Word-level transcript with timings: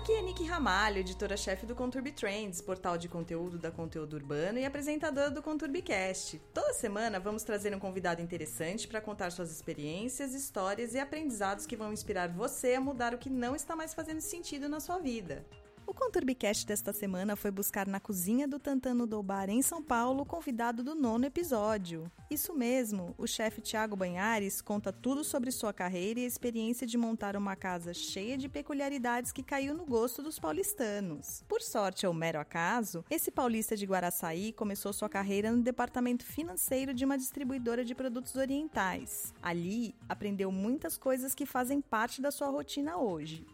Aqui 0.00 0.12
é 0.12 0.22
Nick 0.22 0.42
Ramalho, 0.44 0.96
editora-chefe 0.96 1.66
do 1.66 1.74
Conturbi 1.74 2.10
Trends, 2.10 2.62
portal 2.62 2.96
de 2.96 3.06
conteúdo 3.06 3.58
da 3.58 3.70
Conteúdo 3.70 4.14
Urbano 4.14 4.58
e 4.58 4.64
apresentadora 4.64 5.30
do 5.30 5.42
ConturbiCast. 5.42 6.40
Toda 6.54 6.72
semana 6.72 7.20
vamos 7.20 7.42
trazer 7.42 7.76
um 7.76 7.78
convidado 7.78 8.22
interessante 8.22 8.88
para 8.88 9.02
contar 9.02 9.30
suas 9.30 9.52
experiências, 9.52 10.32
histórias 10.32 10.94
e 10.94 10.98
aprendizados 10.98 11.66
que 11.66 11.76
vão 11.76 11.92
inspirar 11.92 12.30
você 12.30 12.72
a 12.72 12.80
mudar 12.80 13.12
o 13.12 13.18
que 13.18 13.28
não 13.28 13.54
está 13.54 13.76
mais 13.76 13.92
fazendo 13.92 14.22
sentido 14.22 14.70
na 14.70 14.80
sua 14.80 14.98
vida. 14.98 15.44
O 15.90 15.92
Conturbicast 15.92 16.64
desta 16.68 16.92
semana 16.92 17.34
foi 17.34 17.50
buscar 17.50 17.84
na 17.88 17.98
cozinha 17.98 18.46
do 18.46 18.60
Tantano 18.60 19.08
do 19.08 19.20
Bar 19.24 19.50
em 19.50 19.60
São 19.60 19.82
Paulo 19.82 20.22
o 20.22 20.24
convidado 20.24 20.84
do 20.84 20.94
nono 20.94 21.26
episódio. 21.26 22.08
Isso 22.30 22.54
mesmo, 22.54 23.12
o 23.18 23.26
chefe 23.26 23.60
Tiago 23.60 23.96
Banhares 23.96 24.60
conta 24.60 24.92
tudo 24.92 25.24
sobre 25.24 25.50
sua 25.50 25.72
carreira 25.72 26.20
e 26.20 26.24
a 26.24 26.28
experiência 26.28 26.86
de 26.86 26.96
montar 26.96 27.34
uma 27.34 27.56
casa 27.56 27.92
cheia 27.92 28.38
de 28.38 28.48
peculiaridades 28.48 29.32
que 29.32 29.42
caiu 29.42 29.74
no 29.74 29.84
gosto 29.84 30.22
dos 30.22 30.38
paulistanos. 30.38 31.42
Por 31.48 31.60
sorte 31.60 32.06
ou 32.06 32.14
mero 32.14 32.38
acaso, 32.38 33.04
esse 33.10 33.32
paulista 33.32 33.76
de 33.76 33.84
Guaraçaí 33.84 34.52
começou 34.52 34.92
sua 34.92 35.08
carreira 35.08 35.50
no 35.50 35.60
departamento 35.60 36.24
financeiro 36.24 36.94
de 36.94 37.04
uma 37.04 37.18
distribuidora 37.18 37.84
de 37.84 37.96
produtos 37.96 38.36
orientais. 38.36 39.34
Ali, 39.42 39.92
aprendeu 40.08 40.52
muitas 40.52 40.96
coisas 40.96 41.34
que 41.34 41.44
fazem 41.44 41.80
parte 41.80 42.22
da 42.22 42.30
sua 42.30 42.48
rotina 42.48 42.96
hoje. 42.96 43.44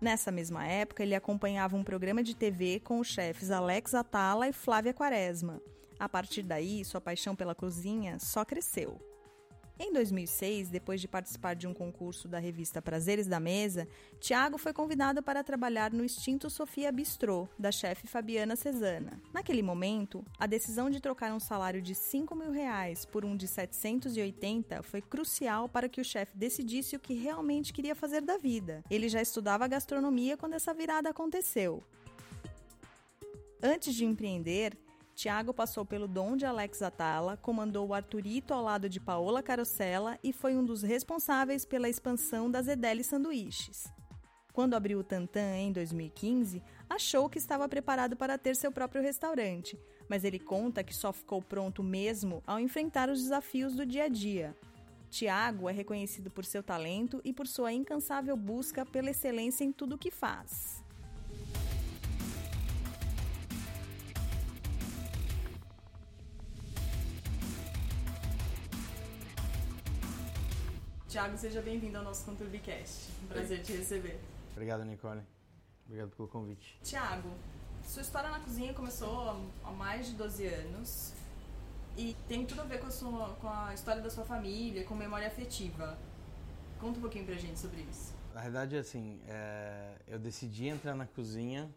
Nessa 0.00 0.30
mesma 0.30 0.64
época, 0.64 1.02
ele 1.02 1.14
acompanhava 1.14 1.76
um 1.76 1.82
programa 1.82 2.22
de 2.22 2.34
TV 2.34 2.80
com 2.80 3.00
os 3.00 3.08
chefes 3.08 3.50
Alex 3.50 3.94
Atala 3.94 4.48
e 4.48 4.52
Flávia 4.52 4.94
Quaresma. 4.94 5.60
A 5.98 6.08
partir 6.08 6.42
daí, 6.42 6.84
sua 6.84 7.00
paixão 7.00 7.34
pela 7.34 7.54
cozinha 7.54 8.18
só 8.20 8.44
cresceu. 8.44 9.07
Em 9.80 9.92
2006, 9.92 10.70
depois 10.70 11.00
de 11.00 11.06
participar 11.06 11.54
de 11.54 11.68
um 11.68 11.72
concurso 11.72 12.26
da 12.26 12.40
revista 12.40 12.82
Prazeres 12.82 13.28
da 13.28 13.38
Mesa, 13.38 13.86
Tiago 14.18 14.58
foi 14.58 14.72
convidado 14.72 15.22
para 15.22 15.44
trabalhar 15.44 15.92
no 15.92 16.04
extinto 16.04 16.50
Sofia 16.50 16.90
Bistrô, 16.90 17.48
da 17.56 17.70
chefe 17.70 18.08
Fabiana 18.08 18.56
Cesana. 18.56 19.22
Naquele 19.32 19.62
momento, 19.62 20.24
a 20.36 20.46
decisão 20.46 20.90
de 20.90 21.00
trocar 21.00 21.32
um 21.32 21.38
salário 21.38 21.80
de 21.80 21.94
5 21.94 22.34
mil 22.34 22.50
reais 22.50 23.04
por 23.04 23.24
um 23.24 23.36
de 23.36 23.46
780 23.46 24.82
foi 24.82 25.00
crucial 25.00 25.68
para 25.68 25.88
que 25.88 26.00
o 26.00 26.04
chefe 26.04 26.36
decidisse 26.36 26.96
o 26.96 27.00
que 27.00 27.14
realmente 27.14 27.72
queria 27.72 27.94
fazer 27.94 28.20
da 28.20 28.36
vida. 28.36 28.82
Ele 28.90 29.08
já 29.08 29.22
estudava 29.22 29.68
gastronomia 29.68 30.36
quando 30.36 30.54
essa 30.54 30.74
virada 30.74 31.10
aconteceu. 31.10 31.84
Antes 33.62 33.94
de 33.94 34.04
empreender, 34.04 34.76
Tiago 35.18 35.52
passou 35.52 35.84
pelo 35.84 36.06
dom 36.06 36.36
de 36.36 36.46
Alex 36.46 36.80
Atala, 36.80 37.36
comandou 37.36 37.88
o 37.88 37.92
Arturito 37.92 38.54
ao 38.54 38.62
lado 38.62 38.88
de 38.88 39.00
Paola 39.00 39.42
Carosella 39.42 40.16
e 40.22 40.32
foi 40.32 40.56
um 40.56 40.64
dos 40.64 40.84
responsáveis 40.84 41.64
pela 41.64 41.88
expansão 41.88 42.48
das 42.48 42.68
Edeli 42.68 43.02
Sanduíches. 43.02 43.92
Quando 44.52 44.74
abriu 44.74 45.00
o 45.00 45.02
Tantan 45.02 45.56
em 45.56 45.72
2015, 45.72 46.62
achou 46.88 47.28
que 47.28 47.36
estava 47.36 47.68
preparado 47.68 48.14
para 48.14 48.38
ter 48.38 48.54
seu 48.54 48.70
próprio 48.70 49.02
restaurante, 49.02 49.76
mas 50.08 50.22
ele 50.22 50.38
conta 50.38 50.84
que 50.84 50.94
só 50.94 51.12
ficou 51.12 51.42
pronto 51.42 51.82
mesmo 51.82 52.40
ao 52.46 52.60
enfrentar 52.60 53.10
os 53.10 53.20
desafios 53.20 53.74
do 53.74 53.84
dia 53.84 54.04
a 54.04 54.08
dia. 54.08 54.56
Tiago 55.10 55.68
é 55.68 55.72
reconhecido 55.72 56.30
por 56.30 56.44
seu 56.44 56.62
talento 56.62 57.20
e 57.24 57.32
por 57.32 57.48
sua 57.48 57.72
incansável 57.72 58.36
busca 58.36 58.86
pela 58.86 59.10
excelência 59.10 59.64
em 59.64 59.72
tudo 59.72 59.96
o 59.96 59.98
que 59.98 60.12
faz. 60.12 60.86
Tiago, 71.08 71.38
seja 71.38 71.62
bem-vindo 71.62 71.96
ao 71.96 72.04
nosso 72.04 72.22
ConturbiCast. 72.26 73.10
Um 73.24 73.28
prazer 73.28 73.62
te 73.62 73.72
receber. 73.72 74.20
Obrigado, 74.52 74.84
Nicole. 74.84 75.22
Obrigado 75.86 76.10
pelo 76.10 76.28
convite. 76.28 76.78
Tiago, 76.82 77.30
sua 77.82 78.02
história 78.02 78.28
na 78.28 78.40
cozinha 78.40 78.74
começou 78.74 79.42
há 79.64 79.70
mais 79.70 80.08
de 80.08 80.12
12 80.12 80.46
anos 80.46 81.14
e 81.96 82.14
tem 82.28 82.44
tudo 82.44 82.60
a 82.60 82.64
ver 82.64 82.78
com 82.78 82.88
a, 82.88 82.90
sua, 82.90 83.28
com 83.36 83.48
a 83.48 83.72
história 83.72 84.02
da 84.02 84.10
sua 84.10 84.26
família, 84.26 84.84
com 84.84 84.94
memória 84.94 85.26
afetiva. 85.26 85.96
Conta 86.78 86.98
um 86.98 87.00
pouquinho 87.00 87.24
pra 87.24 87.36
gente 87.36 87.58
sobre 87.58 87.80
isso. 87.90 88.12
Na 88.34 88.42
verdade, 88.42 88.76
assim, 88.76 89.18
é, 89.28 89.94
eu 90.06 90.18
decidi 90.18 90.68
entrar 90.68 90.94
na 90.94 91.06
cozinha 91.06 91.70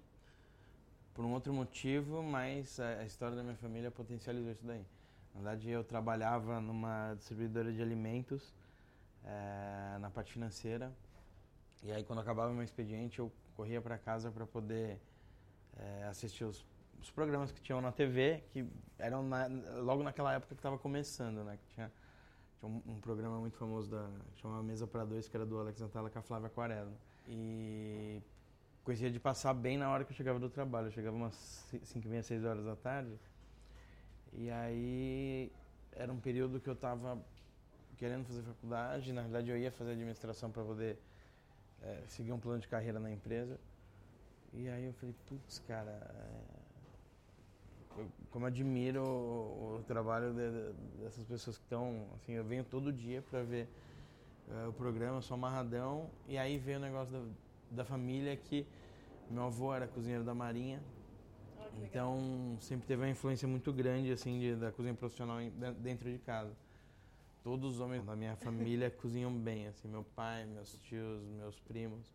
por 1.13 1.23
um 1.23 1.31
outro 1.31 1.53
motivo, 1.53 2.21
mas 2.21 2.81
a, 2.81 2.99
a 2.99 3.05
história 3.05 3.37
da 3.37 3.43
minha 3.43 3.55
família 3.55 3.89
potencializou 3.89 4.51
isso 4.51 4.65
daí. 4.65 4.85
Na 5.33 5.41
verdade, 5.41 5.69
eu 5.69 5.85
trabalhava 5.85 6.59
numa 6.59 7.13
distribuidora 7.13 7.71
de 7.71 7.81
alimentos 7.81 8.59
é, 9.25 9.97
na 9.99 10.09
parte 10.09 10.33
financeira. 10.33 10.91
E 11.83 11.91
aí, 11.91 12.03
quando 12.03 12.19
acabava 12.19 12.53
meu 12.53 12.63
expediente, 12.63 13.19
eu 13.19 13.31
corria 13.55 13.81
para 13.81 13.97
casa 13.97 14.31
para 14.31 14.45
poder 14.45 14.99
é, 15.77 16.03
assistir 16.05 16.43
os, 16.43 16.65
os, 16.99 17.09
programas 17.09 17.51
que 17.51 17.61
tinham 17.61 17.81
na 17.81 17.91
TV, 17.91 18.43
que 18.51 18.65
eram 18.99 19.23
na, 19.23 19.47
logo 19.81 20.03
naquela 20.03 20.33
época 20.33 20.53
que 20.53 20.59
estava 20.59 20.77
começando, 20.77 21.43
né? 21.43 21.57
Que 21.57 21.73
tinha, 21.73 21.91
tinha 22.59 22.69
um, 22.69 22.81
um, 22.85 22.99
programa 22.99 23.39
muito 23.39 23.57
famoso 23.57 23.89
da 23.89 24.07
chamava 24.35 24.61
Mesa 24.61 24.85
para 24.85 25.03
Dois, 25.03 25.27
que 25.27 25.35
era 25.35 25.45
do 25.45 25.59
Alex 25.59 25.81
Antala 25.81 26.09
com 26.09 26.19
a 26.19 26.21
Flávia 26.21 26.47
Aquarela. 26.47 26.93
E 27.27 28.21
coincidia 28.83 29.11
de 29.11 29.19
passar 29.19 29.53
bem 29.53 29.77
na 29.77 29.89
hora 29.89 30.03
que 30.03 30.11
eu 30.11 30.15
chegava 30.15 30.39
do 30.39 30.49
trabalho. 30.49 30.87
Eu 30.87 30.91
chegava 30.91 31.15
umas 31.15 31.35
5 31.83 32.05
e 32.05 32.09
meia, 32.09 32.23
6 32.23 32.45
horas 32.45 32.65
da 32.65 32.75
tarde. 32.75 33.17
E 34.33 34.49
aí 34.49 35.51
era 35.93 36.11
um 36.11 36.19
período 36.19 36.59
que 36.59 36.69
eu 36.69 36.73
estava 36.73 37.19
querendo 38.01 38.25
fazer 38.25 38.41
faculdade. 38.41 39.13
Na 39.13 39.21
verdade, 39.21 39.51
eu 39.51 39.57
ia 39.57 39.71
fazer 39.71 39.91
administração 39.91 40.49
para 40.49 40.63
poder 40.63 40.97
é, 41.83 42.01
seguir 42.07 42.31
um 42.31 42.39
plano 42.39 42.59
de 42.59 42.67
carreira 42.67 42.99
na 42.99 43.11
empresa. 43.11 43.59
E 44.53 44.67
aí 44.67 44.85
eu 44.85 44.93
falei, 44.93 45.13
putz, 45.27 45.59
cara, 45.59 45.91
é... 45.91 47.99
eu, 47.99 48.11
como 48.31 48.47
admiro 48.47 49.03
o, 49.03 49.77
o 49.77 49.83
trabalho 49.83 50.33
de, 50.33 51.03
dessas 51.03 51.23
pessoas 51.23 51.59
que 51.59 51.63
estão, 51.63 52.07
assim, 52.15 52.33
eu 52.33 52.43
venho 52.43 52.63
todo 52.63 52.91
dia 52.91 53.21
para 53.21 53.43
ver 53.43 53.69
é, 54.49 54.67
o 54.67 54.73
programa, 54.73 55.21
sou 55.21 55.35
amarradão, 55.35 56.09
e 56.27 56.39
aí 56.39 56.57
veio 56.57 56.79
o 56.79 56.81
negócio 56.81 57.13
da, 57.13 57.23
da 57.69 57.85
família 57.85 58.35
que 58.35 58.65
meu 59.29 59.43
avô 59.43 59.73
era 59.73 59.87
cozinheiro 59.87 60.25
da 60.25 60.33
Marinha, 60.33 60.81
oh, 61.55 61.85
então 61.85 62.57
sempre 62.59 62.87
teve 62.87 63.03
uma 63.03 63.09
influência 63.09 63.47
muito 63.47 63.71
grande, 63.71 64.11
assim, 64.11 64.39
de, 64.39 64.55
da 64.55 64.71
cozinha 64.71 64.95
profissional 64.95 65.37
dentro 65.79 66.11
de 66.11 66.17
casa 66.17 66.51
todos 67.43 67.75
os 67.75 67.79
homens 67.79 68.05
da 68.05 68.15
minha 68.15 68.35
família 68.35 68.89
cozinham 69.01 69.33
bem, 69.33 69.67
assim, 69.67 69.87
meu 69.87 70.03
pai, 70.03 70.45
meus 70.45 70.73
tios, 70.83 71.23
meus 71.37 71.59
primos. 71.59 72.11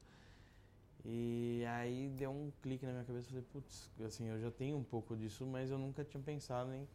E 1.05 1.65
aí 1.69 2.09
deu 2.09 2.31
um 2.31 2.51
clique 2.63 2.85
na 2.85 2.93
minha 2.93 3.05
cabeça, 3.05 3.29
falei, 3.29 3.45
putz, 3.53 3.91
assim, 4.05 4.27
eu 4.27 4.41
já 4.41 4.51
tenho 4.51 4.77
um 4.77 4.83
pouco 4.83 5.17
disso, 5.17 5.47
mas 5.47 5.71
eu 5.71 5.79
nunca 5.79 6.05
tinha 6.05 6.23
pensado 6.23 6.73
em, 6.73 6.87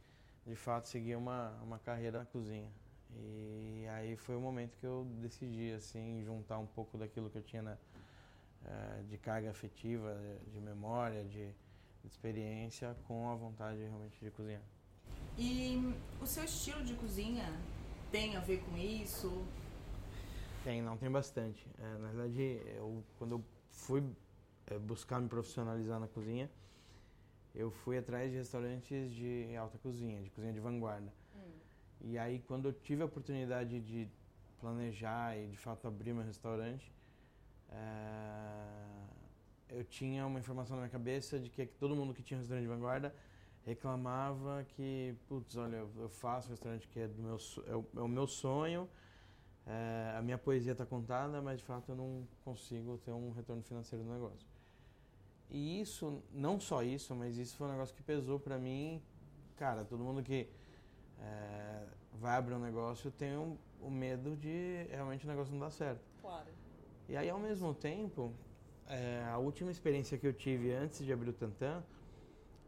de 0.46 0.56
fato, 0.56 0.88
seguir 0.88 1.16
uma, 1.16 1.52
uma 1.64 1.80
carreira 1.80 2.20
na 2.20 2.26
cozinha. 2.26 2.70
E 3.16 3.86
aí 3.90 4.16
foi 4.18 4.36
o 4.36 4.42
momento 4.42 4.78
que 4.78 4.86
eu 4.86 5.08
decidi, 5.22 5.72
assim, 5.72 6.24
juntar 6.24 6.58
um 6.58 6.66
pouco 6.66 6.98
daquilo 6.98 7.30
que 7.30 7.38
eu 7.38 7.42
tinha 7.42 7.62
na, 7.62 7.74
uh, 7.74 9.04
de 9.08 9.18
carga 9.18 9.50
afetiva, 9.50 10.18
de 10.52 10.60
memória, 10.60 11.24
de, 11.24 11.48
de 12.02 12.08
experiência, 12.08 12.96
com 13.08 13.30
a 13.30 13.36
vontade 13.36 13.80
realmente 13.80 14.20
de 14.20 14.32
cozinhar. 14.32 14.64
E 15.38 15.96
o 16.22 16.26
seu 16.26 16.44
estilo 16.44 16.84
de 16.84 16.94
cozinha 16.96 17.46
tem 18.12 18.36
a 18.36 18.40
ver 18.42 18.62
com 18.64 18.78
isso? 18.78 19.46
Tem, 20.64 20.82
não, 20.82 20.98
tem 20.98 21.10
bastante. 21.10 21.66
É, 21.80 21.98
na 21.98 22.10
verdade, 22.10 22.62
eu, 22.76 23.04
quando 23.18 23.36
eu 23.36 23.44
fui 23.72 24.04
é, 24.68 24.78
buscar 24.78 25.20
me 25.20 25.28
profissionalizar 25.28 26.00
na 26.00 26.08
cozinha, 26.08 26.50
eu 27.56 27.72
fui 27.72 27.98
atrás 27.98 28.32
de 28.32 28.38
restaurantes 28.38 29.12
de 29.12 29.56
alta 29.56 29.78
cozinha, 29.78 30.22
de 30.22 30.30
cozinha 30.30 30.54
de 30.54 30.60
vanguarda. 30.60 31.12
Hum. 31.36 31.52
E 32.02 32.18
aí, 32.18 32.40
quando 32.48 32.68
eu 32.68 32.74
tive 32.74 33.02
a 33.02 33.06
oportunidade 33.06 33.80
de 33.80 34.08
planejar 34.60 35.38
e 35.38 35.48
de 35.48 35.58
fato 35.58 35.88
abrir 35.88 36.14
meu 36.14 36.24
restaurante, 36.24 36.92
é, 37.72 38.92
eu 39.70 39.84
tinha 39.86 40.28
uma 40.28 40.40
informação 40.40 40.76
na 40.76 40.84
minha 40.84 40.92
cabeça 40.92 41.40
de 41.40 41.50
que 41.50 41.66
todo 41.66 41.96
mundo 41.96 42.14
que 42.14 42.22
tinha 42.22 42.38
restaurante 42.38 42.64
de 42.64 42.70
vanguarda 42.70 43.16
reclamava 43.66 44.66
que, 44.76 45.16
putz, 45.28 45.56
olha, 45.56 45.88
eu 45.98 46.10
faço 46.10 46.48
um 46.48 46.52
restaurante 46.52 46.88
que 46.88 47.00
é, 47.00 47.08
do 47.08 47.22
meu, 47.22 47.38
é, 47.68 47.76
o, 47.76 47.86
é 47.96 48.02
o 48.02 48.08
meu 48.08 48.28
sonho, 48.28 48.90
é, 49.66 50.16
a 50.18 50.22
minha 50.22 50.38
poesia 50.38 50.72
está 50.72 50.86
contada, 50.86 51.42
mas 51.42 51.60
de 51.60 51.64
fato 51.64 51.92
eu 51.92 51.96
não 51.96 52.28
consigo 52.44 52.98
ter 53.00 53.12
um 53.12 53.32
retorno 53.32 53.62
financeiro 53.62 54.04
do 54.04 54.12
negócio. 54.12 54.48
E 55.50 55.82
isso, 55.82 56.24
não 56.32 56.60
só 56.60 56.82
isso, 56.82 57.14
mas 57.14 57.38
isso 57.38 57.56
foi 57.58 57.68
um 57.68 57.72
negócio 57.72 57.94
que 57.94 58.02
pesou 58.02 58.40
para 58.40 58.58
mim. 58.58 59.02
Cara, 59.58 59.84
todo 59.84 60.04
mundo 60.04 60.24
que 60.24 60.48
é, 61.20 61.86
vai 62.14 62.38
abrir 62.38 62.56
um 62.56 62.60
negócio 62.60 63.12
tem 63.12 63.36
o 63.36 63.58
um, 63.82 63.88
um 63.88 63.92
medo 63.92 64.36
de 64.36 64.88
realmente 64.90 65.26
o 65.26 65.28
negócio 65.28 65.52
não 65.52 65.60
dar 65.60 65.72
certo. 65.72 66.02
Claro. 66.22 66.48
E 67.10 67.18
aí, 67.18 67.30
ao 67.30 67.40
mesmo 67.40 67.74
tempo, 67.74 68.34
é, 68.88 69.24
a 69.30 69.38
última 69.38 69.70
experiência 69.70 70.18
que 70.18 70.26
eu 70.26 70.34
tive 70.34 70.74
antes 70.74 71.06
de 71.06 71.12
abrir 71.12 71.30
o 71.30 71.34
Tantan, 71.34 71.84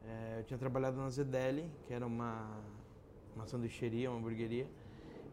é, 0.06 0.40
eu 0.40 0.44
tinha 0.44 0.58
trabalhado 0.58 0.98
na 0.98 1.10
Zedeli, 1.10 1.70
que 1.88 1.94
era 1.94 2.06
uma, 2.06 2.62
uma 3.36 3.46
sanduicheria, 3.46 4.10
uma 4.10 4.20
hamburgueria, 4.20 4.68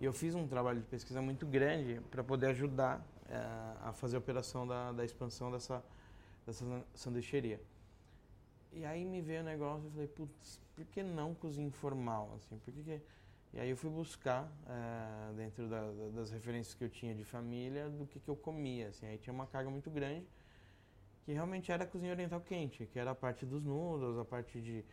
e 0.00 0.04
eu 0.04 0.12
fiz 0.12 0.34
um 0.34 0.46
trabalho 0.46 0.80
de 0.80 0.86
pesquisa 0.86 1.20
muito 1.20 1.46
grande 1.46 2.00
para 2.10 2.24
poder 2.24 2.46
ajudar 2.46 3.04
é, 3.28 3.36
a 3.82 3.92
fazer 3.92 4.16
a 4.16 4.18
operação 4.18 4.66
da, 4.66 4.92
da 4.92 5.04
expansão 5.04 5.50
dessa, 5.50 5.84
dessa 6.46 6.64
sanduicheria. 6.94 7.60
E 8.72 8.84
aí 8.84 9.04
me 9.04 9.20
veio 9.20 9.40
o 9.40 9.44
negócio 9.44 9.88
e 9.88 9.90
falei, 9.90 10.08
putz, 10.08 10.60
por 10.74 10.84
que 10.84 11.02
não 11.02 11.34
cozinha 11.34 11.66
informal? 11.66 12.32
Assim, 12.36 12.56
por 12.58 12.72
que, 12.72 12.82
que... 12.82 13.00
E 13.52 13.58
aí 13.58 13.68
eu 13.68 13.76
fui 13.76 13.90
buscar, 13.90 14.48
é, 14.68 15.34
dentro 15.34 15.68
da, 15.68 15.90
das 16.14 16.30
referências 16.30 16.72
que 16.72 16.84
eu 16.84 16.88
tinha 16.88 17.14
de 17.14 17.24
família, 17.24 17.88
do 17.88 18.06
que, 18.06 18.20
que 18.20 18.28
eu 18.28 18.36
comia. 18.36 18.88
Assim. 18.88 19.06
Aí 19.06 19.18
tinha 19.18 19.34
uma 19.34 19.46
carga 19.46 19.68
muito 19.68 19.90
grande, 19.90 20.24
que 21.30 21.34
realmente 21.34 21.70
era 21.70 21.84
a 21.84 21.86
cozinha 21.86 22.10
oriental 22.10 22.40
quente, 22.40 22.86
que 22.86 22.98
era 22.98 23.12
a 23.12 23.14
parte 23.14 23.46
dos 23.46 23.62
noodles, 23.62 24.18
a 24.18 24.24
parte 24.24 24.60
de... 24.60 24.84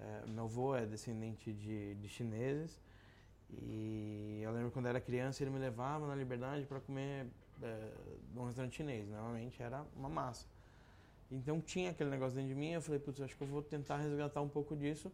É, 0.00 0.24
meu 0.30 0.44
avô 0.44 0.74
é 0.74 0.86
descendente 0.86 1.52
de, 1.52 1.94
de 1.96 2.08
chineses, 2.08 2.80
e 3.50 4.40
eu 4.42 4.50
lembro 4.52 4.70
quando 4.70 4.86
era 4.86 4.98
criança, 5.02 5.42
ele 5.42 5.50
me 5.50 5.58
levava 5.58 6.06
na 6.06 6.14
Liberdade 6.14 6.64
para 6.64 6.80
comer 6.80 7.26
é, 7.62 7.92
num 8.34 8.46
restaurante 8.46 8.74
chinês. 8.74 9.06
Normalmente 9.06 9.62
era 9.62 9.84
uma 9.94 10.08
massa. 10.08 10.46
Então 11.30 11.60
tinha 11.60 11.90
aquele 11.90 12.08
negócio 12.08 12.34
dentro 12.36 12.48
de 12.48 12.54
mim, 12.54 12.70
eu 12.70 12.80
falei, 12.80 12.98
putz, 12.98 13.20
acho 13.20 13.36
que 13.36 13.42
eu 13.42 13.46
vou 13.46 13.62
tentar 13.62 13.98
resgatar 13.98 14.40
um 14.40 14.48
pouco 14.48 14.74
disso, 14.74 15.12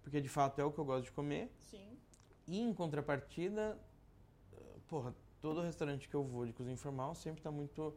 porque 0.00 0.20
de 0.20 0.28
fato 0.28 0.60
é 0.60 0.64
o 0.64 0.70
que 0.70 0.78
eu 0.78 0.84
gosto 0.84 1.06
de 1.06 1.12
comer. 1.12 1.50
Sim. 1.60 1.98
E 2.46 2.60
em 2.60 2.72
contrapartida, 2.72 3.76
porra, 4.86 5.12
todo 5.40 5.60
restaurante 5.60 6.08
que 6.08 6.14
eu 6.14 6.22
vou 6.22 6.46
de 6.46 6.52
cozinha 6.52 6.74
informal 6.74 7.16
sempre 7.16 7.40
está 7.40 7.50
muito 7.50 7.92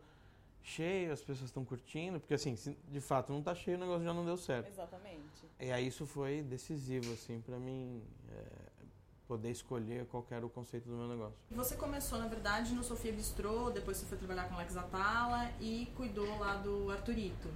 cheio, 0.65 1.13
as 1.13 1.21
pessoas 1.21 1.50
estão 1.50 1.63
curtindo, 1.63 2.19
porque 2.19 2.33
assim, 2.33 2.56
se 2.56 2.75
de 2.88 3.00
fato 3.00 3.31
não 3.31 3.39
está 3.39 3.53
cheio, 3.53 3.77
o 3.77 3.79
negócio 3.79 4.03
já 4.03 4.13
não 4.13 4.25
deu 4.25 4.35
certo. 4.35 4.67
Exatamente. 4.67 5.45
E 5.59 5.71
aí 5.71 5.88
isso 5.88 6.06
foi 6.06 6.41
decisivo, 6.41 7.13
assim, 7.13 7.39
para 7.39 7.59
mim 7.59 8.01
é, 8.31 8.44
poder 9.27 9.51
escolher 9.51 10.06
qual 10.07 10.25
era 10.31 10.45
o 10.45 10.50
conceito 10.50 10.89
do 10.89 10.95
meu 10.95 11.07
negócio. 11.07 11.38
Você 11.51 11.75
começou, 11.75 12.17
na 12.17 12.27
verdade, 12.27 12.73
no 12.73 12.83
Sofia 12.83 13.13
Bistrô, 13.13 13.69
depois 13.69 13.97
você 13.97 14.06
foi 14.07 14.17
trabalhar 14.17 14.50
com 14.50 14.56
Alex 14.56 14.75
Atala 14.75 15.51
e 15.62 15.88
cuidou 15.95 16.39
lá 16.39 16.56
do 16.56 16.89
Arturito. 16.89 17.47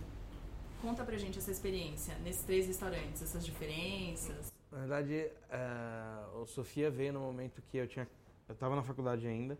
Conta 0.81 1.03
pra 1.03 1.17
gente 1.17 1.39
essa 1.39 1.51
experiência 1.51 2.15
nesses 2.19 2.44
três 2.44 2.67
restaurantes, 2.67 3.21
essas 3.21 3.44
diferenças. 3.44 4.53
Na 4.71 4.77
verdade, 4.77 5.31
uh, 5.50 6.41
o 6.41 6.45
Sofia 6.45 6.91
veio 6.91 7.11
no 7.11 7.19
momento 7.21 7.61
que 7.63 7.77
eu 7.77 7.88
tinha, 7.88 8.07
eu 8.47 8.53
estava 8.53 8.75
na 8.75 8.83
faculdade 8.83 9.27
ainda, 9.27 9.57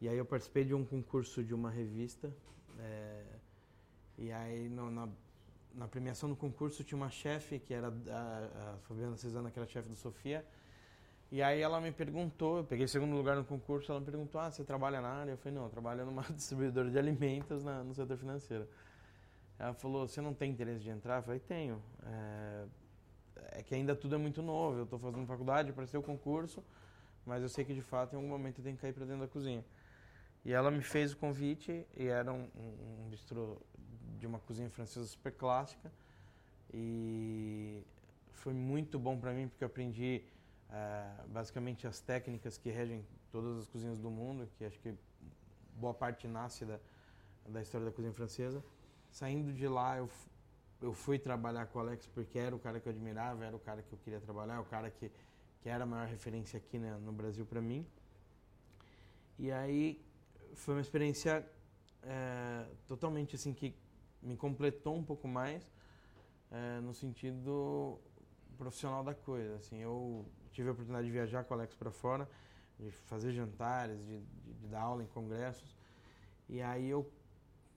e 0.00 0.08
aí 0.08 0.16
eu 0.16 0.24
participei 0.24 0.64
de 0.64 0.74
um 0.74 0.84
concurso 0.84 1.42
de 1.42 1.52
uma 1.52 1.70
revista, 1.70 2.32
é, 2.78 3.24
e 4.16 4.32
aí 4.32 4.68
no, 4.68 4.90
na, 4.90 5.08
na 5.74 5.88
premiação 5.88 6.28
do 6.28 6.36
concurso 6.36 6.82
tinha 6.84 6.96
uma 6.96 7.10
chefe 7.10 7.58
que 7.58 7.74
era 7.74 7.88
a, 7.88 8.72
a 8.74 8.78
Fabiana 8.88 9.16
Cesana, 9.16 9.50
que 9.50 9.58
era 9.58 9.68
chefe 9.68 9.88
do 9.88 9.96
Sofia, 9.96 10.44
e 11.30 11.42
aí 11.42 11.60
ela 11.60 11.78
me 11.78 11.92
perguntou, 11.92 12.58
eu 12.58 12.64
peguei 12.64 12.88
segundo 12.88 13.14
lugar 13.14 13.36
no 13.36 13.44
concurso, 13.44 13.92
ela 13.92 14.00
me 14.00 14.06
perguntou, 14.06 14.40
ah, 14.40 14.50
você 14.50 14.64
trabalha 14.64 15.00
na 15.00 15.08
área? 15.08 15.32
Eu 15.32 15.36
falei, 15.36 15.58
não, 15.58 15.64
eu 15.64 15.70
trabalho 15.70 16.06
numa 16.06 16.22
distribuidora 16.32 16.90
de 16.90 16.98
alimentos 16.98 17.62
na, 17.62 17.84
no 17.84 17.94
setor 17.94 18.16
financeiro. 18.16 18.66
Ela 19.58 19.74
falou, 19.74 20.08
você 20.08 20.22
não 20.22 20.32
tem 20.32 20.50
interesse 20.50 20.80
de 20.80 20.88
entrar? 20.88 21.18
Eu 21.18 21.22
falei, 21.22 21.40
tenho. 21.40 21.82
É, 22.06 22.64
é 23.58 23.62
que 23.62 23.74
ainda 23.74 23.94
tudo 23.94 24.14
é 24.14 24.18
muito 24.18 24.40
novo, 24.40 24.78
eu 24.78 24.84
estou 24.84 24.98
fazendo 24.98 25.26
faculdade, 25.26 25.72
para 25.72 25.86
ser 25.86 25.98
o 25.98 26.02
concurso, 26.02 26.64
mas 27.26 27.42
eu 27.42 27.48
sei 27.48 27.64
que 27.64 27.74
de 27.74 27.82
fato 27.82 28.14
em 28.14 28.16
algum 28.16 28.28
momento 28.28 28.58
eu 28.58 28.64
tenho 28.64 28.76
que 28.76 28.82
cair 28.82 28.94
para 28.94 29.04
dentro 29.04 29.20
da 29.20 29.28
cozinha. 29.28 29.62
E 30.48 30.52
ela 30.54 30.70
me 30.70 30.80
fez 30.80 31.12
o 31.12 31.16
convite, 31.18 31.86
e 31.94 32.06
era 32.06 32.32
um, 32.32 32.48
um, 32.56 33.08
bistrô 33.10 33.58
de 34.18 34.26
uma 34.26 34.38
cozinha 34.38 34.70
francesa 34.70 35.04
super 35.04 35.30
clássica, 35.30 35.92
e 36.72 37.84
foi 38.32 38.54
muito 38.54 38.98
bom 38.98 39.18
para 39.20 39.34
mim, 39.34 39.46
porque 39.46 39.62
eu 39.62 39.66
aprendi 39.66 40.24
é, 40.70 41.10
basicamente 41.26 41.86
as 41.86 42.00
técnicas 42.00 42.56
que 42.56 42.70
regem 42.70 43.04
todas 43.30 43.58
as 43.58 43.68
cozinhas 43.68 43.98
do 43.98 44.10
mundo, 44.10 44.48
que 44.56 44.64
acho 44.64 44.80
que 44.80 44.94
boa 45.74 45.92
parte 45.92 46.26
nasce 46.26 46.64
da, 46.64 46.80
da 47.46 47.60
história 47.60 47.84
da 47.84 47.92
cozinha 47.92 48.14
francesa. 48.14 48.64
Saindo 49.10 49.52
de 49.52 49.68
lá, 49.68 49.98
eu, 49.98 50.08
eu 50.80 50.94
fui 50.94 51.18
trabalhar 51.18 51.66
com 51.66 51.78
o 51.78 51.82
Alex 51.82 52.06
porque 52.06 52.38
era 52.38 52.56
o 52.56 52.58
cara 52.58 52.80
que 52.80 52.88
eu 52.88 52.92
admirava, 52.94 53.44
era 53.44 53.54
o 53.54 53.60
cara 53.60 53.82
que 53.82 53.92
eu 53.92 53.98
queria 53.98 54.18
trabalhar, 54.18 54.62
o 54.62 54.64
cara 54.64 54.90
que, 54.90 55.12
que 55.60 55.68
era 55.68 55.84
a 55.84 55.86
maior 55.86 56.08
referência 56.08 56.56
aqui 56.56 56.78
né, 56.78 56.96
no 57.04 57.12
Brasil 57.12 57.44
para 57.44 57.60
mim. 57.60 57.86
E 59.38 59.52
aí 59.52 60.07
foi 60.54 60.74
uma 60.74 60.80
experiência 60.80 61.44
é, 62.02 62.66
totalmente 62.86 63.36
assim 63.36 63.52
que 63.52 63.74
me 64.22 64.36
completou 64.36 64.96
um 64.96 65.04
pouco 65.04 65.28
mais 65.28 65.70
é, 66.50 66.80
no 66.80 66.94
sentido 66.94 67.98
profissional 68.56 69.04
da 69.04 69.14
coisa. 69.14 69.56
Assim, 69.56 69.78
eu 69.78 70.26
tive 70.52 70.68
a 70.68 70.72
oportunidade 70.72 71.06
de 71.06 71.12
viajar 71.12 71.44
com 71.44 71.54
o 71.54 71.56
Alex 71.56 71.74
para 71.74 71.90
fora, 71.90 72.28
de 72.78 72.90
fazer 72.90 73.32
jantares, 73.32 73.98
de, 74.04 74.20
de, 74.20 74.54
de, 74.54 74.66
dar 74.68 74.82
aula 74.82 75.02
em 75.02 75.06
congressos. 75.06 75.76
E 76.48 76.60
aí 76.60 76.88
eu 76.88 77.10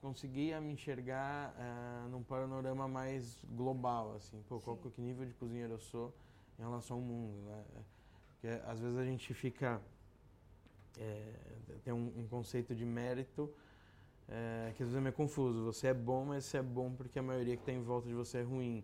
conseguia 0.01 0.59
me 0.59 0.73
enxergar 0.73 1.53
uh, 1.53 2.09
num 2.09 2.23
panorama 2.23 2.87
mais 2.87 3.39
global, 3.51 4.15
assim, 4.15 4.41
pô, 4.47 4.59
qual 4.59 4.75
que 4.77 4.99
nível 4.99 5.25
de 5.25 5.33
cozinheiro 5.33 5.73
eu 5.73 5.79
sou 5.79 6.13
em 6.57 6.63
relação 6.63 6.97
ao 6.97 7.03
mundo, 7.03 7.39
né? 7.45 7.63
Porque 8.33 8.47
às 8.65 8.79
vezes 8.79 8.97
a 8.97 9.05
gente 9.05 9.31
fica 9.33 9.79
é, 10.99 11.33
tem 11.83 11.93
um, 11.93 12.11
um, 12.17 12.27
conceito 12.27 12.75
de 12.75 12.85
mérito 12.85 13.51
é, 14.27 14.71
que 14.75 14.83
às 14.83 14.89
vezes 14.89 14.95
é 14.95 15.01
meio 15.01 15.13
confuso. 15.13 15.63
Você 15.65 15.87
é 15.87 15.93
bom, 15.93 16.25
mas 16.25 16.45
você 16.45 16.57
é 16.57 16.63
bom 16.63 16.91
porque 16.91 17.19
a 17.19 17.23
maioria 17.23 17.55
que 17.55 17.61
está 17.61 17.71
em 17.71 17.81
volta 17.81 18.07
de 18.07 18.13
você 18.13 18.39
é 18.39 18.43
ruim. 18.43 18.83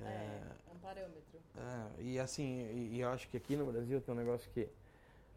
É, 0.00 0.04
é, 0.04 0.42
é 0.68 0.72
um 0.72 0.78
parâmetro. 0.78 1.40
É, 1.56 2.02
e 2.02 2.18
assim, 2.18 2.60
e, 2.72 2.96
e, 2.96 3.00
eu 3.00 3.08
acho 3.08 3.28
que 3.28 3.36
aqui 3.36 3.56
no 3.56 3.66
Brasil 3.66 4.00
tem 4.00 4.14
um 4.14 4.16
negócio 4.16 4.50
que 4.50 4.68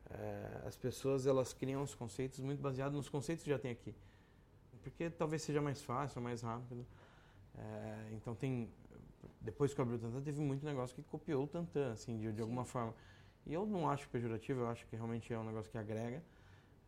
é, 0.10 0.62
as 0.66 0.76
pessoas 0.76 1.26
elas 1.26 1.54
criam 1.54 1.82
os 1.82 1.96
conceitos 1.96 2.40
muito 2.40 2.62
baseados 2.62 2.96
nos 2.96 3.08
conceitos 3.08 3.44
que 3.44 3.50
já 3.50 3.60
tem 3.60 3.72
aqui. 3.72 3.96
Porque 4.84 5.10
talvez 5.10 5.42
seja 5.42 5.62
mais 5.62 5.82
fácil, 5.82 6.22
mais 6.22 6.42
rápido. 6.42 6.86
Então 8.14 8.34
tem. 8.34 8.70
Depois 9.42 9.74
que 9.74 9.82
abriu 9.82 9.98
o 9.98 10.00
Tantan, 10.00 10.22
teve 10.22 10.40
muito 10.40 10.66
negócio 10.66 10.96
que 10.96 11.04
copiou 11.04 11.44
o 11.44 11.48
Tantan, 11.48 11.92
assim, 11.92 12.18
de, 12.18 12.32
de 12.32 12.42
alguma 12.42 12.64
forma. 12.64 12.94
E 13.46 13.54
eu 13.54 13.66
não 13.66 13.90
acho 13.90 14.08
pejorativo, 14.10 14.62
eu 14.62 14.68
acho 14.68 14.86
que 14.88 14.96
realmente 14.96 15.34
é 15.34 15.40
um 15.40 15.44
negócio 15.44 15.72
que 15.72 15.78
agrega. 15.78 16.24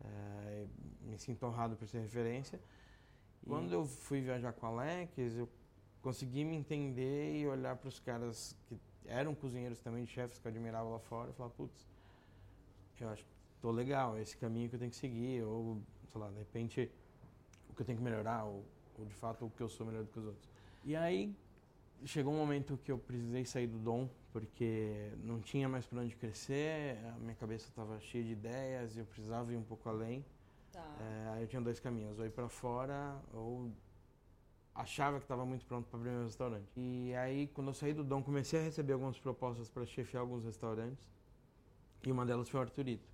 É, 0.04 0.66
me 1.02 1.18
sinto 1.18 1.44
honrado 1.46 1.76
por 1.76 1.86
ser 1.88 2.00
referência. 2.00 2.60
E 3.42 3.46
quando 3.46 3.72
eu 3.72 3.84
fui 3.84 4.20
viajar 4.20 4.52
com 4.52 4.66
o 4.66 4.68
Alex, 4.70 5.36
eu 5.36 5.48
consegui 6.00 6.44
me 6.44 6.56
entender 6.56 7.40
e 7.40 7.46
olhar 7.46 7.76
para 7.76 7.88
os 7.88 7.98
caras 7.98 8.56
que 8.68 8.78
eram 9.06 9.34
cozinheiros 9.34 9.80
também, 9.80 10.06
chefes 10.06 10.38
que 10.38 10.46
eu 10.46 10.50
admirava 10.50 10.88
lá 10.88 10.98
fora, 10.98 11.30
e 11.30 11.32
falar, 11.32 11.50
putz, 11.50 11.86
eu 13.00 13.08
acho 13.08 13.24
que 13.24 13.30
tô 13.60 13.70
legal, 13.70 14.16
é 14.16 14.22
esse 14.22 14.36
caminho 14.36 14.68
que 14.68 14.76
eu 14.76 14.78
tenho 14.78 14.90
que 14.90 14.96
seguir, 14.96 15.42
ou, 15.42 15.80
sei 16.08 16.20
lá, 16.20 16.28
de 16.30 16.38
repente, 16.38 16.90
o 17.68 17.74
que 17.74 17.82
eu 17.82 17.86
tenho 17.86 17.98
que 17.98 18.04
melhorar, 18.04 18.44
ou, 18.44 18.64
ou 18.98 19.04
de 19.04 19.14
fato 19.14 19.46
o 19.46 19.50
que 19.50 19.60
eu 19.60 19.68
sou 19.68 19.86
melhor 19.86 20.04
do 20.04 20.10
que 20.10 20.18
os 20.18 20.26
outros. 20.26 20.48
E 20.84 20.94
aí, 20.94 21.34
chegou 22.04 22.32
um 22.32 22.36
momento 22.36 22.78
que 22.84 22.90
eu 22.90 22.98
precisei 22.98 23.44
sair 23.44 23.66
do 23.66 23.78
dom, 23.78 24.08
porque 24.32 25.12
não 25.22 25.40
tinha 25.40 25.68
mais 25.68 25.86
para 25.86 26.00
onde 26.00 26.16
crescer, 26.16 26.98
a 27.14 27.18
minha 27.18 27.34
cabeça 27.34 27.68
estava 27.68 28.00
cheia 28.00 28.24
de 28.24 28.32
ideias, 28.32 28.96
e 28.96 29.00
eu 29.00 29.04
precisava 29.04 29.52
ir 29.52 29.56
um 29.56 29.62
pouco 29.62 29.88
além. 29.88 30.24
Tá. 30.72 30.84
É, 31.00 31.28
aí 31.34 31.42
eu 31.42 31.48
tinha 31.48 31.60
dois 31.60 31.78
caminhos, 31.78 32.18
ou 32.18 32.24
ir 32.24 32.30
para 32.30 32.48
fora, 32.48 33.20
ou 33.34 33.70
achava 34.74 35.18
que 35.18 35.24
estava 35.24 35.44
muito 35.44 35.66
pronto 35.66 35.86
para 35.86 35.98
abrir 35.98 36.10
meu 36.10 36.24
restaurante. 36.24 36.72
E 36.76 37.14
aí, 37.14 37.46
quando 37.48 37.68
eu 37.68 37.74
saí 37.74 37.92
do 37.92 38.02
Dom, 38.02 38.22
comecei 38.22 38.58
a 38.58 38.62
receber 38.62 38.94
algumas 38.94 39.18
propostas 39.18 39.68
para 39.68 39.84
chefiar 39.84 40.20
alguns 40.20 40.44
restaurantes. 40.44 41.06
E 42.04 42.10
uma 42.10 42.24
delas 42.24 42.48
foi 42.48 42.58
o 42.58 42.62
Arturito. 42.62 43.08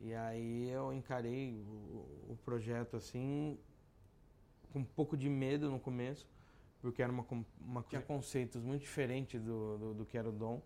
E 0.00 0.14
aí 0.14 0.68
eu 0.70 0.92
encarei 0.92 1.62
o, 1.64 2.32
o 2.32 2.38
projeto 2.44 2.96
assim, 2.96 3.58
com 4.72 4.80
um 4.80 4.84
pouco 4.84 5.16
de 5.16 5.28
medo 5.28 5.70
no 5.70 5.78
começo, 5.78 6.26
porque 6.82 7.00
era 7.00 7.12
uma, 7.12 7.24
uma 7.60 7.82
tinha 7.84 8.02
conceitos 8.02 8.60
muito 8.60 8.82
diferentes 8.82 9.40
do, 9.40 9.78
do, 9.78 9.94
do, 9.94 10.04
que 10.04 10.18
era 10.18 10.28
o 10.28 10.32
Dom. 10.32 10.60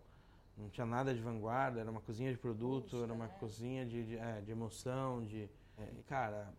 Não 0.57 0.67
tinha 0.69 0.85
nada 0.85 1.13
de 1.13 1.21
vanguarda, 1.21 1.79
era 1.79 1.89
uma 1.89 2.01
cozinha 2.01 2.31
de 2.31 2.37
produto, 2.37 3.03
era 3.03 3.13
uma 3.13 3.25
é. 3.25 3.27
cozinha 3.39 3.85
de, 3.85 4.03
de, 4.03 4.17
é, 4.17 4.41
de 4.41 4.51
emoção, 4.51 5.23
de... 5.23 5.47
É, 5.77 5.87
cara, 6.07 6.51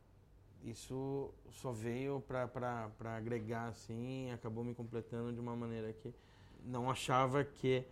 isso 0.62 1.34
só 1.50 1.72
veio 1.72 2.20
para 2.20 2.88
agregar 3.16 3.66
assim, 3.66 4.30
acabou 4.30 4.62
me 4.62 4.72
completando 4.72 5.32
de 5.32 5.40
uma 5.40 5.56
maneira 5.56 5.92
que 5.92 6.14
não 6.64 6.88
achava 6.88 7.42
que 7.42 7.84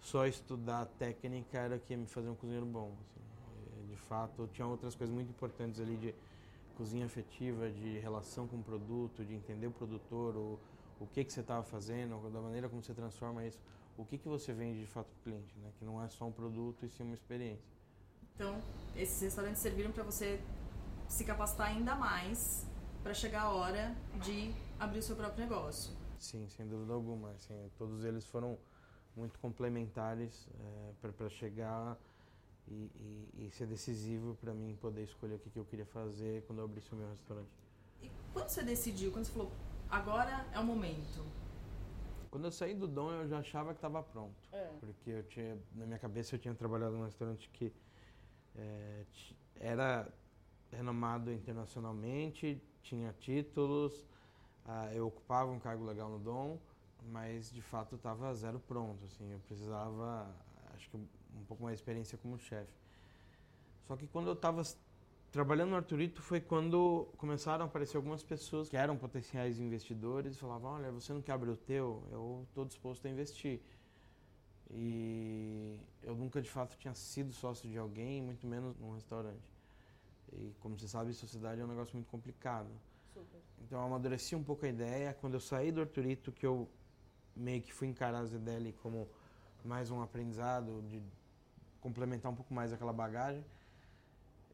só 0.00 0.26
estudar 0.26 0.86
técnica 0.98 1.58
era 1.58 1.78
que 1.78 1.92
ia 1.92 1.96
me 1.96 2.06
fazer 2.06 2.28
um 2.28 2.34
cozinheiro 2.34 2.66
bom. 2.66 2.92
Assim. 3.00 3.88
De 3.88 3.96
fato, 3.96 4.48
tinha 4.52 4.66
outras 4.66 4.96
coisas 4.96 5.14
muito 5.14 5.30
importantes 5.30 5.80
ali 5.80 5.96
de 5.96 6.12
cozinha 6.76 7.06
afetiva, 7.06 7.70
de 7.70 7.98
relação 8.00 8.48
com 8.48 8.56
o 8.56 8.62
produto, 8.62 9.24
de 9.24 9.34
entender 9.34 9.68
o 9.68 9.70
produtor, 9.70 10.36
o, 10.36 10.58
o 11.02 11.06
que, 11.06 11.24
que 11.24 11.32
você 11.32 11.40
estava 11.40 11.62
fazendo, 11.62 12.30
da 12.30 12.40
maneira 12.40 12.68
como 12.68 12.82
você 12.82 12.94
transforma 12.94 13.44
isso, 13.44 13.58
o 13.96 14.04
que, 14.04 14.16
que 14.16 14.28
você 14.28 14.52
vende 14.52 14.80
de 14.80 14.86
fato 14.86 15.06
para 15.06 15.20
o 15.20 15.22
cliente, 15.22 15.58
né? 15.58 15.70
que 15.78 15.84
não 15.84 16.02
é 16.02 16.08
só 16.08 16.26
um 16.26 16.32
produto 16.32 16.84
e 16.86 16.88
sim 16.88 17.02
uma 17.02 17.14
experiência. 17.14 17.72
Então, 18.34 18.60
esses 18.96 19.20
restaurantes 19.20 19.60
serviram 19.60 19.92
para 19.92 20.02
você 20.02 20.40
se 21.08 21.24
capacitar 21.24 21.68
ainda 21.68 21.94
mais 21.94 22.66
para 23.02 23.12
chegar 23.12 23.42
a 23.42 23.50
hora 23.50 23.94
de 24.22 24.54
abrir 24.78 25.00
o 25.00 25.02
seu 25.02 25.16
próprio 25.16 25.40
negócio. 25.44 25.92
Sim, 26.18 26.48
sem 26.48 26.66
dúvida 26.66 26.92
alguma. 26.92 27.30
Assim, 27.32 27.70
todos 27.76 28.04
eles 28.04 28.24
foram 28.24 28.56
muito 29.14 29.38
complementares 29.40 30.48
é, 30.58 31.10
para 31.12 31.28
chegar 31.28 31.98
e, 32.68 32.72
e, 32.74 33.46
e 33.46 33.50
ser 33.50 33.66
decisivo 33.66 34.36
para 34.36 34.54
mim 34.54 34.76
poder 34.80 35.02
escolher 35.02 35.34
o 35.34 35.38
que, 35.38 35.50
que 35.50 35.58
eu 35.58 35.64
queria 35.64 35.84
fazer 35.84 36.42
quando 36.46 36.60
eu 36.60 36.64
abrisse 36.64 36.92
o 36.92 36.96
meu 36.96 37.08
restaurante. 37.10 37.50
E 38.02 38.10
quando 38.32 38.48
você 38.48 38.62
decidiu, 38.62 39.12
quando 39.12 39.26
você 39.26 39.32
falou, 39.32 39.52
agora 39.92 40.46
é 40.52 40.58
o 40.58 40.64
momento? 40.64 41.22
Quando 42.30 42.46
eu 42.46 42.50
saí 42.50 42.74
do 42.74 42.88
Dom, 42.88 43.12
eu 43.12 43.28
já 43.28 43.38
achava 43.38 43.72
que 43.72 43.78
estava 43.78 44.02
pronto. 44.02 44.34
É. 44.52 44.70
Porque 44.80 45.10
eu 45.10 45.22
tinha, 45.24 45.58
na 45.74 45.84
minha 45.84 45.98
cabeça 45.98 46.34
eu 46.34 46.38
tinha 46.38 46.54
trabalhado 46.54 46.96
num 46.96 47.04
restaurante 47.04 47.48
que 47.50 47.70
é, 48.56 49.04
era 49.60 50.08
renomado 50.72 51.30
internacionalmente, 51.30 52.60
tinha 52.82 53.12
títulos, 53.20 54.06
ah, 54.64 54.92
eu 54.94 55.06
ocupava 55.06 55.50
um 55.50 55.58
cargo 55.58 55.84
legal 55.84 56.08
no 56.08 56.18
Dom, 56.18 56.58
mas 57.10 57.52
de 57.52 57.60
fato 57.60 57.96
estava 57.96 58.34
zero 58.34 58.58
pronto. 58.60 59.04
Assim, 59.04 59.30
eu 59.30 59.38
precisava, 59.40 60.34
acho 60.74 60.88
que 60.88 60.96
um 60.96 61.44
pouco 61.46 61.62
mais 61.62 61.76
de 61.76 61.82
experiência 61.82 62.16
como 62.16 62.38
chefe. 62.38 62.72
Só 63.86 63.96
que 63.96 64.06
quando 64.06 64.28
eu 64.28 64.32
estava 64.32 64.62
trabalhando 65.32 65.70
no 65.70 65.76
Arturito 65.76 66.20
foi 66.20 66.40
quando 66.40 67.08
começaram 67.16 67.64
a 67.64 67.66
aparecer 67.66 67.96
algumas 67.96 68.22
pessoas 68.22 68.68
que 68.68 68.76
eram 68.76 68.98
potenciais 68.98 69.58
investidores 69.58 70.36
e 70.36 70.38
falavam, 70.38 70.72
olha, 70.72 70.92
você 70.92 71.12
não 71.14 71.22
quer 71.22 71.32
abrir 71.32 71.50
o 71.50 71.56
teu? 71.56 72.06
Eu 72.12 72.44
estou 72.48 72.66
disposto 72.66 73.06
a 73.06 73.10
investir. 73.10 73.58
E 74.70 75.80
eu 76.02 76.14
nunca 76.14 76.40
de 76.40 76.50
fato 76.50 76.76
tinha 76.76 76.94
sido 76.94 77.32
sócio 77.32 77.68
de 77.68 77.78
alguém, 77.78 78.20
muito 78.20 78.46
menos 78.46 78.78
num 78.78 78.92
restaurante. 78.92 79.50
E 80.34 80.54
como 80.60 80.78
você 80.78 80.86
sabe, 80.86 81.12
sociedade 81.14 81.60
é 81.60 81.64
um 81.64 81.68
negócio 81.68 81.94
muito 81.94 82.10
complicado. 82.10 82.68
Super. 83.14 83.40
Então 83.62 83.80
eu 83.80 83.86
amadureci 83.86 84.36
um 84.36 84.44
pouco 84.44 84.66
a 84.66 84.68
ideia. 84.68 85.14
Quando 85.14 85.34
eu 85.34 85.40
saí 85.40 85.72
do 85.72 85.80
Arturito, 85.80 86.30
que 86.30 86.46
eu 86.46 86.68
meio 87.34 87.62
que 87.62 87.72
fui 87.72 87.88
encarar 87.88 88.18
a 88.18 88.24
ZDL 88.26 88.72
como 88.82 89.08
mais 89.64 89.90
um 89.90 90.02
aprendizado, 90.02 90.82
de 90.88 91.02
complementar 91.80 92.30
um 92.30 92.34
pouco 92.34 92.52
mais 92.52 92.72
aquela 92.72 92.92
bagagem, 92.92 93.44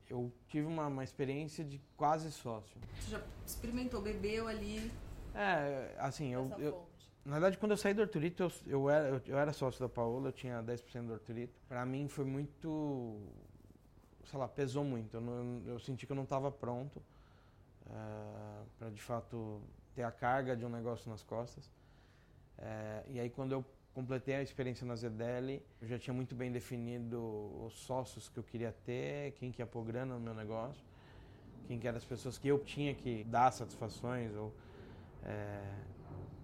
eu 0.08 0.32
tive 0.48 0.66
uma, 0.66 0.86
uma 0.86 1.04
experiência 1.04 1.64
de 1.64 1.80
quase 1.96 2.30
sócio. 2.32 2.80
Você 3.00 3.10
já 3.10 3.22
experimentou, 3.46 4.00
bebeu 4.00 4.48
ali 4.48 4.90
É, 5.34 5.94
assim, 5.98 6.32
eu, 6.32 6.50
eu, 6.58 6.86
na 7.24 7.32
verdade, 7.32 7.58
quando 7.58 7.72
eu 7.72 7.76
saí 7.76 7.92
do 7.94 8.02
Arturito, 8.02 8.42
eu, 8.42 8.52
eu, 8.66 8.90
era, 8.90 9.08
eu, 9.08 9.22
eu 9.26 9.38
era 9.38 9.52
sócio 9.52 9.80
da 9.80 9.88
Paola, 9.88 10.28
eu 10.28 10.32
tinha 10.32 10.62
10% 10.62 11.06
do 11.06 11.12
Arturito. 11.14 11.60
Pra 11.68 11.84
mim 11.84 12.08
foi 12.08 12.24
muito, 12.24 13.20
sei 14.24 14.38
lá, 14.38 14.48
pesou 14.48 14.82
muito. 14.84 15.14
Eu, 15.16 15.20
não- 15.20 15.62
eu 15.66 15.78
senti 15.78 16.06
que 16.06 16.12
eu 16.12 16.16
não 16.16 16.24
estava 16.24 16.50
pronto 16.50 17.02
eh, 17.86 18.62
pra 18.78 18.90
de 18.90 19.00
fato 19.00 19.60
ter 19.94 20.02
a 20.02 20.10
carga 20.12 20.56
de 20.56 20.64
um 20.64 20.68
negócio 20.70 21.10
nas 21.10 21.22
costas. 21.22 21.70
Eh, 22.58 23.04
e 23.10 23.20
aí 23.20 23.30
quando 23.30 23.52
eu 23.52 23.64
completei 23.94 24.36
a 24.36 24.42
experiência 24.42 24.86
na 24.86 24.94
ZDL, 24.94 25.60
eu 25.80 25.88
já 25.88 25.98
tinha 25.98 26.14
muito 26.14 26.34
bem 26.34 26.52
definido 26.52 27.20
os 27.66 27.74
sócios 27.74 28.28
que 28.28 28.38
eu 28.38 28.42
queria 28.44 28.72
ter, 28.84 29.32
quem 29.32 29.50
que 29.50 29.60
ia 29.60 29.66
pôr 29.66 29.84
grana 29.84 30.14
no 30.14 30.20
meu 30.20 30.34
negócio, 30.34 30.84
quem 31.66 31.78
que 31.78 31.86
eram 31.86 31.98
as 31.98 32.04
pessoas 32.04 32.38
que 32.38 32.48
eu 32.48 32.58
tinha 32.58 32.94
que 32.94 33.24
dar 33.24 33.50
satisfações 33.52 34.34
ou 34.34 34.54
eh, 35.24 35.74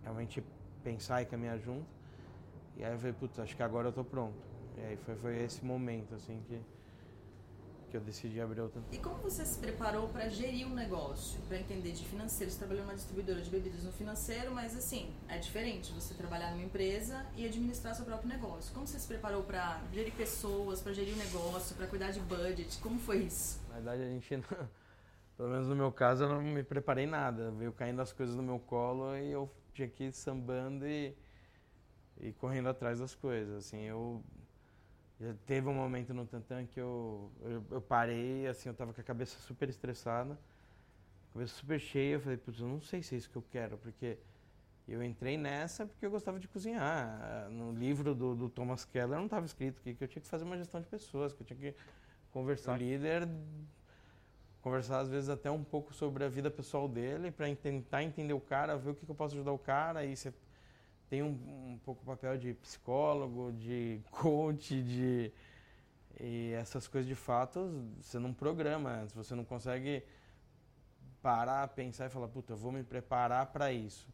realmente 0.03 0.43
pensar 0.83 1.23
e 1.23 1.27
caminhar 1.27 1.59
junto. 1.59 1.87
E 2.77 2.85
aí 2.85 2.93
eu 2.93 2.99
falei, 2.99 3.13
putz, 3.13 3.39
acho 3.39 3.55
que 3.57 3.63
agora 3.63 3.89
eu 3.89 3.93
tô 3.93 4.05
pronto. 4.05 4.37
E 4.77 4.81
aí 4.81 4.97
foi, 4.97 5.15
foi 5.17 5.43
esse 5.43 5.65
momento, 5.65 6.15
assim, 6.15 6.43
que, 6.49 6.61
que 7.95 7.99
eu 7.99 8.01
decidi 8.01 8.41
abrir 8.41 8.61
outra. 8.61 8.83
E 8.91 8.99
como 8.99 9.19
você 9.19 9.45
se 9.45 9.57
preparou 9.61 10.09
para 10.09 10.29
gerir 10.29 10.67
um 10.67 10.75
negócio, 10.75 11.41
para 11.43 11.61
entender 11.61 11.93
de 11.93 12.05
financeiro? 12.05 12.51
Você 12.51 12.59
trabalhou 12.59 12.83
numa 12.83 12.95
distribuidora 12.97 13.41
de 13.41 13.49
bebidas 13.49 13.85
no 13.85 13.93
financeiro, 13.93 14.53
mas 14.53 14.77
assim, 14.77 15.15
é 15.29 15.39
diferente 15.39 15.93
você 15.93 16.13
trabalhar 16.13 16.51
numa 16.51 16.65
empresa 16.65 17.25
e 17.37 17.47
administrar 17.47 17.95
seu 17.95 18.05
próprio 18.05 18.29
negócio. 18.29 18.75
Como 18.75 18.85
você 18.85 18.99
se 18.99 19.07
preparou 19.07 19.45
para 19.45 19.81
gerir 19.93 20.13
pessoas, 20.15 20.83
para 20.83 20.93
gerir 20.93 21.15
o 21.15 21.17
negócio, 21.17 21.77
para 21.77 21.87
cuidar 21.87 22.11
de 22.11 22.19
budget? 22.19 22.79
Como 22.79 22.99
foi 22.99 23.19
isso? 23.19 23.61
Na 23.69 23.75
verdade, 23.75 24.03
a 24.03 24.07
gente, 24.07 24.37
não, 24.39 24.43
pelo 25.39 25.51
menos 25.51 25.69
no 25.69 25.77
meu 25.77 25.93
caso, 25.93 26.25
eu 26.25 26.29
não 26.29 26.43
me 26.43 26.65
preparei 26.65 27.07
nada. 27.07 27.53
Veio 27.53 27.73
caindo 27.73 28.03
as 28.03 28.13
coisas 28.13 28.35
no 28.35 28.43
meu 28.43 28.59
colo 28.59 29.17
e 29.17 29.31
eu 29.31 29.49
tinha 29.73 29.87
que 29.87 30.05
ir 30.05 30.13
sambando 30.13 30.85
e, 30.85 31.17
e 32.21 32.33
correndo 32.33 32.69
atrás 32.69 32.99
das 32.99 33.15
coisas. 33.15 33.55
Assim, 33.55 33.83
eu 33.83 34.21
já 35.21 35.33
teve 35.47 35.69
um 35.69 35.75
momento 35.75 36.13
no 36.13 36.27
Tantan 36.27 36.67
que 36.67 36.81
eu, 36.81 37.31
eu, 37.43 37.65
eu 37.71 37.81
parei, 37.81 38.47
assim, 38.47 38.69
eu 38.69 38.75
tava 38.75 38.93
com 38.93 39.01
a 39.01 39.05
cabeça 39.05 39.39
super 39.39 39.69
estressada, 39.69 40.39
cabeça 41.33 41.55
super 41.55 41.79
cheia. 41.79 42.15
Eu 42.15 42.21
falei, 42.21 42.37
putz, 42.37 42.61
eu 42.61 42.69
não 42.69 42.81
sei 42.81 43.03
se 43.03 43.15
é 43.15 43.19
isso 43.19 43.31
que 43.31 43.37
eu 43.37 43.45
quero, 43.51 43.79
porque 43.79 44.19
eu 44.87 45.03
entrei 45.03 45.39
nessa 45.39 45.87
porque 45.87 46.05
eu 46.05 46.11
gostava 46.11 46.39
de 46.39 46.49
cozinhar. 46.49 47.49
No 47.51 47.73
livro 47.73 48.15
do, 48.15 48.35
do 48.35 48.49
Thomas 48.49 48.85
Keller 48.85 49.17
não 49.17 49.27
estava 49.27 49.47
escrito 49.47 49.81
que, 49.81 49.95
que 49.95 50.05
eu 50.05 50.09
tinha 50.09 50.21
que 50.21 50.29
fazer 50.29 50.45
uma 50.45 50.57
gestão 50.57 50.81
de 50.81 50.87
pessoas, 50.87 51.33
que 51.33 51.43
eu 51.43 51.47
tinha 51.47 51.59
que 51.59 51.75
conversar 52.33 52.77
com 52.77 52.85
o 52.85 52.87
líder, 52.87 53.29
conversar 54.61 54.99
às 54.99 55.09
vezes 55.09 55.29
até 55.29 55.51
um 55.51 55.63
pouco 55.63 55.95
sobre 55.95 56.25
a 56.25 56.29
vida 56.29 56.51
pessoal 56.51 56.89
dele, 56.89 57.31
para 57.31 57.55
tentar 57.55 58.03
entender 58.03 58.33
o 58.33 58.41
cara, 58.41 58.77
ver 58.77 58.91
o 58.91 58.95
que, 58.95 59.07
que 59.07 59.11
eu 59.11 59.15
posso 59.15 59.35
ajudar 59.35 59.53
o 59.53 59.59
cara. 59.59 60.01
Aí 60.01 60.17
você 60.17 60.35
tem 61.09 61.23
um, 61.23 61.33
um 61.73 61.81
pouco 61.85 62.03
o 62.03 62.07
papel 62.07 62.37
de 62.37 62.55
psicólogo, 62.55 63.53
de 63.53 64.01
coach, 64.11 64.83
de. 64.83 65.33
E 66.21 66.53
essas 66.53 66.87
coisas 66.87 67.09
de 67.09 67.15
fato 67.15 67.89
você 68.01 68.19
não 68.19 68.33
programa, 68.33 69.07
você 69.15 69.35
não 69.35 69.45
consegue 69.45 70.05
parar, 71.21 71.67
pensar 71.69 72.07
e 72.07 72.09
falar, 72.09 72.29
puta, 72.29 72.53
eu 72.53 72.57
vou 72.57 72.71
me 72.71 72.85
preparar 72.85 73.47
para 73.47 73.73
isso. 73.73 74.07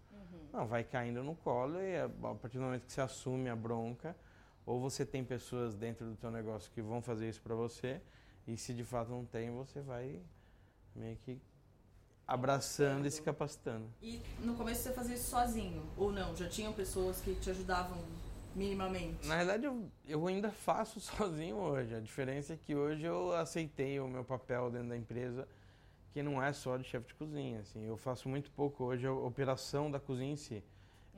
Não, 0.52 0.66
vai 0.66 0.82
caindo 0.82 1.22
no 1.22 1.34
colo 1.34 1.80
e 1.80 1.96
a 1.98 2.08
partir 2.08 2.58
do 2.58 2.64
momento 2.64 2.86
que 2.86 2.92
você 2.92 3.00
assume 3.00 3.48
a 3.48 3.56
bronca, 3.56 4.16
ou 4.64 4.80
você 4.80 5.04
tem 5.04 5.24
pessoas 5.24 5.76
dentro 5.76 6.06
do 6.06 6.16
teu 6.16 6.30
negócio 6.30 6.70
que 6.72 6.80
vão 6.80 7.02
fazer 7.02 7.28
isso 7.28 7.42
para 7.42 7.54
você, 7.54 8.00
e 8.46 8.56
se 8.56 8.72
de 8.72 8.84
fato 8.84 9.10
não 9.10 9.24
tem, 9.24 9.50
você 9.50 9.80
vai 9.80 10.20
meio 10.94 11.16
que 11.18 11.40
abraçando 12.30 13.06
e 13.06 13.10
se 13.10 13.20
capacitando. 13.20 13.84
E 14.00 14.22
no 14.38 14.54
começo 14.54 14.82
você 14.82 14.92
fazia 14.92 15.16
isso 15.16 15.28
sozinho, 15.30 15.82
ou 15.96 16.12
não? 16.12 16.34
Já 16.36 16.48
tinham 16.48 16.72
pessoas 16.72 17.20
que 17.20 17.34
te 17.34 17.50
ajudavam 17.50 17.98
minimamente? 18.54 19.26
Na 19.26 19.36
verdade, 19.36 19.64
eu, 19.64 19.90
eu 20.06 20.24
ainda 20.28 20.52
faço 20.52 21.00
sozinho 21.02 21.56
hoje. 21.56 21.92
A 21.92 21.98
diferença 21.98 22.52
é 22.52 22.56
que 22.56 22.72
hoje 22.72 23.04
eu 23.04 23.32
aceitei 23.34 23.98
o 23.98 24.06
meu 24.06 24.24
papel 24.24 24.70
dentro 24.70 24.90
da 24.90 24.96
empresa, 24.96 25.48
que 26.12 26.22
não 26.22 26.40
é 26.40 26.52
só 26.52 26.76
de 26.76 26.84
chefe 26.84 27.08
de 27.08 27.14
cozinha. 27.14 27.60
Assim, 27.60 27.84
eu 27.84 27.96
faço 27.96 28.28
muito 28.28 28.48
pouco 28.52 28.84
hoje 28.84 29.08
a 29.08 29.12
operação 29.12 29.90
da 29.90 29.98
cozinha 29.98 30.32
em 30.32 30.36
si. 30.36 30.62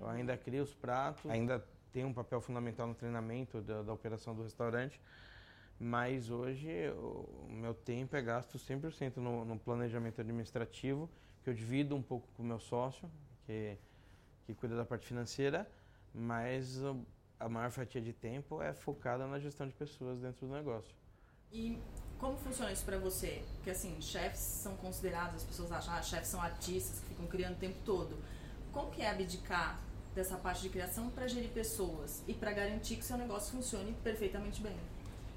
Eu 0.01 0.09
ainda 0.09 0.35
crio 0.39 0.63
os 0.63 0.73
pratos, 0.73 1.31
ainda 1.31 1.63
tenho 1.93 2.09
um 2.09 2.15
papel 2.15 2.41
fundamental 2.41 2.87
no 2.87 2.95
treinamento 2.95 3.61
da, 3.61 3.83
da 3.83 3.93
operação 3.93 4.35
do 4.35 4.43
restaurante, 4.43 4.99
mas 5.83 6.31
hoje 6.31 6.69
o 6.97 7.51
meu 7.51 7.75
tempo 7.75 8.15
é 8.15 8.23
gasto 8.23 8.57
100% 8.57 9.17
no, 9.17 9.45
no 9.45 9.59
planejamento 9.59 10.21
administrativo, 10.21 11.11
que 11.43 11.51
eu 11.51 11.55
divido 11.55 11.97
um 11.97 12.03
pouco 12.03 12.29
com 12.37 12.43
o 12.45 12.47
meu 12.47 12.61
sócio, 12.61 13.11
que, 13.45 13.77
que 14.47 14.55
cuida 14.55 14.77
da 14.77 14.85
parte 14.85 15.05
financeira, 15.05 15.69
mas 16.15 16.81
a 17.41 17.49
maior 17.49 17.73
fatia 17.73 18.01
de 18.01 18.13
tempo 18.13 18.63
é 18.63 18.73
focada 18.73 19.27
na 19.27 19.41
gestão 19.41 19.67
de 19.67 19.75
pessoas 19.75 20.21
dentro 20.21 20.47
do 20.47 20.53
negócio. 20.53 20.95
E 21.51 21.77
como 22.17 22.37
funciona 22.37 22.71
isso 22.71 22.85
pra 22.85 22.99
você? 22.99 23.43
Porque 23.57 23.71
assim, 23.71 24.01
chefes 24.01 24.39
são 24.39 24.77
considerados, 24.77 25.43
as 25.43 25.45
pessoas 25.45 25.73
acham, 25.73 25.95
ah, 25.95 26.01
chefes 26.01 26.29
são 26.29 26.41
artistas 26.41 27.01
que 27.01 27.09
ficam 27.09 27.27
criando 27.27 27.55
o 27.55 27.59
tempo 27.59 27.79
todo. 27.85 28.17
Como 28.71 28.89
que 28.93 29.03
é 29.03 29.11
abdicar 29.11 29.81
dessa 30.15 30.37
parte 30.37 30.63
de 30.63 30.69
criação 30.69 31.11
pra 31.11 31.27
gerir 31.27 31.51
pessoas 31.51 32.23
e 32.29 32.35
pra 32.35 32.53
garantir 32.53 32.95
que 32.95 33.05
seu 33.05 33.17
negócio 33.17 33.51
funcione 33.51 33.93
perfeitamente 34.05 34.63
bem? 34.63 34.77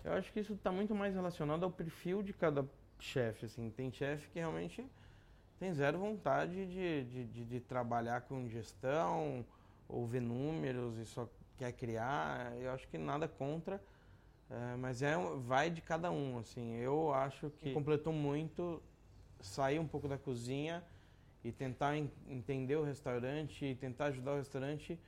Eu 0.06 0.14
acho 0.14 0.32
que 0.32 0.40
isso 0.40 0.54
está 0.54 0.72
muito 0.72 0.94
mais 0.94 1.16
relacionado 1.16 1.64
ao 1.64 1.72
perfil 1.72 2.22
de 2.22 2.32
cada 2.32 2.66
chefe. 3.00 3.46
Assim. 3.48 3.70
Tem 3.72 3.92
chefe 3.92 4.30
que 4.30 4.40
realmente 4.40 4.86
tem 5.60 5.74
zero 5.74 5.98
vontade 5.98 6.54
de, 6.68 7.04
de, 7.06 7.26
de, 7.26 7.46
de 7.46 7.60
trabalhar 7.60 8.22
com 8.22 8.48
gestão 8.48 9.44
ou 9.90 10.06
ver 10.06 10.22
números 10.22 10.98
e 11.00 11.06
só 11.06 11.28
quer 11.58 11.72
criar. 11.74 12.54
Eu 12.62 12.72
acho 12.72 12.88
que 12.88 12.98
nada 13.00 13.28
contra, 13.28 13.82
eh, 14.50 14.76
mas 14.78 15.02
é, 15.02 15.16
vai 15.40 15.70
de 15.72 15.82
cada 15.82 16.12
um. 16.12 16.38
Assim. 16.38 16.76
Eu 16.76 17.12
acho 17.14 17.50
que 17.50 17.74
completou 17.74 18.14
muito 18.14 18.82
sair 19.40 19.80
um 19.80 19.88
pouco 19.88 20.08
da 20.08 20.18
cozinha 20.20 20.84
e 21.44 21.52
tentar 21.52 21.98
en- 21.98 22.12
entender 22.30 22.76
o 22.76 22.84
restaurante 22.84 23.66
e 23.66 23.76
tentar 23.76 24.06
ajudar 24.06 24.34
o 24.34 24.38
restaurante 24.38 25.00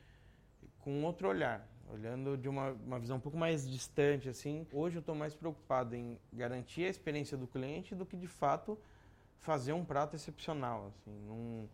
com 0.80 1.04
outro 1.04 1.28
olhar, 1.28 1.68
olhando 1.92 2.38
de 2.38 2.50
uma, 2.50 2.72
uma 2.72 3.00
visão 3.00 3.18
um 3.18 3.20
pouco 3.20 3.38
mais 3.38 3.68
distante, 3.68 4.30
assim. 4.30 4.68
Hoje 4.72 4.98
eu 4.98 5.00
estou 5.00 5.16
mais 5.16 5.34
preocupado 5.34 5.96
em 5.96 6.18
garantir 6.32 6.86
a 6.86 6.90
experiência 6.90 7.38
do 7.38 7.48
cliente 7.48 7.96
do 7.96 8.06
que, 8.06 8.18
de 8.18 8.28
fato, 8.28 8.78
fazer 9.40 9.74
um 9.74 9.86
prato 9.86 10.16
excepcional, 10.16 10.88
assim. 10.88 11.12
Não, 11.26 11.70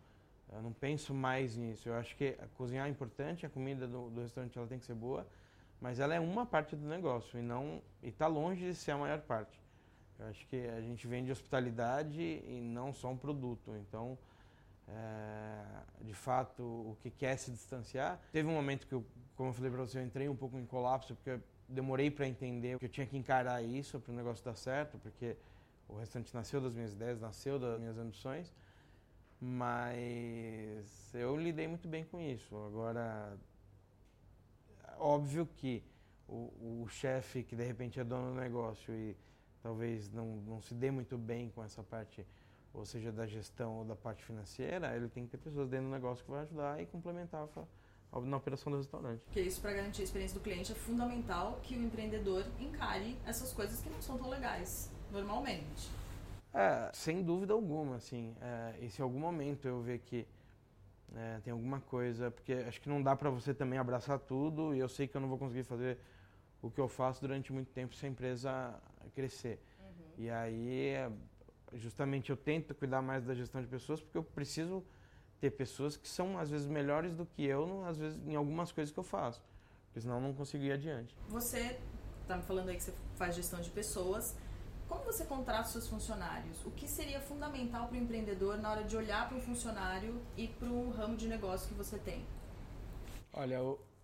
eu 0.52 0.62
não 0.62 0.72
penso 0.72 1.12
mais 1.12 1.56
nisso. 1.56 1.88
Eu 1.88 1.94
acho 1.94 2.16
que 2.16 2.36
cozinhar 2.54 2.86
é 2.86 2.90
importante, 2.90 3.44
a 3.44 3.48
comida 3.48 3.86
do, 3.86 4.10
do 4.10 4.20
restaurante 4.22 4.56
ela 4.56 4.66
tem 4.66 4.78
que 4.78 4.84
ser 4.84 4.94
boa, 4.94 5.26
mas 5.80 5.98
ela 5.98 6.14
é 6.14 6.20
uma 6.20 6.46
parte 6.46 6.76
do 6.76 6.86
negócio 6.86 7.38
e 7.38 7.42
não 7.42 7.82
e 8.02 8.08
está 8.08 8.26
longe 8.26 8.64
de 8.64 8.74
ser 8.74 8.92
a 8.92 8.98
maior 8.98 9.20
parte. 9.20 9.60
Eu 10.18 10.26
acho 10.26 10.46
que 10.46 10.56
a 10.68 10.80
gente 10.80 11.06
vende 11.06 11.32
hospitalidade 11.32 12.20
e 12.20 12.60
não 12.62 12.92
só 12.92 13.10
um 13.10 13.16
produto. 13.16 13.74
Então, 13.76 14.16
é, 14.88 15.64
de 16.02 16.14
fato, 16.14 16.62
o 16.62 16.96
que 17.00 17.10
quer 17.10 17.36
se 17.36 17.50
distanciar. 17.50 18.20
Teve 18.32 18.48
um 18.48 18.54
momento 18.54 18.86
que, 18.86 18.94
eu, 18.94 19.04
como 19.36 19.50
eu 19.50 19.52
falei 19.52 19.70
para 19.70 19.80
você, 19.80 19.98
eu 19.98 20.04
entrei 20.04 20.28
um 20.28 20.36
pouco 20.36 20.58
em 20.58 20.66
colapso, 20.66 21.14
porque 21.14 21.40
demorei 21.68 22.10
para 22.10 22.28
entender 22.28 22.78
que 22.78 22.84
eu 22.84 22.88
tinha 22.88 23.06
que 23.06 23.16
encarar 23.16 23.62
isso 23.62 23.98
para 23.98 24.12
o 24.12 24.14
negócio 24.14 24.44
dar 24.44 24.54
certo, 24.54 24.98
porque 24.98 25.36
o 25.88 25.96
restaurante 25.96 26.34
nasceu 26.34 26.60
das 26.60 26.72
minhas 26.72 26.92
ideias, 26.92 27.20
nasceu 27.20 27.58
das 27.58 27.78
minhas 27.78 27.98
ambições, 27.98 28.52
mas 29.40 31.14
eu 31.14 31.36
lidei 31.36 31.66
muito 31.66 31.88
bem 31.88 32.04
com 32.04 32.20
isso. 32.20 32.56
Agora, 32.56 33.36
óbvio 34.98 35.46
que 35.56 35.82
o, 36.28 36.82
o 36.82 36.88
chefe 36.88 37.42
que 37.42 37.54
de 37.56 37.64
repente 37.64 38.00
é 38.00 38.04
dono 38.04 38.34
do 38.34 38.40
negócio 38.40 38.94
e 38.94 39.16
talvez 39.62 40.10
não, 40.10 40.36
não 40.36 40.60
se 40.60 40.74
dê 40.74 40.90
muito 40.90 41.16
bem 41.16 41.50
com 41.50 41.62
essa 41.64 41.82
parte, 41.82 42.26
ou 42.74 42.84
seja, 42.84 43.12
da 43.12 43.24
gestão 43.26 43.78
ou 43.78 43.84
da 43.84 43.94
parte 43.94 44.24
financeira, 44.24 44.94
ele 44.96 45.08
tem 45.08 45.24
que 45.24 45.30
ter 45.30 45.38
pessoas 45.38 45.68
dentro 45.68 45.86
do 45.86 45.92
negócio 45.92 46.24
que 46.24 46.30
vai 46.30 46.42
ajudar 46.42 46.82
e 46.82 46.86
complementar 46.86 47.48
a, 47.56 48.18
a, 48.18 48.20
na 48.20 48.36
operação 48.36 48.70
do 48.72 48.78
restaurante. 48.78 49.22
Porque 49.24 49.40
isso, 49.40 49.60
para 49.60 49.72
garantir 49.72 50.02
a 50.02 50.04
experiência 50.04 50.38
do 50.38 50.42
cliente, 50.42 50.72
é 50.72 50.74
fundamental 50.74 51.60
que 51.62 51.76
o 51.76 51.82
empreendedor 51.82 52.44
encare 52.58 53.16
essas 53.24 53.52
coisas 53.52 53.80
que 53.80 53.88
não 53.88 54.02
são 54.02 54.18
tão 54.18 54.28
legais, 54.28 54.90
normalmente. 55.12 55.88
É, 56.52 56.90
sem 56.92 57.22
dúvida 57.22 57.52
alguma, 57.52 57.96
assim. 57.96 58.34
É, 58.40 58.74
e 58.80 58.90
se 58.90 59.00
em 59.00 59.04
algum 59.04 59.20
momento 59.20 59.66
eu 59.66 59.80
ver 59.80 60.00
que 60.00 60.26
é, 61.14 61.40
tem 61.44 61.52
alguma 61.52 61.80
coisa, 61.80 62.30
porque 62.30 62.52
acho 62.52 62.80
que 62.80 62.88
não 62.88 63.00
dá 63.00 63.14
para 63.14 63.30
você 63.30 63.54
também 63.54 63.78
abraçar 63.78 64.18
tudo 64.18 64.74
e 64.74 64.80
eu 64.80 64.88
sei 64.88 65.06
que 65.06 65.16
eu 65.16 65.20
não 65.20 65.28
vou 65.28 65.38
conseguir 65.38 65.62
fazer 65.62 65.98
o 66.60 66.70
que 66.70 66.80
eu 66.80 66.88
faço 66.88 67.20
durante 67.20 67.52
muito 67.52 67.70
tempo 67.70 67.94
se 67.94 68.04
a 68.04 68.08
empresa 68.08 68.74
crescer. 69.14 69.60
Uhum. 69.78 70.24
E 70.24 70.30
aí, 70.30 70.88
é, 70.88 71.10
justamente, 71.76 72.30
eu 72.30 72.36
tento 72.36 72.74
cuidar 72.74 73.02
mais 73.02 73.24
da 73.24 73.34
gestão 73.34 73.60
de 73.60 73.66
pessoas 73.66 74.00
porque 74.00 74.18
eu 74.18 74.22
preciso 74.22 74.84
ter 75.40 75.50
pessoas 75.50 75.96
que 75.96 76.08
são, 76.08 76.38
às 76.38 76.50
vezes, 76.50 76.66
melhores 76.66 77.14
do 77.14 77.26
que 77.26 77.44
eu, 77.44 77.84
às 77.84 77.98
vezes, 77.98 78.18
em 78.26 78.34
algumas 78.34 78.72
coisas 78.72 78.92
que 78.92 78.98
eu 78.98 79.04
faço. 79.04 79.42
Porque 79.86 80.00
senão 80.00 80.16
eu 80.16 80.20
não 80.20 80.34
consigo 80.34 80.64
ir 80.64 80.72
adiante. 80.72 81.16
Você 81.28 81.78
está 82.22 82.36
me 82.36 82.42
falando 82.42 82.68
aí 82.70 82.76
que 82.76 82.82
você 82.82 82.94
faz 83.16 83.34
gestão 83.34 83.60
de 83.60 83.70
pessoas. 83.70 84.36
Como 84.88 85.04
você 85.04 85.24
contrata 85.24 85.68
seus 85.68 85.88
funcionários? 85.88 86.64
O 86.64 86.70
que 86.70 86.88
seria 86.88 87.20
fundamental 87.20 87.88
para 87.88 87.96
o 87.96 88.00
empreendedor 88.00 88.58
na 88.58 88.70
hora 88.70 88.84
de 88.84 88.96
olhar 88.96 89.28
para 89.28 89.36
um 89.36 89.40
funcionário 89.40 90.20
e 90.36 90.48
para 90.48 90.68
o 90.68 90.90
ramo 90.90 91.16
de 91.16 91.26
negócio 91.26 91.68
que 91.68 91.74
você 91.74 91.98
tem? 91.98 92.24
Olha, 93.32 93.58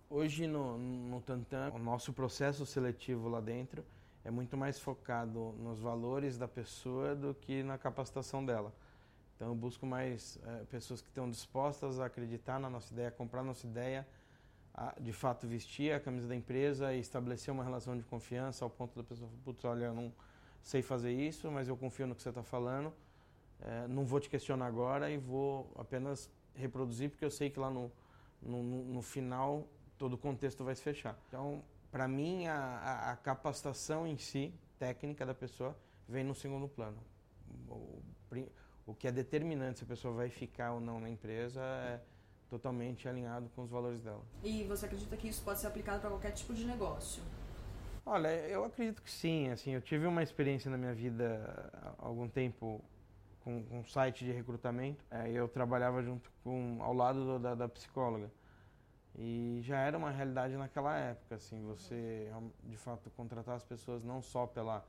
hoje 0.09 0.47
no, 0.47 0.77
no 0.77 1.21
Tantan, 1.21 1.71
o 1.73 1.79
nosso 1.79 2.11
processo 2.13 2.65
seletivo 2.65 3.29
lá 3.29 3.39
dentro 3.39 3.83
é 4.23 4.31
muito 4.31 4.55
mais 4.55 4.79
focado 4.79 5.53
nos 5.59 5.79
valores 5.79 6.37
da 6.37 6.47
pessoa 6.47 7.15
do 7.15 7.33
que 7.33 7.63
na 7.63 7.77
capacitação 7.77 8.45
dela. 8.45 8.73
Então 9.35 9.49
eu 9.49 9.55
busco 9.55 9.85
mais 9.85 10.37
é, 10.45 10.65
pessoas 10.65 11.01
que 11.01 11.07
estão 11.07 11.29
dispostas 11.29 11.99
a 11.99 12.05
acreditar 12.05 12.59
na 12.59 12.69
nossa 12.69 12.93
ideia, 12.93 13.09
comprar 13.09 13.43
nossa 13.43 13.65
ideia, 13.65 14.07
a, 14.73 14.93
de 14.99 15.11
fato 15.11 15.47
vestir 15.47 15.91
a 15.93 15.99
camisa 15.99 16.27
da 16.27 16.35
empresa 16.35 16.93
e 16.93 16.99
estabelecer 16.99 17.51
uma 17.51 17.63
relação 17.63 17.97
de 17.97 18.03
confiança 18.03 18.63
ao 18.63 18.69
ponto 18.69 18.95
da 18.95 19.03
pessoa, 19.03 19.29
putz, 19.43 19.65
olha, 19.65 19.85
eu 19.85 19.93
não 19.93 20.13
sei 20.61 20.81
fazer 20.83 21.11
isso, 21.11 21.49
mas 21.51 21.67
eu 21.67 21.75
confio 21.75 22.05
no 22.05 22.13
que 22.13 22.21
você 22.21 22.29
está 22.29 22.43
falando. 22.43 22.93
É, 23.61 23.87
não 23.87 24.05
vou 24.05 24.19
te 24.19 24.29
questionar 24.29 24.67
agora 24.67 25.09
e 25.09 25.17
vou 25.17 25.71
apenas 25.75 26.29
reproduzir, 26.53 27.09
porque 27.09 27.25
eu 27.25 27.31
sei 27.31 27.49
que 27.49 27.59
lá 27.59 27.69
no, 27.69 27.91
no, 28.41 28.61
no 28.61 29.01
final 29.01 29.67
todo 29.97 30.13
o 30.13 30.17
contexto 30.17 30.63
vai 30.63 30.75
se 30.75 30.81
fechar. 30.81 31.17
Então, 31.27 31.63
para 31.91 32.07
mim, 32.07 32.47
a, 32.47 33.11
a, 33.11 33.15
capacitação 33.17 34.07
em 34.07 34.17
si, 34.17 34.53
técnica 34.79 35.25
da 35.25 35.33
pessoa, 35.33 35.77
vem 36.07 36.23
no 36.23 36.33
segundo 36.33 36.67
plano. 36.67 36.97
O, 37.67 38.01
o 38.85 38.95
que 38.95 39.07
é 39.07 39.11
determinante 39.11 39.79
se 39.79 39.83
a 39.83 39.87
pessoa 39.87 40.13
vai 40.13 40.29
ficar 40.29 40.73
ou 40.73 40.79
não 40.79 40.99
na 40.99 41.09
empresa 41.09 41.61
é 41.61 42.01
totalmente 42.49 43.07
alinhado 43.07 43.49
com 43.55 43.63
os 43.63 43.69
valores 43.69 44.01
dela. 44.01 44.23
E 44.43 44.63
você 44.63 44.85
acredita 44.85 45.15
que 45.17 45.27
isso 45.27 45.43
pode 45.43 45.59
ser 45.59 45.67
aplicado 45.67 45.99
para 45.99 46.09
qualquer 46.09 46.31
tipo 46.31 46.53
de 46.53 46.65
negócio? 46.65 47.21
Olha, 48.05 48.29
eu 48.47 48.65
acredito 48.65 49.01
que 49.01 49.11
sim. 49.11 49.49
Assim, 49.49 49.71
eu 49.71 49.81
tive 49.81 50.05
uma 50.05 50.23
experiência 50.23 50.71
na 50.71 50.77
minha 50.77 50.93
vida 50.93 51.71
há 51.73 52.05
algum 52.05 52.27
tempo 52.27 52.83
com, 53.41 53.63
com 53.63 53.79
um 53.79 53.85
site 53.85 54.25
de 54.25 54.31
recrutamento. 54.31 55.03
É, 55.11 55.29
eu 55.31 55.47
trabalhava 55.47 56.01
junto 56.01 56.31
com 56.43 56.77
ao 56.81 56.93
lado 56.93 57.23
do, 57.25 57.39
da, 57.39 57.55
da, 57.55 57.69
psicóloga 57.69 58.29
e 59.17 59.59
já 59.63 59.77
era 59.79 59.97
uma 59.97 60.09
realidade 60.09 60.55
naquela 60.55 60.97
época. 60.97 61.35
Assim, 61.35 61.61
você 61.63 62.31
de 62.63 62.77
fato 62.77 63.09
contratar 63.11 63.55
as 63.55 63.63
pessoas 63.63 64.03
não 64.03 64.21
só 64.21 64.47
pela 64.47 64.83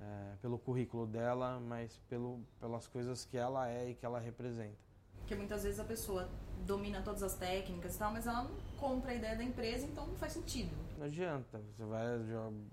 é, 0.00 0.34
pelo 0.42 0.58
currículo 0.58 1.06
dela, 1.06 1.58
mas 1.60 1.98
pelo, 2.08 2.40
pelas 2.60 2.86
coisas 2.86 3.24
que 3.24 3.36
ela 3.36 3.68
é 3.70 3.90
e 3.90 3.94
que 3.94 4.04
ela 4.04 4.18
representa. 4.18 4.76
Porque 5.18 5.34
muitas 5.34 5.64
vezes 5.64 5.80
a 5.80 5.84
pessoa 5.84 6.28
domina 6.64 7.02
todas 7.02 7.22
as 7.22 7.34
técnicas 7.34 7.96
e 7.96 7.98
tal, 7.98 8.12
mas 8.12 8.26
ela 8.26 8.44
não 8.44 8.50
compra 8.78 9.10
a 9.10 9.14
ideia 9.14 9.34
da 9.34 9.42
empresa, 9.42 9.86
então 9.86 10.06
não 10.06 10.14
faz 10.14 10.32
sentido. 10.32 10.70
Não 10.98 11.06
adianta, 11.06 11.60
você 11.74 11.84
vai, 11.84 12.04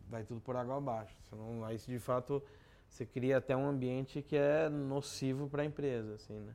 vai 0.09 0.23
tudo 0.23 0.39
por 0.41 0.55
água 0.55 0.77
abaixo. 0.77 1.15
Você 1.23 1.35
não, 1.35 1.63
aí 1.63 1.77
de 1.77 1.99
fato 1.99 2.43
você 2.87 3.05
cria 3.05 3.37
até 3.37 3.55
um 3.55 3.67
ambiente 3.67 4.21
que 4.21 4.35
é 4.35 4.69
nocivo 4.69 5.49
para 5.49 5.63
a 5.63 5.65
empresa, 5.65 6.13
assim, 6.13 6.39
né? 6.39 6.53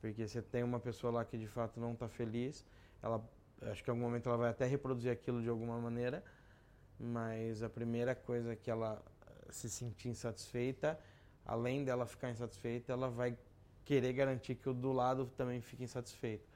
Porque 0.00 0.26
você 0.26 0.42
tem 0.42 0.64
uma 0.64 0.80
pessoa 0.80 1.12
lá 1.12 1.24
que 1.24 1.38
de 1.38 1.46
fato 1.46 1.78
não 1.78 1.92
está 1.92 2.08
feliz, 2.08 2.66
ela 3.02 3.24
acho 3.62 3.82
que 3.84 3.90
em 3.90 3.92
algum 3.92 4.04
momento 4.04 4.28
ela 4.28 4.38
vai 4.38 4.50
até 4.50 4.66
reproduzir 4.66 5.12
aquilo 5.12 5.42
de 5.42 5.48
alguma 5.48 5.78
maneira, 5.78 6.24
mas 6.98 7.62
a 7.62 7.68
primeira 7.68 8.14
coisa 8.14 8.56
que 8.56 8.70
ela 8.70 9.02
se 9.50 9.68
sentir 9.68 10.08
insatisfeita, 10.08 10.98
além 11.44 11.84
dela 11.84 12.06
ficar 12.06 12.30
insatisfeita, 12.30 12.92
ela 12.92 13.08
vai 13.08 13.36
querer 13.84 14.12
garantir 14.12 14.54
que 14.54 14.68
o 14.68 14.74
do 14.74 14.92
lado 14.92 15.26
também 15.36 15.60
fique 15.60 15.82
insatisfeito. 15.82 16.48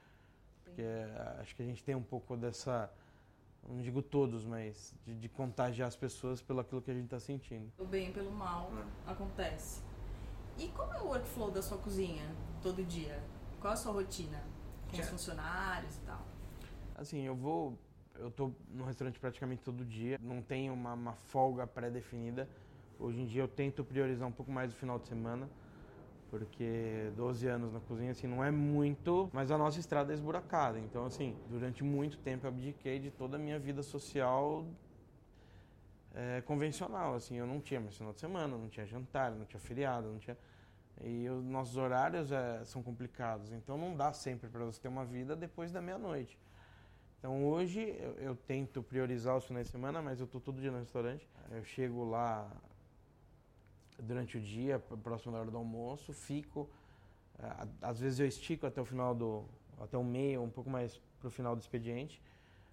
Porque 0.62 0.82
eh, 0.82 1.36
acho 1.40 1.54
que 1.56 1.62
a 1.62 1.66
gente 1.66 1.82
tem 1.82 1.94
um 1.94 2.02
pouco 2.02 2.36
dessa, 2.36 2.90
não 3.68 3.78
digo 3.78 4.00
todos, 4.02 4.44
mas 4.44 4.94
de, 5.04 5.14
de 5.14 5.28
contagiar 5.28 5.88
as 5.88 5.96
pessoas 5.96 6.40
pelo 6.40 6.60
aquilo 6.60 6.80
que 6.80 6.90
a 6.90 6.94
gente 6.94 7.06
está 7.06 7.20
sentindo. 7.20 7.72
O 7.78 7.84
bem 7.84 8.12
pelo 8.12 8.30
mal 8.30 8.70
é. 9.06 9.10
acontece. 9.10 9.82
E 10.56 10.68
como 10.68 10.92
é 10.92 11.00
o 11.00 11.06
workflow 11.06 11.50
da 11.50 11.60
sua 11.60 11.78
cozinha 11.78 12.24
todo 12.62 12.84
dia? 12.84 13.20
Qual 13.60 13.72
é 13.72 13.74
a 13.74 13.76
sua 13.76 13.92
rotina 13.92 14.42
com 14.90 15.00
os 15.00 15.08
funcionários 15.08 15.96
e 15.96 16.00
tal? 16.00 16.33
Assim, 16.94 17.22
eu 17.22 17.34
vou, 17.34 17.78
eu 18.18 18.30
tô 18.30 18.52
no 18.68 18.84
restaurante 18.84 19.18
praticamente 19.18 19.62
todo 19.62 19.84
dia, 19.84 20.18
não 20.22 20.40
tenho 20.40 20.72
uma, 20.72 20.94
uma 20.94 21.14
folga 21.14 21.66
pré-definida. 21.66 22.48
Hoje 22.98 23.20
em 23.20 23.26
dia 23.26 23.42
eu 23.42 23.48
tento 23.48 23.84
priorizar 23.84 24.28
um 24.28 24.32
pouco 24.32 24.52
mais 24.52 24.72
o 24.72 24.76
final 24.76 24.98
de 24.98 25.08
semana 25.08 25.48
porque 26.30 27.12
12 27.16 27.46
anos 27.46 27.72
na 27.72 27.78
cozinha 27.80 28.10
assim 28.10 28.26
não 28.26 28.42
é 28.42 28.50
muito, 28.50 29.30
mas 29.32 29.52
a 29.52 29.58
nossa 29.58 29.78
estrada 29.78 30.12
é 30.12 30.14
esburacada. 30.14 30.80
Então 30.80 31.06
assim, 31.06 31.36
durante 31.48 31.84
muito 31.84 32.18
tempo 32.18 32.46
eu 32.46 32.48
abdiquei 32.48 32.98
de 32.98 33.10
toda 33.10 33.36
a 33.36 33.38
minha 33.38 33.58
vida 33.58 33.84
social 33.84 34.64
é, 36.12 36.40
convencional, 36.42 37.14
assim, 37.14 37.36
eu 37.36 37.46
não 37.46 37.60
tinha 37.60 37.80
mais 37.80 37.96
final 37.96 38.12
de 38.12 38.20
semana, 38.20 38.56
não 38.56 38.68
tinha 38.68 38.84
jantar, 38.84 39.30
não 39.32 39.44
tinha 39.44 39.60
feriado, 39.60 40.08
não 40.08 40.18
tinha 40.18 40.36
e 41.02 41.28
os 41.28 41.44
nossos 41.44 41.76
horários 41.76 42.30
é, 42.30 42.64
são 42.64 42.82
complicados, 42.82 43.52
então 43.52 43.76
não 43.76 43.96
dá 43.96 44.12
sempre 44.12 44.48
para 44.48 44.64
você 44.64 44.80
ter 44.80 44.88
uma 44.88 45.04
vida 45.04 45.34
depois 45.34 45.72
da 45.72 45.80
meia-noite. 45.80 46.38
Então 47.24 47.42
hoje 47.46 47.80
eu, 47.80 48.12
eu, 48.18 48.36
tento 48.36 48.82
priorizar 48.82 49.34
os 49.34 49.46
finais 49.46 49.68
de 49.68 49.72
semana, 49.72 50.02
mas 50.02 50.20
eu 50.20 50.26
tô 50.26 50.38
todo 50.38 50.60
dia 50.60 50.70
no 50.70 50.78
restaurante. 50.78 51.26
Eu 51.50 51.64
chego 51.64 52.04
lá 52.04 52.52
durante 53.98 54.36
o 54.36 54.40
dia, 54.42 54.78
próximo 54.78 55.32
da 55.32 55.38
hora 55.38 55.50
do 55.50 55.56
almoço, 55.56 56.12
fico. 56.12 56.68
Eh, 57.38 57.66
às 57.80 57.98
vezes 57.98 58.20
eu 58.20 58.26
estico 58.26 58.66
até 58.66 58.78
o 58.78 58.84
final 58.84 59.14
do. 59.14 59.42
até 59.80 59.96
o 59.96 60.04
meio, 60.04 60.42
um 60.42 60.50
pouco 60.50 60.68
mais 60.68 61.00
para 61.18 61.28
o 61.28 61.30
final 61.30 61.56
do 61.56 61.62
expediente. 61.62 62.20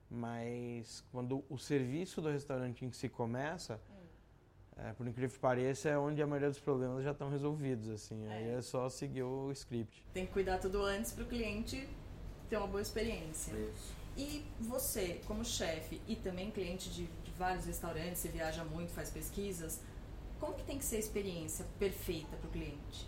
Mas 0.09 1.01
quando 1.13 1.45
o 1.49 1.57
serviço 1.57 2.21
do 2.21 2.29
restaurante 2.29 2.83
em 2.83 2.91
si 2.91 3.07
começa, 3.07 3.79
hum. 3.89 4.83
é, 4.83 4.91
por 4.91 5.07
incrível 5.07 5.33
que 5.33 5.39
pareça, 5.39 5.87
é 5.87 5.97
onde 5.97 6.21
a 6.21 6.27
maioria 6.27 6.49
dos 6.49 6.59
problemas 6.59 7.05
já 7.05 7.11
estão 7.11 7.29
resolvidos. 7.29 7.87
assim 7.87 8.27
é. 8.27 8.33
Aí 8.33 8.49
é 8.49 8.61
só 8.61 8.89
seguir 8.89 9.23
o 9.23 9.49
script. 9.53 10.05
Tem 10.13 10.25
que 10.25 10.33
cuidar 10.33 10.57
tudo 10.57 10.83
antes 10.83 11.13
para 11.13 11.23
o 11.23 11.27
cliente 11.27 11.87
ter 12.49 12.57
uma 12.57 12.67
boa 12.67 12.81
experiência. 12.81 13.53
Isso. 13.53 14.00
E 14.17 14.45
você, 14.59 15.21
como 15.25 15.43
chefe 15.43 16.01
e 16.07 16.15
também 16.15 16.51
cliente 16.51 16.89
de, 16.89 17.05
de 17.05 17.31
vários 17.31 17.65
restaurantes, 17.65 18.19
você 18.19 18.29
viaja 18.29 18.63
muito, 18.63 18.91
faz 18.91 19.09
pesquisas, 19.09 19.81
como 20.39 20.55
que 20.55 20.63
tem 20.63 20.77
que 20.77 20.83
ser 20.85 20.95
a 20.95 20.99
experiência 20.99 21.65
perfeita 21.77 22.35
para 22.35 22.47
o 22.47 22.51
cliente? 22.51 23.07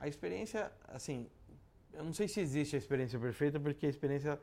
A 0.00 0.08
experiência, 0.08 0.70
assim, 0.88 1.28
eu 1.92 2.04
não 2.04 2.12
sei 2.12 2.28
se 2.28 2.40
existe 2.40 2.76
a 2.76 2.78
experiência 2.78 3.18
perfeita, 3.18 3.58
porque 3.58 3.86
a 3.86 3.88
experiência 3.88 4.40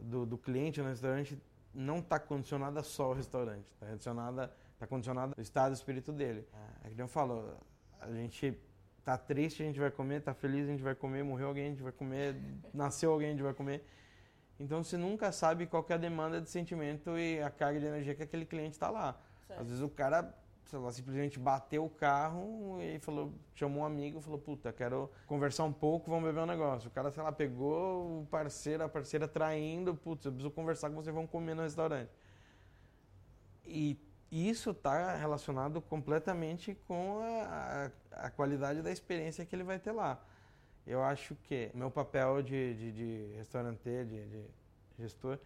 do, 0.00 0.24
do 0.24 0.38
cliente 0.38 0.80
no 0.80 0.88
restaurante 0.88 1.38
não 1.72 1.98
está 1.98 2.18
condicionada 2.18 2.82
só 2.82 3.04
ao 3.04 3.14
restaurante, 3.14 3.66
está 3.72 3.86
condicionada, 3.86 4.54
tá 4.78 4.86
condicionada 4.86 5.34
ao 5.36 5.42
estado 5.42 5.72
do 5.72 5.76
espírito 5.76 6.12
dele. 6.12 6.46
É 6.84 6.90
que 6.90 7.00
eu 7.00 7.08
falo, 7.08 7.56
a 8.00 8.12
gente 8.12 8.56
tá 9.04 9.18
triste, 9.18 9.62
a 9.62 9.66
gente 9.66 9.80
vai 9.80 9.90
comer, 9.90 10.22
tá 10.22 10.32
feliz, 10.32 10.68
a 10.68 10.70
gente 10.70 10.82
vai 10.82 10.94
comer, 10.94 11.22
morreu 11.22 11.48
alguém, 11.48 11.66
a 11.66 11.70
gente 11.70 11.82
vai 11.82 11.92
comer, 11.92 12.36
nasceu 12.72 13.12
alguém, 13.12 13.28
a 13.28 13.32
gente 13.32 13.42
vai 13.42 13.54
comer. 13.54 13.84
Então 14.64 14.82
você 14.82 14.96
nunca 14.96 15.30
sabe 15.30 15.66
qual 15.66 15.84
é 15.90 15.92
a 15.92 15.98
demanda 15.98 16.40
de 16.40 16.48
sentimento 16.48 17.18
e 17.18 17.40
a 17.42 17.50
carga 17.50 17.78
de 17.78 17.86
energia 17.86 18.14
que 18.14 18.22
aquele 18.22 18.46
cliente 18.46 18.72
está 18.72 18.90
lá. 18.90 19.14
Certo. 19.46 19.60
Às 19.60 19.68
vezes 19.68 19.82
o 19.82 19.88
cara 19.90 20.34
sei 20.64 20.78
lá, 20.78 20.90
simplesmente 20.90 21.38
bateu 21.38 21.84
o 21.84 21.90
carro 21.90 22.78
e 22.80 22.98
falou, 22.98 23.32
chamou 23.54 23.82
um 23.82 23.86
amigo 23.86 24.18
e 24.18 24.22
falou, 24.22 24.38
puta, 24.38 24.72
quero 24.72 25.10
conversar 25.26 25.64
um 25.64 25.72
pouco, 25.72 26.10
vamos 26.10 26.24
beber 26.24 26.40
um 26.40 26.46
negócio. 26.46 26.88
O 26.88 26.90
cara, 26.90 27.10
sei 27.10 27.22
lá, 27.22 27.30
pegou 27.30 28.22
o 28.22 28.26
parceiro, 28.26 28.82
a 28.82 28.88
parceira 28.88 29.28
traindo, 29.28 29.94
putz, 29.94 30.24
eu 30.24 30.32
preciso 30.32 30.50
conversar 30.50 30.88
com 30.88 30.96
você, 30.96 31.12
vamos 31.12 31.30
comer 31.30 31.54
no 31.54 31.62
restaurante. 31.62 32.10
E 33.66 33.98
isso 34.32 34.70
está 34.70 35.14
relacionado 35.14 35.80
completamente 35.82 36.74
com 36.88 37.20
a, 37.20 37.90
a, 38.10 38.26
a, 38.26 38.30
qualidade 38.30 38.80
da 38.80 38.90
experiência 38.90 39.44
que 39.44 39.54
ele 39.54 39.62
vai 39.62 39.78
ter 39.78 39.92
lá. 39.92 40.18
Eu 40.86 41.02
acho 41.02 41.34
que 41.34 41.70
meu 41.74 41.90
papel 41.90 42.42
de, 42.42 42.74
de, 42.74 42.92
de 42.92 43.36
restaurante, 43.36 43.82
de, 43.82 44.26
de, 44.26 44.44
gestor, 44.98 45.38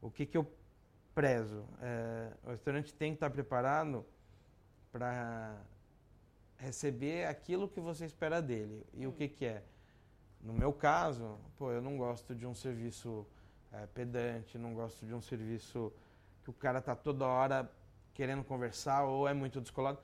o 0.00 0.10
que, 0.10 0.24
que 0.24 0.36
eu 0.36 0.50
prezo? 1.14 1.64
É, 1.80 2.30
o 2.44 2.50
restaurante 2.50 2.94
tem 2.94 3.12
que 3.12 3.16
estar 3.16 3.30
preparado 3.30 4.06
para 4.92 5.60
receber 6.56 7.26
aquilo 7.26 7.68
que 7.68 7.80
você 7.80 8.04
espera 8.04 8.40
dele. 8.40 8.86
E 8.94 9.06
hum. 9.06 9.10
o 9.10 9.12
que, 9.12 9.28
que 9.28 9.46
é? 9.46 9.62
No 10.40 10.52
meu 10.52 10.72
caso, 10.72 11.38
pô, 11.56 11.72
eu 11.72 11.82
não 11.82 11.96
gosto 11.96 12.34
de 12.34 12.46
um 12.46 12.54
serviço 12.54 13.26
é, 13.72 13.86
pedante, 13.86 14.56
não 14.56 14.74
gosto 14.74 15.04
de 15.04 15.12
um 15.12 15.20
serviço 15.20 15.92
que 16.44 16.50
o 16.50 16.52
cara 16.52 16.80
tá 16.80 16.94
toda 16.94 17.26
hora 17.26 17.70
querendo 18.14 18.44
conversar 18.44 19.04
ou 19.04 19.28
é 19.28 19.34
muito 19.34 19.60
descolado. 19.60 19.98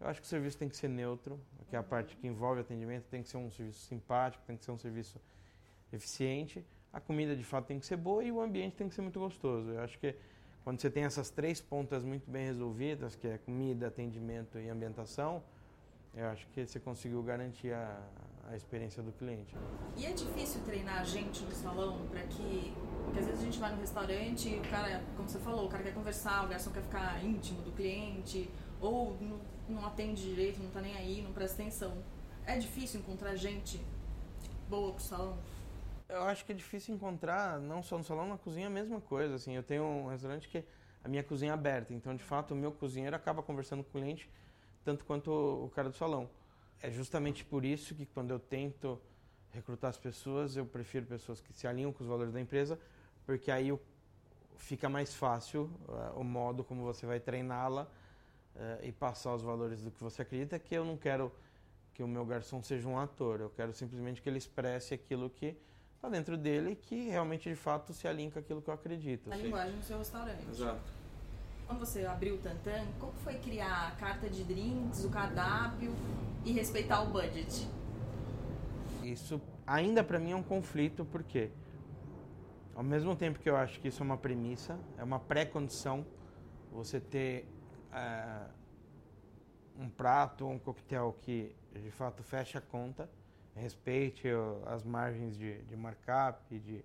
Eu 0.00 0.08
acho 0.08 0.20
que 0.20 0.26
o 0.26 0.30
serviço 0.30 0.56
tem 0.56 0.68
que 0.68 0.76
ser 0.76 0.88
neutro, 0.88 1.38
que 1.68 1.76
é 1.76 1.78
a 1.78 1.82
parte 1.82 2.16
que 2.16 2.26
envolve 2.26 2.60
atendimento, 2.60 3.04
tem 3.10 3.22
que 3.22 3.28
ser 3.28 3.36
um 3.36 3.50
serviço 3.50 3.80
simpático, 3.80 4.42
tem 4.46 4.56
que 4.56 4.64
ser 4.64 4.70
um 4.70 4.78
serviço 4.78 5.20
eficiente. 5.92 6.64
A 6.92 7.00
comida 7.00 7.36
de 7.36 7.44
fato 7.44 7.66
tem 7.66 7.78
que 7.78 7.86
ser 7.86 7.96
boa 7.96 8.24
e 8.24 8.32
o 8.32 8.40
ambiente 8.40 8.76
tem 8.76 8.88
que 8.88 8.94
ser 8.94 9.02
muito 9.02 9.20
gostoso. 9.20 9.70
Eu 9.70 9.80
acho 9.80 9.98
que 9.98 10.16
quando 10.64 10.80
você 10.80 10.90
tem 10.90 11.04
essas 11.04 11.30
três 11.30 11.60
pontas 11.60 12.02
muito 12.02 12.30
bem 12.30 12.46
resolvidas, 12.46 13.14
que 13.14 13.28
é 13.28 13.38
comida, 13.38 13.88
atendimento 13.88 14.58
e 14.58 14.68
ambientação, 14.68 15.42
eu 16.14 16.26
acho 16.26 16.46
que 16.48 16.66
você 16.66 16.80
conseguiu 16.80 17.22
garantir 17.22 17.72
a, 17.72 18.02
a 18.48 18.56
experiência 18.56 19.02
do 19.02 19.12
cliente. 19.12 19.54
E 19.96 20.06
é 20.06 20.12
difícil 20.12 20.60
treinar 20.62 21.00
a 21.00 21.04
gente 21.04 21.42
no 21.44 21.52
salão 21.52 22.06
para 22.08 22.22
que. 22.22 22.74
Porque 23.04 23.20
às 23.20 23.26
vezes 23.26 23.40
a 23.40 23.44
gente 23.44 23.58
vai 23.58 23.72
no 23.72 23.80
restaurante 23.80 24.48
e 24.48 24.58
o 24.58 24.62
cara, 24.62 25.02
como 25.16 25.28
você 25.28 25.38
falou, 25.38 25.66
o 25.66 25.68
cara 25.68 25.82
quer 25.82 25.94
conversar, 25.94 26.44
o 26.44 26.48
garçom 26.48 26.70
quer 26.70 26.82
ficar 26.82 27.24
íntimo 27.24 27.62
do 27.62 27.72
cliente, 27.72 28.48
ou 28.80 29.16
não, 29.20 29.40
não 29.70 29.84
atende 29.86 30.22
direito, 30.22 30.60
não 30.60 30.70
tá 30.70 30.80
nem 30.80 30.94
aí, 30.94 31.22
não 31.22 31.32
presta 31.32 31.62
atenção. 31.62 32.02
É 32.46 32.58
difícil 32.58 33.00
encontrar 33.00 33.34
gente 33.36 33.80
boa 34.68 34.92
pro 34.92 35.02
salão? 35.02 35.38
Eu 36.08 36.22
acho 36.22 36.44
que 36.44 36.52
é 36.52 36.54
difícil 36.54 36.94
encontrar, 36.94 37.58
não 37.60 37.82
só 37.82 37.96
no 37.96 38.04
salão, 38.04 38.28
na 38.28 38.36
cozinha 38.36 38.66
a 38.66 38.70
mesma 38.70 39.00
coisa. 39.00 39.36
Assim, 39.36 39.54
eu 39.54 39.62
tenho 39.62 39.84
um 39.84 40.08
restaurante 40.08 40.48
que 40.48 40.64
a 41.04 41.08
minha 41.08 41.22
cozinha 41.22 41.52
é 41.52 41.54
aberta, 41.54 41.94
então 41.94 42.14
de 42.14 42.22
fato 42.22 42.52
o 42.52 42.56
meu 42.56 42.72
cozinheiro 42.72 43.14
acaba 43.16 43.42
conversando 43.42 43.82
com 43.82 43.88
o 43.90 43.92
cliente 43.92 44.28
tanto 44.84 45.04
quanto 45.04 45.30
o 45.30 45.70
cara 45.74 45.88
do 45.88 45.96
salão. 45.96 46.28
É 46.82 46.90
justamente 46.90 47.44
por 47.44 47.64
isso 47.64 47.94
que 47.94 48.06
quando 48.06 48.30
eu 48.30 48.38
tento 48.38 49.00
recrutar 49.52 49.90
as 49.90 49.98
pessoas, 49.98 50.56
eu 50.56 50.64
prefiro 50.64 51.06
pessoas 51.06 51.40
que 51.40 51.52
se 51.52 51.66
alinham 51.66 51.92
com 51.92 52.02
os 52.02 52.08
valores 52.08 52.32
da 52.32 52.40
empresa, 52.40 52.78
porque 53.26 53.50
aí 53.50 53.76
fica 54.56 54.88
mais 54.88 55.14
fácil 55.14 55.70
uh, 55.88 56.18
o 56.18 56.24
modo 56.24 56.62
como 56.64 56.82
você 56.82 57.06
vai 57.06 57.20
treiná-la 57.20 57.88
uh, 58.56 58.84
e 58.84 58.92
passar 58.92 59.34
os 59.34 59.42
valores 59.42 59.82
do 59.82 59.90
que 59.90 60.02
você 60.02 60.22
acredita, 60.22 60.58
que 60.58 60.74
eu 60.74 60.84
não 60.84 60.96
quero 60.96 61.32
que 61.94 62.02
o 62.02 62.08
meu 62.08 62.24
garçom 62.24 62.62
seja 62.62 62.88
um 62.88 62.98
ator, 62.98 63.40
eu 63.40 63.50
quero 63.50 63.72
simplesmente 63.72 64.22
que 64.22 64.28
ele 64.28 64.38
expresse 64.38 64.94
aquilo 64.94 65.28
que 65.28 65.56
está 65.96 66.08
dentro 66.08 66.36
dele 66.36 66.74
que 66.74 67.08
realmente 67.08 67.48
de 67.48 67.56
fato 67.56 67.92
se 67.92 68.08
alinha 68.08 68.30
com 68.30 68.38
aquilo 68.38 68.62
que 68.62 68.70
eu 68.70 68.74
acredito. 68.74 69.30
A 69.30 69.34
assim. 69.34 69.44
linguagem 69.44 69.76
do 69.76 69.84
seu 69.84 69.98
restaurante. 69.98 70.48
Exato 70.48 71.00
quando 71.70 71.86
você 71.86 72.04
abriu 72.04 72.34
o 72.34 72.38
Tantan, 72.38 72.84
como 72.98 73.12
foi 73.22 73.34
criar 73.34 73.86
a 73.86 73.90
carta 73.92 74.28
de 74.28 74.42
drinks, 74.42 75.04
o 75.04 75.08
cardápio 75.08 75.94
e 76.44 76.50
respeitar 76.50 77.00
o 77.00 77.10
budget? 77.10 77.68
Isso 79.04 79.40
ainda 79.64 80.02
para 80.02 80.18
mim 80.18 80.32
é 80.32 80.36
um 80.36 80.42
conflito, 80.42 81.04
porque 81.04 81.48
ao 82.74 82.82
mesmo 82.82 83.14
tempo 83.14 83.38
que 83.38 83.48
eu 83.48 83.56
acho 83.56 83.78
que 83.78 83.86
isso 83.86 84.02
é 84.02 84.04
uma 84.04 84.16
premissa, 84.16 84.76
é 84.98 85.04
uma 85.04 85.20
pré-condição 85.20 86.04
você 86.72 86.98
ter 86.98 87.46
é, 87.92 88.46
um 89.76 89.88
prato 89.88 90.46
um 90.46 90.58
coquetel 90.58 91.16
que 91.22 91.54
de 91.72 91.90
fato 91.90 92.22
fecha 92.22 92.58
a 92.58 92.62
conta, 92.62 93.08
respeite 93.54 94.28
as 94.66 94.84
margens 94.84 95.36
de, 95.36 95.62
de 95.62 95.76
markup, 95.76 96.58
de 96.58 96.84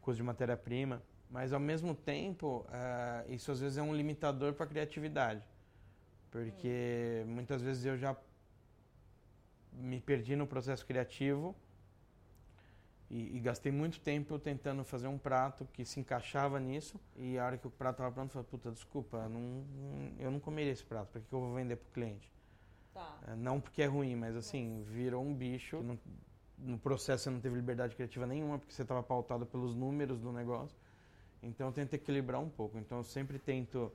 custo 0.00 0.16
de 0.16 0.22
matéria-prima 0.22 1.02
mas 1.30 1.52
ao 1.52 1.60
mesmo 1.60 1.94
tempo, 1.94 2.64
uh, 2.68 3.32
isso 3.32 3.50
às 3.50 3.60
vezes 3.60 3.78
é 3.78 3.82
um 3.82 3.94
limitador 3.94 4.54
para 4.54 4.64
a 4.64 4.68
criatividade. 4.68 5.46
Porque 6.30 7.24
muitas 7.26 7.62
vezes 7.62 7.84
eu 7.84 7.96
já 7.96 8.16
me 9.72 10.00
perdi 10.00 10.36
no 10.36 10.46
processo 10.46 10.86
criativo 10.86 11.54
e, 13.08 13.36
e, 13.36 13.40
gastei 13.40 13.70
muito 13.70 14.00
tempo 14.00 14.36
tentando 14.38 14.82
fazer 14.82 15.06
um 15.06 15.16
prato 15.16 15.64
que 15.72 15.84
se 15.84 16.00
encaixava 16.00 16.58
nisso. 16.58 17.00
E 17.14 17.38
a 17.38 17.46
hora 17.46 17.56
que 17.56 17.66
o 17.66 17.70
prato 17.70 17.94
estava 17.96 18.12
pronto, 18.12 18.30
eu 18.30 18.32
falei, 18.32 18.48
puta, 18.50 18.72
desculpa, 18.72 19.28
não, 19.28 19.64
eu 20.18 20.30
não 20.30 20.40
comeria 20.40 20.72
esse 20.72 20.84
prato, 20.84 21.12
para 21.12 21.20
que 21.20 21.32
eu 21.32 21.40
vou 21.40 21.54
vender 21.54 21.76
para 21.76 21.88
o 21.88 21.92
cliente? 21.92 22.32
Tá. 22.92 23.16
Uh, 23.28 23.36
não 23.36 23.60
porque 23.60 23.82
é 23.82 23.86
ruim, 23.86 24.16
mas 24.16 24.34
assim, 24.34 24.82
virou 24.82 25.22
um 25.22 25.32
bicho. 25.32 25.80
No, 25.82 25.98
no 26.58 26.78
processo 26.78 27.24
você 27.24 27.30
não 27.30 27.40
teve 27.40 27.54
liberdade 27.54 27.94
criativa 27.94 28.26
nenhuma, 28.26 28.58
porque 28.58 28.72
você 28.72 28.82
estava 28.82 29.02
pautado 29.02 29.46
pelos 29.46 29.74
números 29.74 30.18
do 30.18 30.32
negócio. 30.32 30.76
Então 31.40 31.68
eu 31.68 31.72
tento 31.72 31.94
equilibrar 31.94 32.40
um 32.40 32.48
pouco. 32.48 32.76
Então 32.76 32.98
eu 32.98 33.04
sempre 33.04 33.38
tento 33.38 33.92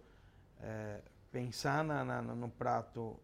é, 0.62 1.02
pensar 1.32 1.84
na, 1.84 2.06
na, 2.06 2.22
no 2.22 2.50
prato 2.50 3.20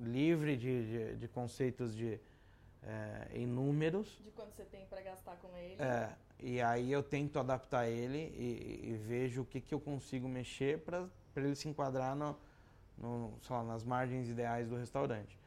livre 0.00 0.56
de, 0.56 0.86
de, 0.86 1.16
de 1.16 1.28
conceitos 1.28 1.94
de 1.94 2.18
é, 2.82 3.28
em 3.32 3.46
números. 3.46 4.20
De 4.22 4.30
quanto 4.30 4.54
você 4.54 4.64
tem 4.64 4.86
para 4.86 5.00
gastar 5.00 5.36
com 5.36 5.56
ele. 5.56 5.80
É, 5.80 6.10
e 6.40 6.60
aí 6.60 6.92
eu 6.92 7.02
tento 7.02 7.38
adaptar 7.38 7.88
ele 7.88 8.18
e, 8.36 8.90
e 8.90 8.96
vejo 8.96 9.42
o 9.42 9.44
que, 9.44 9.60
que 9.60 9.74
eu 9.74 9.80
consigo 9.80 10.28
mexer 10.28 10.78
para 10.80 11.08
ele 11.36 11.54
se 11.54 11.68
enquadrar 11.68 12.14
no, 12.14 12.36
no, 12.96 13.34
lá, 13.48 13.62
nas 13.62 13.84
margens 13.84 14.28
ideais 14.28 14.68
do 14.68 14.76
restaurante. 14.76 15.38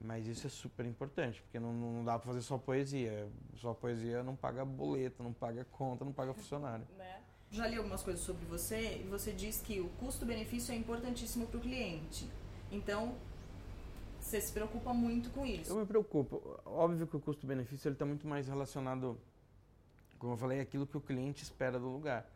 Mas 0.00 0.26
isso 0.26 0.46
é 0.46 0.50
super 0.50 0.84
importante, 0.84 1.40
porque 1.42 1.60
não, 1.60 1.72
não 1.72 2.04
dá 2.04 2.18
para 2.18 2.26
fazer 2.26 2.42
só 2.42 2.58
poesia. 2.58 3.28
Só 3.56 3.72
poesia 3.72 4.22
não 4.22 4.34
paga 4.34 4.64
boleto, 4.64 5.22
não 5.22 5.32
paga 5.32 5.64
conta, 5.70 6.04
não 6.04 6.12
paga 6.12 6.34
funcionário. 6.34 6.84
né? 6.98 7.22
já 7.52 7.66
li 7.66 7.76
algumas 7.76 8.02
coisas 8.02 8.24
sobre 8.24 8.46
você 8.46 9.02
e 9.04 9.08
você 9.08 9.30
diz 9.30 9.60
que 9.60 9.78
o 9.78 9.88
custo-benefício 10.00 10.72
é 10.72 10.76
importantíssimo 10.76 11.46
para 11.46 11.58
o 11.58 11.60
cliente. 11.60 12.26
Então, 12.70 13.14
você 14.32 14.40
se 14.40 14.52
preocupa 14.52 14.94
muito 14.94 15.28
com 15.30 15.44
isso. 15.44 15.70
Eu 15.70 15.76
me 15.76 15.84
preocupo. 15.84 16.58
Óbvio 16.64 17.06
que 17.06 17.14
o 17.14 17.20
custo-benefício 17.20 17.92
está 17.92 18.06
muito 18.06 18.26
mais 18.26 18.48
relacionado, 18.48 19.20
como 20.18 20.32
eu 20.32 20.36
falei, 20.38 20.58
aquilo 20.58 20.86
que 20.86 20.96
o 20.96 21.00
cliente 21.02 21.42
espera 21.42 21.78
do 21.78 21.86
lugar. 21.86 22.26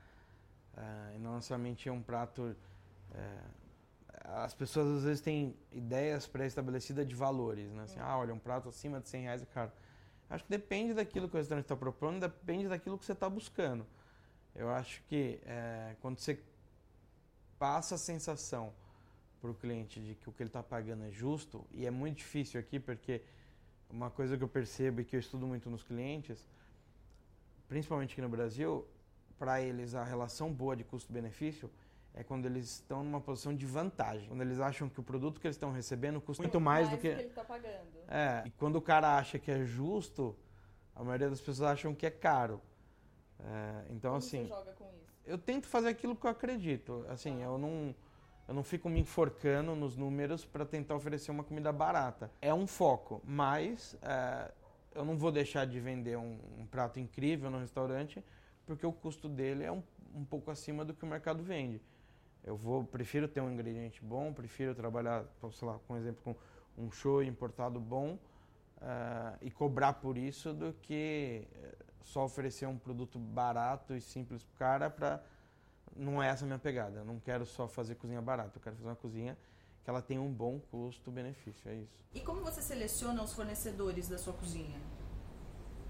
Uh, 0.74 1.16
e 1.16 1.18
não 1.18 1.36
necessariamente 1.36 1.88
é 1.88 1.92
um 1.92 2.02
prato. 2.02 2.42
Uh, 2.42 3.66
as 4.24 4.52
pessoas 4.52 4.98
às 4.98 5.04
vezes 5.04 5.22
têm 5.22 5.56
ideias 5.72 6.26
pré-estabelecidas 6.26 7.08
de 7.08 7.14
valores, 7.14 7.72
né? 7.72 7.84
Assim, 7.84 7.98
ah, 7.98 8.18
olha, 8.18 8.34
um 8.34 8.38
prato 8.38 8.68
acima 8.68 9.00
de 9.00 9.08
100 9.08 9.22
reais 9.22 9.42
é 9.42 9.46
caro. 9.46 9.72
Acho 10.28 10.44
que 10.44 10.50
depende 10.50 10.92
daquilo 10.92 11.28
que 11.30 11.36
o 11.36 11.38
restaurante 11.38 11.64
está 11.64 11.76
propondo, 11.76 12.20
depende 12.20 12.68
daquilo 12.68 12.98
que 12.98 13.06
você 13.06 13.12
está 13.12 13.30
buscando. 13.30 13.86
Eu 14.54 14.68
acho 14.68 15.02
que 15.04 15.40
é, 15.46 15.94
quando 16.02 16.18
você 16.18 16.42
passa 17.58 17.94
a 17.94 17.98
sensação 17.98 18.74
para 19.46 19.52
o 19.52 19.54
cliente 19.54 20.00
de 20.00 20.14
que 20.14 20.28
o 20.28 20.32
que 20.32 20.42
ele 20.42 20.48
está 20.48 20.62
pagando 20.62 21.04
é 21.04 21.10
justo, 21.10 21.64
e 21.70 21.86
é 21.86 21.90
muito 21.90 22.18
difícil 22.18 22.58
aqui 22.58 22.80
porque 22.80 23.22
uma 23.88 24.10
coisa 24.10 24.36
que 24.36 24.42
eu 24.42 24.48
percebo 24.48 25.00
e 25.00 25.04
que 25.04 25.14
eu 25.14 25.20
estudo 25.20 25.46
muito 25.46 25.70
nos 25.70 25.82
clientes, 25.82 26.44
principalmente 27.68 28.12
aqui 28.12 28.22
no 28.22 28.28
Brasil, 28.28 28.86
para 29.38 29.60
eles 29.60 29.94
a 29.94 30.02
relação 30.02 30.52
boa 30.52 30.74
de 30.74 30.82
custo-benefício 30.82 31.70
é 32.14 32.24
quando 32.24 32.46
eles 32.46 32.64
estão 32.64 33.04
numa 33.04 33.20
posição 33.20 33.54
de 33.54 33.66
vantagem. 33.66 34.26
Quando 34.28 34.40
eles 34.40 34.58
acham 34.58 34.88
que 34.88 34.98
o 34.98 35.02
produto 35.02 35.38
que 35.38 35.46
eles 35.46 35.56
estão 35.56 35.70
recebendo 35.70 36.20
custa 36.20 36.42
muito, 36.42 36.54
muito 36.54 36.64
mais, 36.64 36.86
mais, 36.86 36.98
do 36.98 37.00
que, 37.00 37.14
que 37.14 37.20
ele 37.20 37.28
está 37.28 37.44
pagando. 37.44 37.98
É, 38.08 38.42
e 38.46 38.50
quando 38.52 38.76
o 38.76 38.82
cara 38.82 39.18
acha 39.18 39.38
que 39.38 39.50
é 39.50 39.64
justo, 39.64 40.34
a 40.94 41.04
maioria 41.04 41.28
das 41.28 41.40
pessoas 41.40 41.62
acham 41.62 41.94
que 41.94 42.06
é 42.06 42.10
caro. 42.10 42.60
É, 43.38 43.84
então, 43.90 44.12
Como 44.12 44.16
assim. 44.16 44.42
Você 44.44 44.48
joga 44.48 44.72
com 44.72 44.84
isso? 44.94 45.14
Eu 45.26 45.36
tento 45.36 45.66
fazer 45.66 45.88
aquilo 45.88 46.16
que 46.16 46.26
eu 46.26 46.30
acredito. 46.30 47.04
Assim, 47.08 47.42
ah. 47.42 47.46
eu 47.46 47.58
não. 47.58 47.94
Eu 48.46 48.54
não 48.54 48.62
fico 48.62 48.88
me 48.88 49.00
enforcando 49.00 49.74
nos 49.74 49.96
números 49.96 50.44
para 50.44 50.64
tentar 50.64 50.94
oferecer 50.94 51.30
uma 51.30 51.42
comida 51.42 51.72
barata. 51.72 52.30
É 52.40 52.54
um 52.54 52.66
foco, 52.66 53.20
mas 53.24 53.96
é, 54.02 54.52
eu 54.94 55.04
não 55.04 55.18
vou 55.18 55.32
deixar 55.32 55.66
de 55.66 55.80
vender 55.80 56.16
um, 56.16 56.38
um, 56.58 56.66
prato 56.66 57.00
incrível 57.00 57.50
no 57.50 57.58
restaurante 57.58 58.24
porque 58.64 58.86
o 58.86 58.92
custo 58.92 59.28
dele 59.28 59.64
é 59.64 59.72
um, 59.72 59.82
um 60.14 60.24
pouco 60.24 60.50
acima 60.50 60.84
do 60.84 60.94
que 60.94 61.04
o 61.04 61.06
mercado 61.06 61.42
vende. 61.42 61.80
Eu 62.44 62.56
vou, 62.56 62.84
prefiro 62.84 63.26
ter 63.26 63.40
um 63.40 63.50
ingrediente 63.50 64.04
bom, 64.04 64.32
prefiro 64.32 64.74
trabalhar, 64.74 65.24
sei 65.50 65.66
lá, 65.66 65.80
com 65.86 65.96
exemplo, 65.96 66.36
com 66.76 66.84
um 66.84 66.90
show 66.90 67.22
importado 67.22 67.80
bom 67.80 68.18
uh, 68.76 69.36
e 69.40 69.50
cobrar 69.50 69.94
por 69.94 70.16
isso 70.16 70.54
do 70.54 70.72
que 70.74 71.44
só 72.02 72.24
oferecer 72.24 72.66
um 72.66 72.78
produto 72.78 73.18
barato 73.18 73.94
e 73.94 74.00
simples 74.00 74.44
para 74.44 74.54
o 74.54 74.58
cara 74.58 74.90
para 74.90 75.22
não 75.98 76.22
é 76.22 76.28
essa 76.28 76.44
a 76.44 76.46
minha 76.46 76.58
pegada. 76.58 77.00
Eu 77.00 77.04
não 77.04 77.18
quero 77.18 77.44
só 77.46 77.66
fazer 77.66 77.94
cozinha 77.96 78.20
barata, 78.20 78.56
eu 78.56 78.62
quero 78.62 78.76
fazer 78.76 78.88
uma 78.88 78.96
cozinha 78.96 79.36
que 79.86 79.90
ela 79.90 80.02
tenha 80.02 80.20
um 80.20 80.32
bom 80.32 80.58
custo-benefício, 80.70 81.70
é 81.70 81.76
isso. 81.76 82.04
E 82.12 82.20
como 82.20 82.40
você 82.40 82.60
seleciona 82.60 83.22
os 83.22 83.32
fornecedores 83.32 84.08
da 84.08 84.18
sua 84.18 84.32
cozinha? 84.32 84.80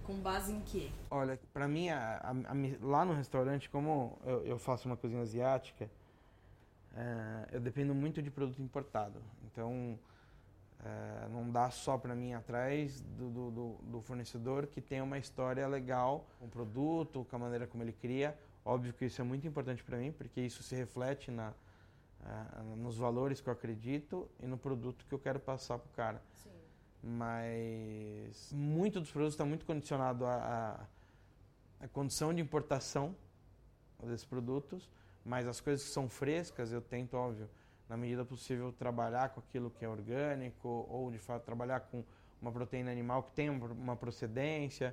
Com 0.05 0.21
base 0.21 0.53
em 0.53 0.61
quê? 0.61 0.90
Olha, 1.11 1.40
para 1.53 1.66
mim, 1.66 1.88
a, 1.88 2.19
a, 2.19 2.31
a, 2.31 2.87
lá 2.87 3.07
no 3.07 3.14
restaurante, 3.14 3.71
como 3.71 4.19
eu, 4.23 4.45
eu, 4.45 4.59
faço 4.59 4.87
uma 4.87 4.99
cozinha 4.99 5.23
asiática, 5.23 5.90
é, 6.95 7.49
eu 7.53 7.61
dependo 7.61 7.95
muito 7.95 8.23
de 8.23 8.31
produto 8.31 8.61
importado. 8.61 9.23
Então, 9.45 9.99
é, 10.85 11.29
não 11.29 11.51
dá 11.51 11.71
só 11.71 11.97
para 11.97 12.14
mim 12.14 12.35
atrás 12.35 13.01
do, 13.01 13.51
do, 13.51 13.79
do, 13.83 14.01
fornecedor 14.03 14.66
que 14.66 14.81
tem 14.81 15.01
uma 15.01 15.19
história 15.19 15.66
legal 15.66 16.27
com 16.38 16.45
o 16.45 16.49
produto, 16.49 17.27
com 17.31 17.37
a 17.37 17.38
maneira 17.38 17.66
como 17.66 17.83
ele 17.83 17.92
cria. 17.92 18.38
Óbvio 18.66 18.92
que 18.92 19.05
isso 19.05 19.20
é 19.20 19.24
muito 19.24 19.46
importante 19.46 19.85
para 19.85 19.96
mim, 19.96 20.11
porque 20.11 20.40
isso 20.40 20.61
se 20.61 20.74
reflete 20.74 21.31
na, 21.31 21.52
é, 22.24 22.62
nos 22.76 22.98
valores 22.98 23.40
que 23.40 23.48
eu 23.48 23.52
acredito 23.52 24.29
e 24.42 24.46
no 24.46 24.59
produto 24.59 25.07
que 25.07 25.14
eu 25.14 25.20
quero 25.20 25.38
passar 25.38 25.79
para 25.79 25.88
o 25.88 25.92
cara. 25.92 26.22
Sim. 26.35 26.50
Mas 27.00 28.52
muito 28.52 28.98
dos 28.98 29.12
produtos 29.12 29.35
está 29.35 29.44
muito 29.44 29.64
condicionado 29.64 30.26
à, 30.26 30.85
à 31.79 31.87
condição 31.87 32.35
de 32.35 32.42
importação 32.42 33.14
desses 34.02 34.26
produtos, 34.26 34.90
mas 35.24 35.46
as 35.46 35.61
coisas 35.61 35.87
que 35.87 35.92
são 35.92 36.09
frescas 36.09 36.72
eu 36.72 36.83
tento, 36.83 37.14
óbvio, 37.14 37.48
na 37.88 37.96
medida 37.96 38.24
possível, 38.24 38.72
trabalhar 38.72 39.29
com 39.29 39.38
aquilo 39.38 39.70
que 39.70 39.85
é 39.85 39.88
orgânico 39.88 40.88
ou, 40.90 41.09
de 41.09 41.18
fato, 41.18 41.44
trabalhar 41.44 41.79
com 41.83 42.02
uma 42.42 42.50
proteína 42.50 42.90
animal 42.90 43.22
que 43.22 43.31
tem 43.31 43.48
uma 43.48 43.94
procedência, 43.94 44.92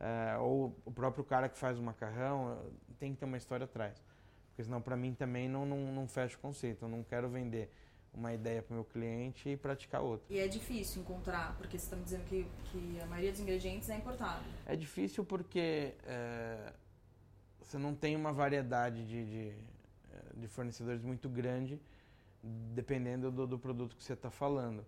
é, 0.00 0.36
ou 0.38 0.74
o 0.84 0.90
próprio 0.90 1.22
cara 1.22 1.48
que 1.48 1.58
faz 1.58 1.78
o 1.78 1.82
macarrão, 1.82 2.58
tem 2.98 3.12
que 3.12 3.18
ter 3.18 3.26
uma 3.26 3.36
história 3.36 3.64
atrás. 3.64 4.02
Porque 4.48 4.64
senão, 4.64 4.80
para 4.80 4.96
mim, 4.96 5.14
também 5.14 5.48
não, 5.48 5.66
não, 5.66 5.92
não 5.92 6.08
fecha 6.08 6.36
o 6.36 6.40
conceito. 6.40 6.86
Eu 6.86 6.88
não 6.88 7.02
quero 7.02 7.28
vender 7.28 7.70
uma 8.12 8.32
ideia 8.32 8.62
para 8.62 8.72
o 8.72 8.74
meu 8.76 8.84
cliente 8.84 9.48
e 9.48 9.56
praticar 9.56 10.02
outra. 10.02 10.26
E 10.34 10.38
é 10.38 10.48
difícil 10.48 11.02
encontrar, 11.02 11.56
porque 11.56 11.78
você 11.78 11.84
está 11.84 11.96
me 11.96 12.02
dizendo 12.02 12.24
que, 12.24 12.46
que 12.64 13.00
a 13.00 13.06
maioria 13.06 13.30
dos 13.30 13.40
ingredientes 13.40 13.88
é 13.88 13.96
importado. 13.96 14.42
É 14.66 14.74
difícil 14.74 15.24
porque 15.24 15.94
é, 16.04 16.72
você 17.60 17.78
não 17.78 17.94
tem 17.94 18.16
uma 18.16 18.32
variedade 18.32 19.06
de, 19.06 19.24
de, 19.24 19.54
de 20.34 20.48
fornecedores 20.48 21.02
muito 21.02 21.28
grande 21.28 21.80
dependendo 22.42 23.30
do, 23.30 23.46
do 23.46 23.58
produto 23.58 23.94
que 23.94 24.02
você 24.02 24.14
está 24.14 24.30
falando. 24.30 24.84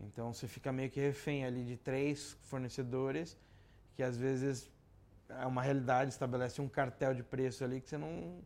Então 0.00 0.32
você 0.32 0.48
fica 0.48 0.72
meio 0.72 0.90
que 0.90 1.00
refém 1.00 1.44
ali 1.44 1.64
de 1.64 1.76
três 1.76 2.36
fornecedores 2.42 3.36
que 3.98 4.02
às 4.04 4.16
vezes 4.16 4.70
é 5.28 5.44
uma 5.44 5.60
realidade, 5.60 6.12
estabelece 6.12 6.60
um 6.60 6.68
cartel 6.68 7.12
de 7.12 7.24
preço 7.24 7.64
ali 7.64 7.80
que 7.80 7.88
você 7.88 7.98
não. 7.98 8.38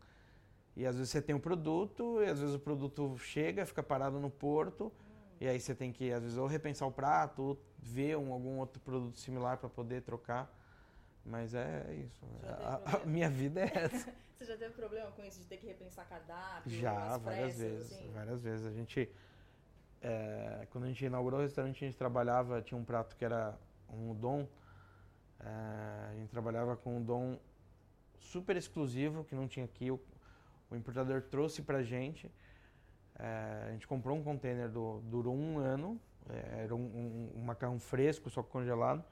E 0.74 0.86
às 0.86 0.96
vezes 0.96 1.10
você 1.10 1.20
tem 1.20 1.34
um 1.34 1.38
produto, 1.38 2.22
e 2.22 2.24
às 2.24 2.40
vezes 2.40 2.54
o 2.54 2.58
produto 2.58 3.18
chega, 3.18 3.66
fica 3.66 3.82
parado 3.82 4.18
no 4.18 4.30
porto, 4.30 4.90
e 5.38 5.46
aí 5.46 5.60
você 5.60 5.74
tem 5.74 5.92
que, 5.92 6.10
às 6.10 6.22
vezes, 6.22 6.38
ou 6.38 6.46
repensar 6.46 6.88
o 6.88 6.90
prato, 6.90 7.42
ou 7.42 7.62
ver 7.78 8.16
um, 8.16 8.32
algum 8.32 8.56
outro 8.60 8.80
produto 8.80 9.18
similar 9.18 9.58
para 9.58 9.68
poder 9.68 10.00
trocar. 10.00 10.50
Mas 11.22 11.54
é 11.54 11.84
isso. 12.02 12.24
A, 12.44 13.02
a, 13.02 13.06
minha 13.06 13.28
vida 13.28 13.60
é 13.60 13.70
essa. 13.74 14.10
Você 14.38 14.46
já 14.46 14.56
teve 14.56 14.72
problema 14.72 15.10
com 15.10 15.22
isso 15.22 15.38
de 15.38 15.44
ter 15.44 15.58
que 15.58 15.66
repensar 15.66 16.08
cardápio? 16.08 16.72
Já, 16.72 17.18
várias 17.18 17.58
vezes. 17.58 17.92
Assim? 17.92 18.10
Várias 18.10 18.42
vezes. 18.42 18.66
A 18.66 18.72
gente, 18.72 19.12
é, 20.00 20.66
quando 20.70 20.84
a 20.84 20.88
gente 20.88 21.04
inaugurou 21.04 21.40
o 21.40 21.42
restaurante, 21.42 21.84
a 21.84 21.86
gente 21.86 21.98
trabalhava, 21.98 22.62
tinha 22.62 22.80
um 22.80 22.84
prato 22.84 23.14
que 23.16 23.24
era 23.24 23.54
um 23.90 24.12
udon. 24.12 24.48
É, 25.42 26.10
a 26.10 26.14
gente 26.14 26.30
trabalhava 26.30 26.76
com 26.76 26.96
um 26.96 27.00
udon 27.00 27.38
super 28.18 28.56
exclusivo, 28.56 29.24
que 29.24 29.34
não 29.34 29.48
tinha 29.48 29.64
aqui. 29.64 29.90
O, 29.90 30.00
o 30.70 30.76
importador 30.76 31.22
trouxe 31.22 31.62
pra 31.62 31.82
gente. 31.82 32.30
É, 33.18 33.66
a 33.68 33.72
gente 33.72 33.86
comprou 33.86 34.16
um 34.16 34.22
container, 34.22 34.68
do, 34.68 35.00
durou 35.04 35.34
um 35.34 35.58
ano. 35.58 36.00
É, 36.28 36.64
era 36.64 36.74
um, 36.74 36.80
um, 36.80 37.32
um 37.36 37.42
macarrão 37.42 37.78
fresco, 37.78 38.30
só 38.30 38.42
congelado. 38.42 39.04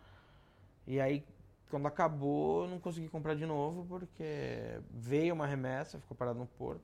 E 0.87 1.01
aí 1.01 1.25
quando 1.71 1.87
acabou, 1.87 2.69
não 2.69 2.81
consegui 2.81 3.09
comprar 3.09 3.35
de 3.35 3.47
novo 3.47 3.87
porque 3.89 4.81
veio 4.91 5.33
uma 5.33 5.47
remessa, 5.47 6.01
ficou 6.01 6.17
parado 6.17 6.39
no 6.39 6.47
porto. 6.47 6.83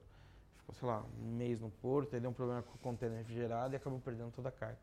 Ficou, 0.59 0.75
sei 0.75 0.89
lá, 0.89 1.05
um 1.21 1.33
mês 1.33 1.61
no 1.61 1.71
porto, 1.71 2.15
aí 2.15 2.21
deu 2.21 2.31
um 2.31 2.33
problema 2.35 2.63
com 2.63 2.75
o 2.75 2.79
container 2.79 3.19
refrigerado 3.19 3.75
e 3.75 3.77
acabou 3.77 3.99
perdendo 3.99 4.31
toda 4.31 4.49
a 4.49 4.53
carga. 4.53 4.79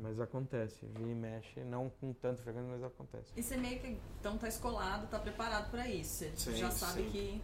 Mas 0.00 0.20
acontece, 0.20 0.86
vira 0.86 1.10
e 1.10 1.14
mexe, 1.14 1.60
não 1.64 1.90
com 1.90 2.12
tanto 2.12 2.40
frequência, 2.42 2.70
mas 2.70 2.84
acontece. 2.84 3.32
E 3.36 3.42
você 3.42 3.56
meio 3.56 3.80
que 3.80 3.98
então 4.20 4.38
tá 4.38 4.46
escolado, 4.46 5.06
tá 5.08 5.18
preparado 5.18 5.70
para 5.70 5.88
isso. 5.88 6.24
Você 6.36 6.52
sim, 6.52 6.56
já 6.56 6.70
sabe 6.70 7.02
sim. 7.02 7.10
que. 7.10 7.42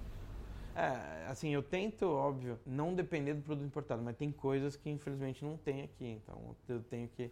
É, 0.76 1.26
assim, 1.28 1.50
eu 1.50 1.62
tento, 1.62 2.06
óbvio, 2.06 2.58
não 2.64 2.94
depender 2.94 3.34
do 3.34 3.42
produto 3.42 3.66
importado, 3.66 4.02
mas 4.02 4.16
tem 4.16 4.30
coisas 4.32 4.76
que 4.76 4.90
infelizmente 4.90 5.44
não 5.44 5.56
tem 5.56 5.82
aqui, 5.82 6.06
então 6.06 6.56
eu 6.68 6.82
tenho 6.82 7.08
que 7.08 7.30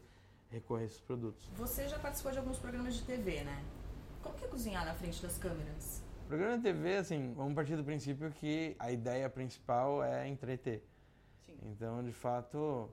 recorrer 0.51 0.85
a 0.85 0.87
esses 0.87 1.01
produtos. 1.01 1.49
Você 1.57 1.89
já 1.89 1.99
participou 1.99 2.31
de 2.31 2.39
alguns 2.39 2.59
programas 2.59 2.95
de 2.95 3.03
TV, 3.03 3.43
né? 3.43 3.65
Como 4.23 4.37
que 4.37 4.45
é 4.45 4.49
cozinhar 4.49 4.85
na 4.85 4.95
frente 4.95 5.21
das 5.21 5.39
câmeras? 5.39 6.03
Programa 6.29 6.57
de 6.57 6.63
TV, 6.63 6.97
assim, 6.97 7.33
vamos 7.35 7.55
partir 7.55 7.77
do 7.77 7.85
princípio 7.85 8.31
que 8.31 8.77
a 8.79 8.93
ideia 8.93 9.29
principal 9.29 10.05
é 10.05 10.29
entreter. 10.29 10.85
Sim. 11.45 11.57
Então, 11.65 12.03
de 12.03 12.13
fato, 12.13 12.89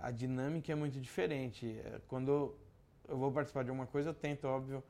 a 0.00 0.10
dinâmica 0.10 0.72
é 0.72 0.74
muito 0.74 1.00
diferente. 1.00 1.80
Quando 2.08 2.56
eu 3.08 3.16
vou 3.16 3.32
participar 3.32 3.64
de 3.64 3.70
alguma 3.70 3.86
coisa, 3.86 4.10
eu 4.10 4.14
tento, 4.14 4.46
óbvio, 4.46 4.82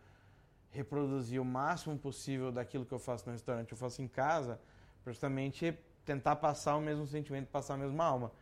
reproduzir 0.70 1.40
o 1.40 1.44
máximo 1.44 1.98
possível 1.98 2.52
daquilo 2.52 2.84
que 2.84 2.92
eu 2.92 2.98
faço 2.98 3.26
no 3.26 3.32
restaurante, 3.32 3.72
eu 3.72 3.78
faço 3.78 4.02
em 4.02 4.08
casa, 4.08 4.60
justamente 5.06 5.76
tentar 6.04 6.36
passar 6.36 6.76
o 6.76 6.80
mesmo 6.80 7.06
sentimento, 7.06 7.48
passar 7.48 7.74
a 7.74 7.76
mesma 7.78 8.04
alma. 8.04 8.32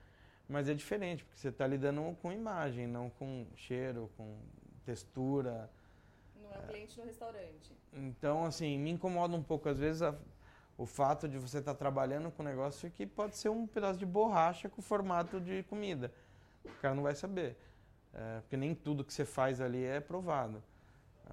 Mas 0.48 0.68
é 0.68 0.74
diferente, 0.74 1.24
porque 1.24 1.38
você 1.38 1.48
está 1.48 1.66
lidando 1.66 2.16
com 2.20 2.32
imagem, 2.32 2.86
não 2.86 3.08
com 3.10 3.46
cheiro, 3.54 4.10
com 4.16 4.36
textura, 4.84 5.70
não 6.42 6.52
é 6.52 6.58
um 6.58 6.66
cliente 6.66 6.98
no 6.98 7.06
restaurante. 7.06 7.76
Então, 7.92 8.44
assim, 8.44 8.78
me 8.78 8.90
incomoda 8.90 9.36
um 9.36 9.42
pouco, 9.42 9.68
às 9.68 9.78
vezes, 9.78 10.02
a, 10.02 10.14
o 10.76 10.86
fato 10.86 11.28
de 11.28 11.38
você 11.38 11.58
estar 11.58 11.74
tá 11.74 11.78
trabalhando 11.78 12.30
com 12.30 12.42
um 12.42 12.46
negócio 12.46 12.90
que 12.90 13.06
pode 13.06 13.36
ser 13.36 13.48
um 13.48 13.66
pedaço 13.66 13.98
de 13.98 14.06
borracha 14.06 14.68
com 14.68 14.80
formato 14.82 15.40
de 15.40 15.62
comida. 15.64 16.12
O 16.64 16.80
cara 16.80 16.94
não 16.94 17.02
vai 17.02 17.14
saber. 17.14 17.56
É, 18.12 18.40
porque 18.40 18.56
nem 18.56 18.74
tudo 18.74 19.04
que 19.04 19.12
você 19.12 19.24
faz 19.24 19.60
ali 19.60 19.84
é 19.84 20.00
provado. 20.00 20.62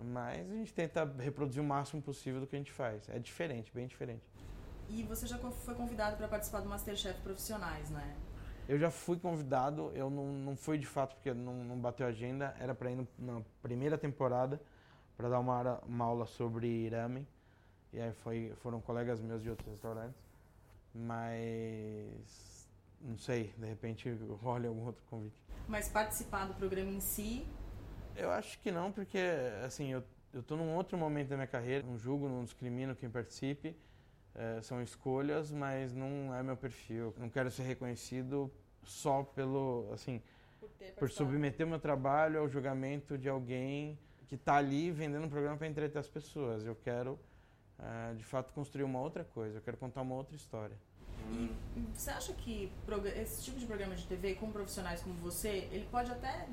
Mas 0.03 0.49
a 0.49 0.53
gente 0.53 0.73
tenta 0.73 1.03
reproduzir 1.19 1.61
o 1.61 1.65
máximo 1.65 2.01
possível 2.01 2.39
do 2.39 2.47
que 2.47 2.55
a 2.55 2.59
gente 2.59 2.71
faz. 2.71 3.09
É 3.09 3.17
diferente, 3.17 3.71
bem 3.73 3.87
diferente. 3.87 4.23
E 4.89 5.03
você 5.03 5.25
já 5.27 5.37
foi 5.37 5.75
convidado 5.75 6.15
para 6.17 6.27
participar 6.27 6.61
do 6.61 6.69
Masterchef 6.69 7.19
Profissionais, 7.21 7.89
né? 7.89 8.15
Eu 8.69 8.77
já 8.77 8.91
fui 8.91 9.17
convidado, 9.17 9.91
eu 9.95 10.09
não, 10.09 10.25
não 10.25 10.55
fui 10.55 10.77
de 10.77 10.85
fato 10.85 11.15
porque 11.15 11.33
não, 11.33 11.63
não 11.63 11.79
bateu 11.79 12.05
a 12.05 12.09
agenda, 12.09 12.53
era 12.59 12.75
para 12.75 12.91
ir 12.91 13.07
na 13.17 13.41
primeira 13.61 13.97
temporada 13.97 14.61
para 15.15 15.29
dar 15.29 15.39
uma, 15.39 15.79
uma 15.85 16.05
aula 16.05 16.25
sobre 16.25 16.89
ramen. 16.89 17.25
E 17.93 17.99
aí 17.99 18.11
foi, 18.11 18.53
foram 18.57 18.81
colegas 18.81 19.21
meus 19.21 19.41
de 19.41 19.49
outros 19.49 19.67
restaurantes. 19.69 20.21
Mas 20.93 22.56
não 23.01 23.17
sei, 23.17 23.53
de 23.57 23.65
repente 23.65 24.09
rola 24.41 24.67
algum 24.67 24.85
outro 24.85 25.03
convite. 25.09 25.39
Mas 25.67 25.89
participar 25.89 26.47
do 26.47 26.53
programa 26.53 26.91
em 26.91 26.99
si? 26.99 27.45
Eu 28.15 28.31
acho 28.31 28.59
que 28.59 28.71
não, 28.71 28.91
porque 28.91 29.19
assim, 29.63 29.91
eu, 29.91 30.03
eu 30.33 30.41
tô 30.41 30.55
num 30.55 30.73
outro 30.75 30.97
momento 30.97 31.29
da 31.29 31.35
minha 31.35 31.47
carreira, 31.47 31.85
não 31.85 31.97
julgo, 31.97 32.27
não 32.27 32.43
discrimino 32.43 32.95
quem 32.95 33.09
participe. 33.09 33.75
É, 34.33 34.61
são 34.61 34.81
escolhas, 34.81 35.51
mas 35.51 35.93
não 35.93 36.33
é 36.33 36.43
meu 36.43 36.55
perfil. 36.55 37.13
Não 37.17 37.29
quero 37.29 37.49
ser 37.49 37.63
reconhecido 37.63 38.51
só 38.83 39.23
pelo, 39.23 39.89
assim, 39.91 40.21
por, 40.59 40.69
por 40.97 41.09
submeter 41.09 41.65
meu 41.65 41.79
trabalho 41.79 42.39
ao 42.39 42.47
julgamento 42.47 43.17
de 43.17 43.27
alguém 43.27 43.97
que 44.27 44.35
está 44.35 44.55
ali 44.55 44.91
vendendo 44.91 45.25
um 45.25 45.29
programa 45.29 45.57
para 45.57 45.67
entreter 45.67 45.97
as 45.97 46.07
pessoas. 46.07 46.65
Eu 46.65 46.75
quero, 46.75 47.19
uh, 47.79 48.15
de 48.15 48.23
fato, 48.23 48.53
construir 48.53 48.83
uma 48.83 48.99
outra 48.99 49.23
coisa. 49.23 49.57
Eu 49.57 49.61
quero 49.61 49.77
contar 49.77 50.01
uma 50.01 50.15
outra 50.15 50.35
história. 50.35 50.77
E 51.31 51.81
você 51.93 52.09
acha 52.09 52.33
que 52.33 52.71
esse 53.15 53.43
tipo 53.43 53.59
de 53.59 53.65
programa 53.65 53.95
de 53.95 54.05
TV 54.05 54.35
com 54.35 54.51
profissionais 54.51 55.01
como 55.01 55.15
você, 55.15 55.67
ele 55.71 55.87
pode 55.91 56.11
até 56.11 56.47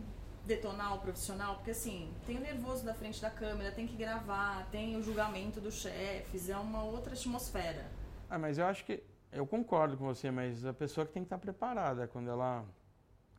detonar 0.46 0.94
o 0.94 0.98
profissional? 1.00 1.56
Porque 1.56 1.70
assim, 1.70 2.12
tem 2.26 2.37
o 2.37 2.40
nervoso 2.40 2.84
da 2.84 2.94
frente 2.94 3.20
da 3.20 3.30
câmera, 3.30 3.72
tem 3.72 3.87
que 3.87 3.96
gravar, 3.96 4.68
tem 4.70 4.96
o 4.96 5.02
julgamento 5.02 5.60
dos 5.60 5.74
chefes, 5.74 6.48
é 6.48 6.56
uma 6.56 6.82
outra 6.82 7.12
atmosfera. 7.12 7.90
Ah, 8.28 8.38
mas 8.38 8.58
eu 8.58 8.66
acho 8.66 8.84
que 8.84 9.02
eu 9.32 9.46
concordo 9.46 9.96
com 9.96 10.04
você, 10.04 10.30
mas 10.30 10.64
a 10.64 10.72
pessoa 10.72 11.06
que 11.06 11.12
tem 11.12 11.22
que 11.22 11.26
estar 11.26 11.38
preparada 11.38 12.06
quando 12.06 12.28
ela 12.28 12.64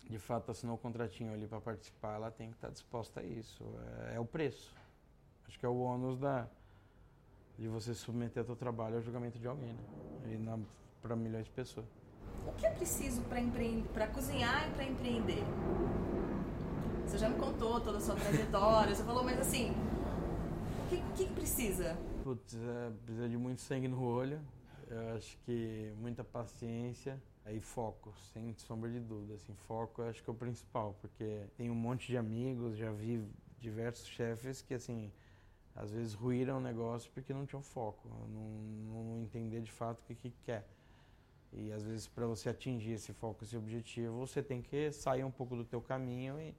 de 0.09 0.19
fato 0.19 0.51
assinou 0.51 0.75
o 0.75 0.77
contratinho 0.77 1.33
ali 1.33 1.47
para 1.47 1.59
participar, 1.59 2.15
ela 2.15 2.31
tem 2.31 2.49
que 2.49 2.57
estar 2.57 2.69
disposta 2.69 3.21
a 3.21 3.23
isso. 3.23 3.63
É, 4.09 4.15
é, 4.15 4.19
o 4.19 4.25
preço. 4.25 4.75
Acho 5.47 5.57
que 5.59 5.65
é 5.65 5.69
o 5.69 5.79
ônus 5.79 6.19
da, 6.19 6.47
de 7.57 7.67
você 7.67 7.93
submeter 7.93 8.43
seu 8.45 8.55
trabalho 8.55 8.97
ao 8.97 9.01
julgamento 9.01 9.39
de 9.39 9.47
alguém, 9.47 9.73
né? 9.73 9.83
E 10.27 10.37
para 11.05 11.15
milhões 11.15 11.45
de 11.45 11.51
pessoas. 11.51 11.85
O 12.47 12.51
que 12.53 12.65
é 12.65 12.69
preciso 12.71 13.21
para 13.23 13.39
empreender, 13.39 13.87
para 13.89 14.07
cozinhar 14.07 14.67
e 14.67 14.71
para 14.71 14.83
empreender? 14.83 15.43
Você 17.05 17.17
já 17.17 17.29
me 17.29 17.35
contou 17.37 17.79
toda 17.79 17.97
a 17.97 18.01
sua 18.01 18.15
trajetória, 18.15 18.95
você 18.95 19.03
falou, 19.03 19.23
mas 19.23 19.39
assim, 19.39 19.71
o 20.83 20.89
que, 20.89 21.01
que 21.15 21.33
precisa? 21.33 21.97
Putz, 22.23 22.55
é, 22.55 22.91
precisa 23.05 23.29
de 23.29 23.37
muito 23.37 23.61
sangue 23.61 23.87
no 23.87 24.03
olho. 24.03 24.41
Eu 24.89 25.15
acho 25.15 25.37
que 25.45 25.93
muita 25.99 26.23
paciência 26.23 27.21
Aí 27.45 27.59
foco, 27.59 28.11
sem 28.33 28.55
sombra 28.55 28.89
de 28.89 28.99
dúvida, 28.99 29.35
assim, 29.35 29.53
foco 29.53 30.01
eu 30.01 30.09
acho 30.09 30.23
que 30.23 30.27
é 30.27 30.33
o 30.33 30.35
principal, 30.35 30.97
porque 30.99 31.45
tem 31.55 31.69
um 31.69 31.75
monte 31.75 32.07
de 32.07 32.17
amigos, 32.17 32.75
já 32.75 32.91
vi 32.91 33.23
diversos 33.59 34.07
chefes 34.07 34.63
que, 34.63 34.73
assim, 34.73 35.11
às 35.75 35.91
vezes 35.91 36.15
ruíram 36.15 36.57
o 36.57 36.59
negócio 36.59 37.11
porque 37.13 37.31
não 37.35 37.45
tinham 37.45 37.61
foco, 37.61 38.09
não, 38.09 38.47
não 39.03 39.21
entender 39.21 39.61
de 39.61 39.71
fato 39.71 39.99
o 39.99 40.03
que, 40.05 40.15
que 40.15 40.31
quer. 40.43 40.67
E 41.57 41.71
às 41.71 41.83
vezes 41.83 42.07
para 42.07 42.25
você 42.25 42.49
atingir 42.49 42.93
esse 42.93 43.13
foco, 43.13 43.43
esse 43.43 43.55
objetivo, 43.55 44.17
você 44.17 44.41
tem 44.41 44.61
que 44.61 44.91
sair 44.91 45.23
um 45.23 45.31
pouco 45.31 45.55
do 45.55 45.63
teu 45.63 45.81
caminho 45.81 46.39
e 46.39 46.53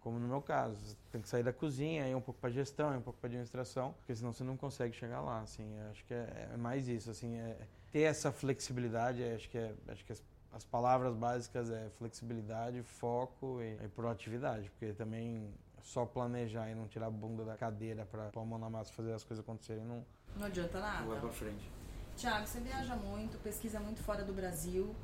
como 0.00 0.20
no 0.20 0.28
meu 0.28 0.40
caso, 0.40 0.76
você 0.76 0.96
tem 1.10 1.20
que 1.20 1.28
sair 1.28 1.42
da 1.42 1.52
cozinha, 1.52 2.08
ir 2.08 2.14
um 2.14 2.20
pouco 2.20 2.38
para 2.40 2.48
gestão, 2.50 2.94
ir 2.94 2.98
um 2.98 3.02
pouco 3.02 3.18
para 3.18 3.26
administração, 3.26 3.92
porque 3.94 4.14
senão 4.14 4.32
você 4.32 4.44
não 4.44 4.56
consegue 4.56 4.94
chegar 4.94 5.20
lá, 5.20 5.40
assim, 5.40 5.68
acho 5.90 6.04
que 6.04 6.14
é, 6.14 6.50
é, 6.52 6.56
mais 6.56 6.86
isso, 6.86 7.10
assim, 7.10 7.36
é 7.36 7.58
ter 7.90 8.02
essa 8.02 8.30
flexibilidade, 8.30 9.24
acho 9.24 9.48
que 9.50 9.58
é, 9.58 9.74
acho 9.88 10.04
que 10.04 10.12
as, 10.12 10.22
as, 10.52 10.64
palavras 10.64 11.12
básicas 11.12 11.72
é 11.72 11.90
flexibilidade, 11.98 12.84
foco 12.84 13.60
e, 13.60 13.84
e 13.84 13.88
proatividade, 13.88 14.70
porque 14.70 14.92
também 14.92 15.52
só 15.82 16.06
planejar 16.06 16.70
e 16.70 16.74
não 16.76 16.86
tirar 16.86 17.06
a 17.06 17.10
bunda 17.10 17.44
da 17.44 17.56
cadeira 17.56 18.06
para 18.06 18.28
pôr 18.28 18.42
a 18.42 18.44
mão 18.44 18.60
na 18.60 18.70
massa 18.70 18.92
fazer 18.92 19.12
as 19.12 19.24
coisas 19.24 19.44
acontecerem 19.44 19.84
não 19.84 20.04
não 20.36 20.46
adianta 20.46 20.78
nada. 20.80 21.00
Não 21.00 21.08
vai 21.08 21.20
para 21.20 21.30
frente. 21.30 21.70
Tiago, 22.16 22.46
você 22.46 22.60
viaja 22.60 22.96
muito, 22.96 23.36
pesquisa 23.42 23.78
muito 23.78 24.02
fora 24.02 24.24
do 24.24 24.32
Brasil. 24.32 24.94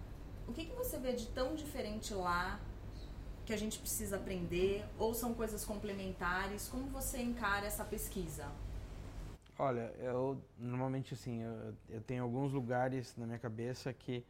O 0.49 0.53
que, 0.53 0.65
que 0.65 0.75
você 0.75 0.99
vê 0.99 1.13
de 1.13 1.27
tão 1.27 1.55
diferente 1.55 2.15
lá 2.15 2.59
que 3.45 3.53
a 3.53 3.57
gente 3.57 3.79
precisa 3.79 4.17
aprender 4.17 4.83
ou 4.99 5.13
são 5.13 5.35
coisas 5.35 5.63
complementares? 5.63 6.69
Como 6.71 6.87
você 6.87 7.21
encara 7.21 7.67
essa 7.67 7.85
pesquisa? 7.85 8.51
Olha, 9.59 9.93
eu 9.99 10.43
normalmente 10.59 11.13
assim, 11.13 11.43
eu, 11.43 11.75
eu 11.91 12.01
tenho 12.01 12.23
alguns 12.23 12.51
lugares 12.51 13.15
na 13.19 13.27
minha 13.27 13.39
cabeça 13.39 13.93
que 13.93 14.25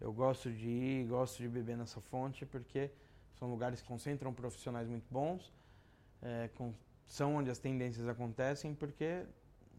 eu 0.00 0.10
gosto 0.10 0.50
de 0.50 0.66
ir, 0.66 1.06
gosto 1.06 1.42
de 1.42 1.48
beber 1.48 1.76
nessa 1.76 2.00
fonte 2.00 2.46
porque 2.46 2.90
são 3.38 3.50
lugares 3.50 3.82
que 3.82 3.86
concentram 3.86 4.32
profissionais 4.32 4.88
muito 4.88 5.06
bons, 5.10 5.52
é, 6.22 6.48
com, 6.54 6.72
são 7.06 7.36
onde 7.36 7.50
as 7.50 7.58
tendências 7.58 8.08
acontecem 8.08 8.74
porque 8.74 9.04
é 9.04 9.26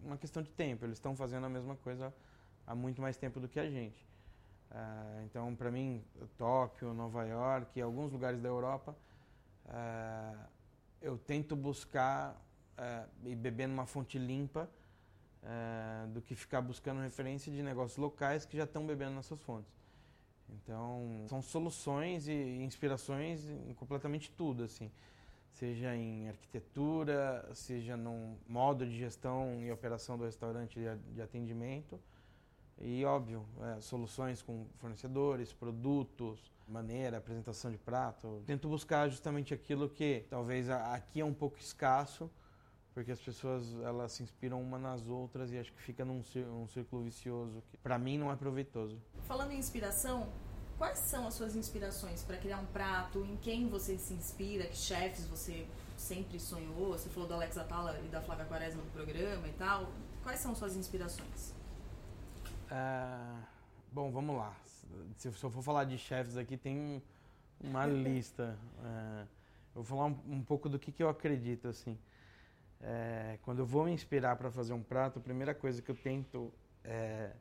uma 0.04 0.16
questão 0.16 0.44
de 0.44 0.52
tempo, 0.52 0.86
eles 0.86 0.98
estão 0.98 1.16
fazendo 1.16 1.46
a 1.48 1.50
mesma 1.50 1.76
coisa 1.78 2.14
há 2.66 2.76
muito 2.76 3.02
mais 3.02 3.18
tempo 3.18 3.40
do 3.40 3.48
que 3.48 3.60
a 3.60 3.70
gente. 3.70 4.06
Uh, 4.72 5.24
então, 5.26 5.56
para 5.56 5.72
mim, 5.72 6.04
Tóquio, 6.38 6.94
Nova 6.94 7.24
York 7.24 7.80
e 7.80 7.82
alguns 7.82 8.12
lugares 8.12 8.42
da 8.42 8.50
Europa, 8.50 8.96
uh, 9.66 10.46
eu 11.02 11.18
tento 11.18 11.56
buscar 11.56 12.36
uh, 12.78 13.10
e 13.28 13.36
beber 13.36 13.68
numa 13.68 13.86
fonte 13.86 14.18
limpa 14.18 14.70
do 16.12 16.24
que 16.24 16.34
ficar 16.34 16.60
buscando 16.60 17.02
referência 17.02 17.52
de 17.52 17.62
negócios 17.62 18.00
locais 18.00 18.46
que 18.46 18.58
já 18.58 18.64
estão 18.64 18.84
bebendo 18.84 19.14
nessas 19.14 19.40
fontes. 19.44 19.72
Então, 20.50 21.24
são 21.30 21.40
soluções 21.40 22.28
e 22.28 22.34
inspirações 22.34 23.48
em 23.48 23.72
completamente 23.76 24.32
tudo, 24.32 24.64
assim. 24.64 24.92
Seja 25.52 25.96
em 25.96 26.28
arquitetura, 26.30 27.48
seja 27.54 27.96
no 27.96 28.40
modo 28.48 28.88
de 28.88 28.98
gestão 28.98 29.62
e 29.62 29.72
operação 29.72 30.18
do 30.18 30.26
restaurante 30.26 30.80
de 31.14 31.22
atendimento, 31.22 32.00
e, 32.80 33.06
óbvio, 33.06 33.46
é, 33.62 33.82
soluções 33.82 34.42
com 34.42 34.68
fornecedores, 34.78 35.54
produtos, 35.54 36.52
maneira, 36.68 37.18
apresentação 37.18 37.72
de 37.72 37.78
prato. 37.78 38.44
Tento 38.46 38.68
buscar 38.68 39.10
justamente 39.10 39.54
aquilo 39.54 39.90
que 39.90 40.26
talvez 40.30 40.70
aqui 40.70 41.22
é 41.22 41.26
um 41.26 41.34
pouco 41.34 41.58
escasso, 41.58 42.30
porque 42.94 43.12
as 43.12 43.20
pessoas 43.20 43.74
elas 43.84 44.14
se 44.14 44.24
inspiram 44.24 44.62
uma 44.62 44.78
nas 44.78 45.08
outras 45.08 45.52
e 45.52 45.58
acho 45.58 45.72
que 45.72 45.82
fica 45.82 46.04
num 46.04 46.22
um 46.54 46.68
círculo 46.68 47.04
vicioso 47.04 47.64
que 47.70 47.78
para 47.78 47.98
mim 47.98 48.18
não 48.18 48.32
é 48.32 48.36
proveitoso. 48.36 49.02
Falando 49.24 49.52
em 49.52 49.60
inspiração, 49.60 50.30
quais 50.78 51.00
são 51.00 51.28
as 51.28 51.34
suas 51.34 51.56
inspirações 51.56 52.24
para 52.24 52.38
criar 52.38 52.60
um 52.60 52.66
prato? 52.68 53.24
Em 53.24 53.38
quem 53.38 53.70
você 53.70 53.98
se 53.98 54.14
inspira? 54.14 54.66
Que 54.66 54.78
chefes 54.78 55.26
você 55.28 55.68
sempre 55.96 56.40
sonhou? 56.40 56.92
Você 56.92 57.10
falou 57.10 57.28
do 57.28 57.36
Alex 57.36 57.58
Atala 57.58 58.00
e 58.04 58.08
da 58.08 58.22
Flávia 58.22 58.46
Quaresma 58.46 58.84
no 58.84 58.92
programa 58.92 59.48
e 59.48 59.54
tal. 59.54 59.92
Quais 60.24 60.40
são 60.40 60.56
suas 60.56 60.76
inspirações? 60.76 61.55
Uh, 62.66 63.44
bom, 63.92 64.12
vamos 64.12 64.36
lá. 64.36 64.56
Se, 65.18 65.32
se, 65.32 65.44
eu 65.44 65.52
for 65.52 65.62
falar 65.62 65.84
de 65.84 65.98
chefes 65.98 66.38
aqui, 66.38 66.58
tem 66.58 67.02
uma 67.60 67.86
lista. 67.88 68.58
Uh, 68.80 69.28
eu 69.76 69.84
vou 69.84 69.84
falar 69.84 70.06
um, 70.06 70.36
um, 70.38 70.44
pouco 70.44 70.70
do 70.70 70.80
que, 70.80 70.92
que 70.92 71.04
eu 71.04 71.10
acredito, 71.10 71.68
assim. 71.68 71.98
É, 72.82 73.40
quando 73.42 73.60
eu 73.60 73.66
vou 73.66 73.86
me 73.86 73.92
inspirar 73.92 74.36
para 74.36 74.52
fazer 74.52 74.74
um 74.74 74.82
prato, 74.84 75.20
a 75.20 75.22
primeira 75.22 75.54
coisa 75.54 75.82
que 75.82 75.90
eu 75.90 75.96
tento 75.96 76.54
é... 76.84 77.32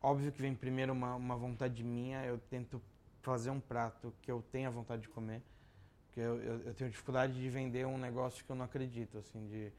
Óbvio 0.00 0.30
que 0.30 0.40
vem 0.40 0.54
primeiro 0.54 0.92
uma, 0.92 1.14
uma 1.14 1.36
vontade 1.36 1.82
minha, 1.82 2.24
eu 2.24 2.38
tento 2.38 2.80
fazer 3.22 3.50
um 3.50 3.58
prato 3.58 4.12
que 4.20 4.30
eu 4.30 4.44
tenha 4.52 4.70
vontade 4.70 5.02
de 5.02 5.08
comer. 5.08 5.42
Porque 6.06 6.20
eu, 6.20 6.40
eu, 6.42 6.60
eu 6.60 6.74
tenho 6.74 6.90
dificuldade 6.90 7.32
de 7.32 7.48
vender 7.48 7.86
um 7.86 7.96
negócio 7.96 8.44
que 8.44 8.50
eu 8.50 8.54
não 8.54 8.66
acredito, 8.66 9.18
assim, 9.18 9.46
de 9.46 9.72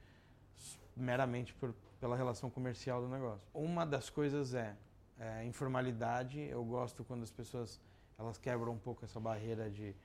meramente 0.96 1.54
por, 1.54 1.74
pela 1.99 2.15
relação 2.15 2.49
comercial 2.49 3.01
do 3.01 3.08
negócio. 3.08 3.47
Uma 3.53 3.86
das 3.86 4.10
coisas 4.10 4.53
é, 4.53 4.75
é 5.19 5.45
informalidade. 5.45 6.39
Eu 6.39 6.63
gosto 6.63 7.03
quando 7.03 7.23
as 7.23 7.31
pessoas 7.31 7.79
elas 8.17 8.38
quebram 8.38 8.73
um 8.73 8.77
pouco 8.77 9.03
essa 9.03 9.19
barreira 9.19 9.69
de 9.69 9.95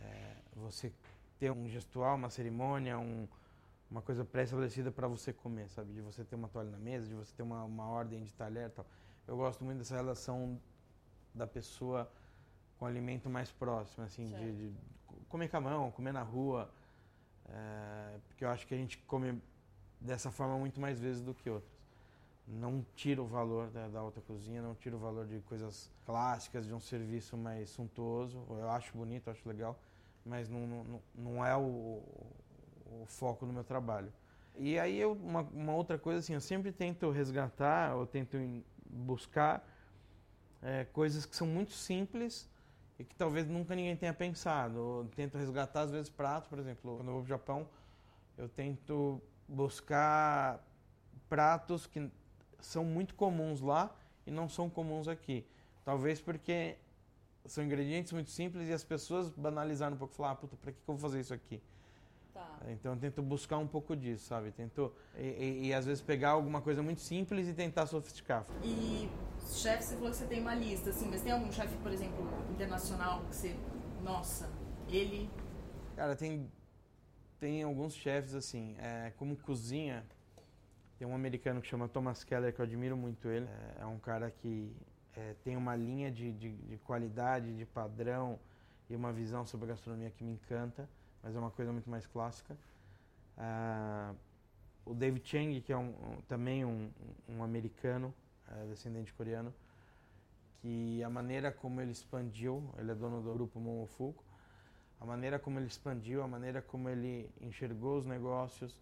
é, 0.00 0.36
você 0.54 0.92
ter 1.38 1.50
um 1.50 1.68
gestual, 1.68 2.16
uma 2.16 2.28
cerimônia, 2.28 2.98
um, 2.98 3.26
uma 3.90 4.02
coisa 4.02 4.24
pré-estabelecida 4.24 4.92
para 4.92 5.08
você 5.08 5.32
comer, 5.32 5.68
sabe? 5.70 5.92
De 5.92 6.00
você 6.00 6.22
ter 6.22 6.36
uma 6.36 6.48
toalha 6.48 6.70
na 6.70 6.78
mesa, 6.78 7.06
de 7.06 7.14
você 7.14 7.32
ter 7.34 7.42
uma, 7.42 7.64
uma 7.64 7.86
ordem 7.86 8.22
de 8.22 8.32
talher 8.34 8.66
e 8.66 8.70
tal. 8.70 8.86
Eu 9.26 9.36
gosto 9.36 9.64
muito 9.64 9.78
dessa 9.78 9.96
relação 9.96 10.60
da 11.34 11.46
pessoa 11.46 12.10
com 12.78 12.84
o 12.84 12.88
alimento 12.88 13.28
mais 13.30 13.50
próximo, 13.50 14.04
assim, 14.04 14.26
de, 14.26 14.52
de, 14.70 14.74
comer 15.28 15.48
com 15.48 15.56
a 15.56 15.60
mão, 15.60 15.90
comer 15.90 16.12
na 16.12 16.22
rua. 16.22 16.70
É, 17.48 18.18
porque 18.28 18.44
eu 18.44 18.48
acho 18.50 18.66
que 18.66 18.74
a 18.74 18.76
gente 18.76 18.98
come 18.98 19.40
dessa 20.00 20.30
forma 20.30 20.56
muito 20.58 20.80
mais 20.80 20.98
vezes 20.98 21.22
do 21.22 21.34
que 21.34 21.50
outras. 21.50 21.78
Não 22.46 22.84
tira 22.96 23.22
o 23.22 23.26
valor 23.26 23.70
da, 23.70 23.86
da 23.88 24.00
alta 24.00 24.20
cozinha, 24.20 24.60
não 24.60 24.74
tira 24.74 24.96
o 24.96 24.98
valor 24.98 25.26
de 25.26 25.38
coisas 25.40 25.90
clássicas, 26.04 26.66
de 26.66 26.74
um 26.74 26.80
serviço 26.80 27.36
mais 27.36 27.70
suntuoso. 27.70 28.44
Eu 28.50 28.68
acho 28.70 28.96
bonito, 28.96 29.30
acho 29.30 29.46
legal, 29.48 29.78
mas 30.24 30.48
não, 30.48 30.66
não, 30.66 31.02
não 31.14 31.46
é 31.46 31.56
o, 31.56 32.02
o 32.90 33.04
foco 33.06 33.46
do 33.46 33.52
meu 33.52 33.62
trabalho. 33.62 34.12
E 34.56 34.78
aí 34.78 34.98
eu, 34.98 35.12
uma, 35.12 35.42
uma, 35.42 35.74
outra 35.74 35.96
coisa 35.98 36.18
assim, 36.18 36.34
eu 36.34 36.40
sempre 36.40 36.72
tento 36.72 37.10
resgatar, 37.10 37.92
eu 37.92 38.06
tento 38.06 38.36
buscar 38.84 39.64
é, 40.60 40.84
coisas 40.86 41.24
que 41.24 41.36
são 41.36 41.46
muito 41.46 41.72
simples 41.72 42.48
e 42.98 43.04
que 43.04 43.14
talvez 43.14 43.46
nunca 43.46 43.74
ninguém 43.74 43.96
tenha 43.96 44.12
pensado. 44.12 44.76
Eu 44.76 45.10
tento 45.14 45.38
resgatar 45.38 45.82
às 45.82 45.90
vezes 45.90 46.10
pratos, 46.10 46.48
por 46.48 46.58
exemplo, 46.58 46.96
quando 46.96 47.08
eu 47.08 47.14
vou 47.14 47.22
para 47.22 47.26
o 47.26 47.28
Japão, 47.28 47.68
eu 48.36 48.48
tento 48.48 49.22
buscar 49.50 50.64
pratos 51.28 51.86
que 51.86 52.10
são 52.60 52.84
muito 52.84 53.14
comuns 53.14 53.60
lá 53.60 53.94
e 54.26 54.30
não 54.30 54.48
são 54.48 54.70
comuns 54.70 55.08
aqui. 55.08 55.44
Talvez 55.84 56.20
porque 56.20 56.76
são 57.46 57.64
ingredientes 57.64 58.12
muito 58.12 58.30
simples 58.30 58.68
e 58.68 58.72
as 58.72 58.84
pessoas 58.84 59.28
banalizaram 59.30 59.96
um 59.96 59.98
pouco, 59.98 60.14
falar, 60.14 60.32
ah, 60.32 60.36
puta, 60.36 60.56
pra 60.56 60.72
que, 60.72 60.78
eu 60.78 60.94
vou 60.94 60.98
fazer 60.98 61.20
isso 61.20 61.34
aqui? 61.34 61.60
Tá. 62.32 62.58
Então 62.68 62.92
eu 62.92 62.98
tento 62.98 63.22
buscar 63.22 63.58
um 63.58 63.66
pouco 63.66 63.96
disso, 63.96 64.26
sabe? 64.26 64.52
Tento, 64.52 64.92
e, 65.16 65.26
e, 65.26 65.66
e, 65.66 65.74
às 65.74 65.84
vezes 65.84 66.02
pegar 66.02 66.30
alguma 66.30 66.60
coisa 66.60 66.82
muito 66.82 67.00
simples 67.00 67.48
e 67.48 67.52
tentar 67.52 67.86
sofisticar. 67.86 68.46
E 68.62 69.10
chefe, 69.52 69.82
você 69.82 69.94
falou 69.96 70.10
que 70.10 70.16
você 70.16 70.26
tem 70.26 70.40
uma 70.40 70.54
lista, 70.54 70.90
assim, 70.90 71.08
mas 71.10 71.22
tem 71.22 71.32
algum 71.32 71.50
chefe, 71.50 71.76
por 71.78 71.90
exemplo, 71.90 72.28
internacional 72.50 73.22
que 73.24 73.34
você, 73.34 73.56
nossa, 74.02 74.48
ele... 74.88 75.28
Cara, 75.96 76.14
tem 76.14 76.48
tem 77.40 77.62
alguns 77.62 77.94
chefes 77.94 78.34
assim, 78.34 78.76
é, 78.78 79.12
como 79.16 79.34
cozinha, 79.34 80.04
tem 80.98 81.08
um 81.08 81.14
americano 81.14 81.62
que 81.62 81.66
chama 81.66 81.88
Thomas 81.88 82.22
Keller, 82.22 82.52
que 82.54 82.60
eu 82.60 82.64
admiro 82.64 82.96
muito 82.96 83.26
ele. 83.28 83.46
É, 83.46 83.82
é 83.82 83.86
um 83.86 83.98
cara 83.98 84.30
que 84.30 84.70
é, 85.16 85.34
tem 85.42 85.56
uma 85.56 85.74
linha 85.74 86.10
de, 86.10 86.30
de, 86.32 86.52
de, 86.52 86.76
qualidade, 86.76 87.56
de 87.56 87.64
padrão 87.64 88.38
e 88.90 88.94
uma 88.94 89.10
visão 89.10 89.46
sobre 89.46 89.66
gastronomia 89.66 90.10
que 90.10 90.22
me 90.22 90.32
encanta, 90.32 90.86
mas 91.22 91.34
é 91.34 91.38
uma 91.38 91.50
coisa 91.50 91.72
muito 91.72 91.88
mais 91.88 92.06
clássica. 92.06 92.56
Ah, 93.38 94.14
o 94.84 94.94
David 94.94 95.26
Chang, 95.26 95.60
que 95.62 95.72
é 95.72 95.76
um, 95.76 95.88
um, 95.88 96.20
também 96.28 96.64
um, 96.64 96.90
um 97.26 97.42
americano, 97.42 98.12
é, 98.48 98.66
descendente 98.66 99.14
coreano, 99.14 99.54
que 100.60 101.02
a 101.02 101.08
maneira 101.08 101.50
como 101.50 101.80
ele 101.80 101.92
expandiu, 101.92 102.70
ele 102.76 102.90
é 102.90 102.94
dono 102.94 103.22
do 103.22 103.32
grupo 103.32 103.58
Momofuku, 103.58 104.22
a 105.00 105.06
maneira 105.06 105.38
como 105.38 105.58
ele 105.58 105.66
expandiu, 105.66 106.22
a 106.22 106.28
maneira 106.28 106.60
como 106.60 106.88
ele 106.88 107.30
enxergou 107.40 107.96
os 107.96 108.04
negócios 108.04 108.78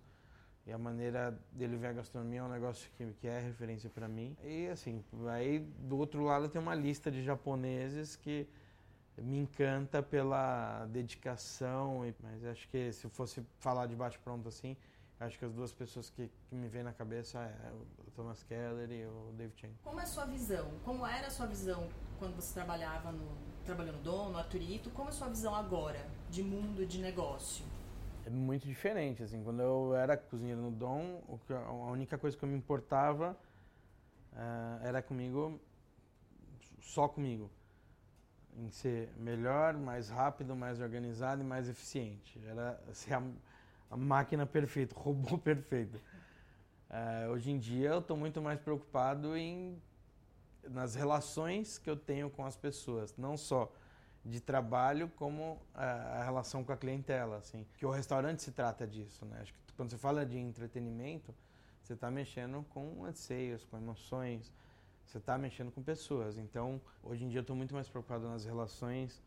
e 0.67 0.73
a 0.73 0.77
maneira 0.77 1.39
dele 1.53 1.77
ver 1.77 1.87
a 1.87 1.93
gastronomia 1.93 2.41
é 2.41 2.43
um 2.43 2.49
negócio 2.49 2.91
que, 2.97 3.07
que 3.15 3.27
é 3.27 3.41
referência 3.41 3.89
para 3.89 4.09
mim. 4.09 4.37
E 4.43 4.67
assim, 4.67 5.03
aí 5.29 5.61
do 5.61 5.97
outro 5.97 6.25
lado 6.25 6.49
tem 6.49 6.61
uma 6.61 6.75
lista 6.75 7.11
de 7.11 7.23
japoneses 7.23 8.17
que 8.17 8.47
me 9.17 9.39
encanta 9.39 10.03
pela 10.03 10.87
dedicação, 10.87 12.01
mas 12.21 12.45
acho 12.45 12.69
que 12.69 12.93
se 12.93 13.09
fosse 13.09 13.45
falar 13.59 13.87
de 13.87 13.97
bate-pronto 13.97 14.49
assim, 14.49 14.77
acho 15.21 15.39
que 15.39 15.45
as 15.45 15.53
duas 15.53 15.73
pessoas 15.73 16.11
que, 16.11 16.31
que 16.49 16.55
me 16.55 16.69
vêm 16.69 16.83
na 16.83 16.93
cabeça 16.93 17.39
é 17.39 17.73
o 17.73 18.11
Thomas 18.11 18.43
Keller 18.43 18.91
e 18.91 19.07
o 19.07 19.33
David 19.37 19.59
Chang. 19.59 19.75
Como 19.83 20.01
é 20.01 20.03
a 20.03 20.07
sua 20.07 20.27
visão? 20.27 20.71
Como 20.85 21.07
era 21.07 21.29
a 21.29 21.31
sua 21.31 21.47
visão 21.47 21.89
quando 22.19 22.37
você 22.37 22.53
trabalhava 22.53 23.11
no, 23.11 23.27
trabalhou 23.69 23.93
no 23.93 24.03
Dom, 24.03 24.31
no 24.31 24.39
Arturito, 24.39 24.89
como 24.91 25.11
é 25.11 25.11
a 25.11 25.15
sua 25.15 25.29
visão 25.29 25.55
agora 25.55 26.01
de 26.31 26.43
mundo 26.43 26.87
de 26.87 26.99
negócio? 26.99 27.63
É 28.25 28.31
muito 28.31 28.67
diferente, 28.67 29.23
assim, 29.23 29.45
quando 29.45 29.61
eu 29.61 29.95
era 29.95 30.17
cozinheiro 30.17 30.61
no 30.61 30.71
Dom, 30.71 31.23
a 31.51 31.91
única 31.91 32.17
coisa 32.17 32.35
que 32.35 32.43
eu 32.43 32.49
me 32.49 32.57
importava 32.57 33.37
uh, 34.33 34.87
era 34.87 35.03
comigo 35.03 35.61
só 36.81 37.07
comigo 37.07 37.51
em 38.57 38.71
ser 38.71 39.11
melhor, 39.19 39.75
mais 39.75 40.09
rápido, 40.09 40.57
mais 40.57 40.81
organizado 40.81 41.43
e 41.43 41.45
mais 41.45 41.69
eficiente. 41.69 42.41
Era 42.49 42.81
ser 42.95 43.13
a, 43.13 43.23
a 43.91 43.97
máquina 43.99 44.47
perfeita, 44.47 44.97
o 44.97 44.99
robô 44.99 45.37
perfeito. 45.39 46.01
Uh, 46.89 47.33
hoje 47.33 47.51
em 47.51 47.59
dia 47.59 47.91
eu 47.91 47.99
estou 47.99 48.17
muito 48.17 48.41
mais 48.41 48.59
preocupado 48.59 49.37
em 49.37 49.79
nas 50.71 50.95
relações 50.95 51.79
que 51.79 51.89
eu 51.89 51.97
tenho 51.97 52.31
com 52.31 52.45
as 52.45 52.57
pessoas, 52.57 53.15
não 53.17 53.37
só 53.37 53.73
de 54.25 54.41
trabalho 54.41 55.09
como 55.17 55.61
a, 55.75 55.85
a 56.21 56.25
relação 56.25 56.65
com 56.65 56.73
a 56.73 56.77
clientela, 56.77 57.39
assim. 57.39 57.67
Que 57.77 57.87
o 57.87 57.91
restaurante 57.91 58.43
se 58.43 58.53
trata 58.53 58.87
disso, 58.87 59.25
né? 59.25 59.39
Acho 59.41 59.53
que 59.53 59.73
quando 59.77 59.91
você 59.91 59.99
fala 59.99 60.27
de 60.27 60.39
entretenimento, 60.39 61.35
você 61.83 61.95
está 61.95 62.11
mexendo 62.11 62.65
com 62.71 63.05
anseios, 63.05 63.65
com 63.65 63.77
emoções, 63.77 64.53
você 65.07 65.19
está 65.19 65.39
mexendo 65.39 65.73
com 65.73 65.83
pessoas. 65.83 66.37
Então, 66.37 66.81
hoje 67.03 67.25
em 67.25 67.29
dia 67.29 67.39
eu 67.39 67.43
estou 67.43 67.57
muito 67.57 67.75
mais 67.75 67.89
preocupado 67.89 68.29
nas 68.29 68.45
relações 68.45 69.23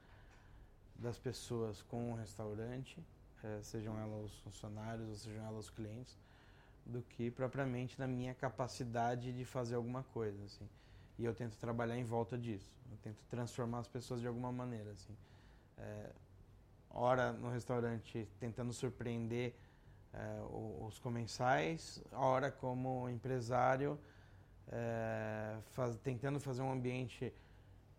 das 0.95 1.17
pessoas 1.17 1.81
com 1.81 2.11
o 2.11 2.15
restaurante, 2.15 3.03
eh, 3.43 3.59
sejam 3.63 3.97
elas 3.97 4.25
os 4.25 4.39
funcionários 4.41 5.09
ou 5.09 5.15
sejam 5.15 5.43
elas 5.43 5.65
os 5.65 5.69
clientes, 5.71 6.15
do 6.85 7.01
que 7.01 7.31
propriamente 7.31 7.97
na 7.97 8.05
minha 8.05 8.35
capacidade 8.35 9.33
de 9.33 9.43
fazer 9.43 9.75
alguma 9.75 10.03
coisa, 10.03 10.43
assim. 10.45 10.69
E 11.22 11.26
eu 11.26 11.36
tento 11.36 11.55
trabalhar 11.57 11.95
em 11.95 12.03
volta 12.03 12.36
disso. 12.36 12.74
Eu 12.89 12.97
tento 12.97 13.24
transformar 13.30 13.78
as 13.78 13.88
pessoas 13.88 14.22
de 14.22 14.28
alguma 14.28 14.51
maneira, 14.51 14.89
assim. 14.89 15.15
É, 15.78 16.09
hora 16.89 17.32
no 17.32 17.51
restaurante 17.51 18.28
tentando 18.39 18.74
surpreender 18.74 19.53
é, 20.11 20.41
os 20.84 20.97
comensais, 20.97 22.01
hora 22.11 22.49
como 22.49 23.07
empresário 23.07 23.99
é, 24.72 25.57
faz, 25.74 25.95
tentando 25.97 26.39
fazer 26.39 26.63
um 26.63 26.72
ambiente 26.72 27.32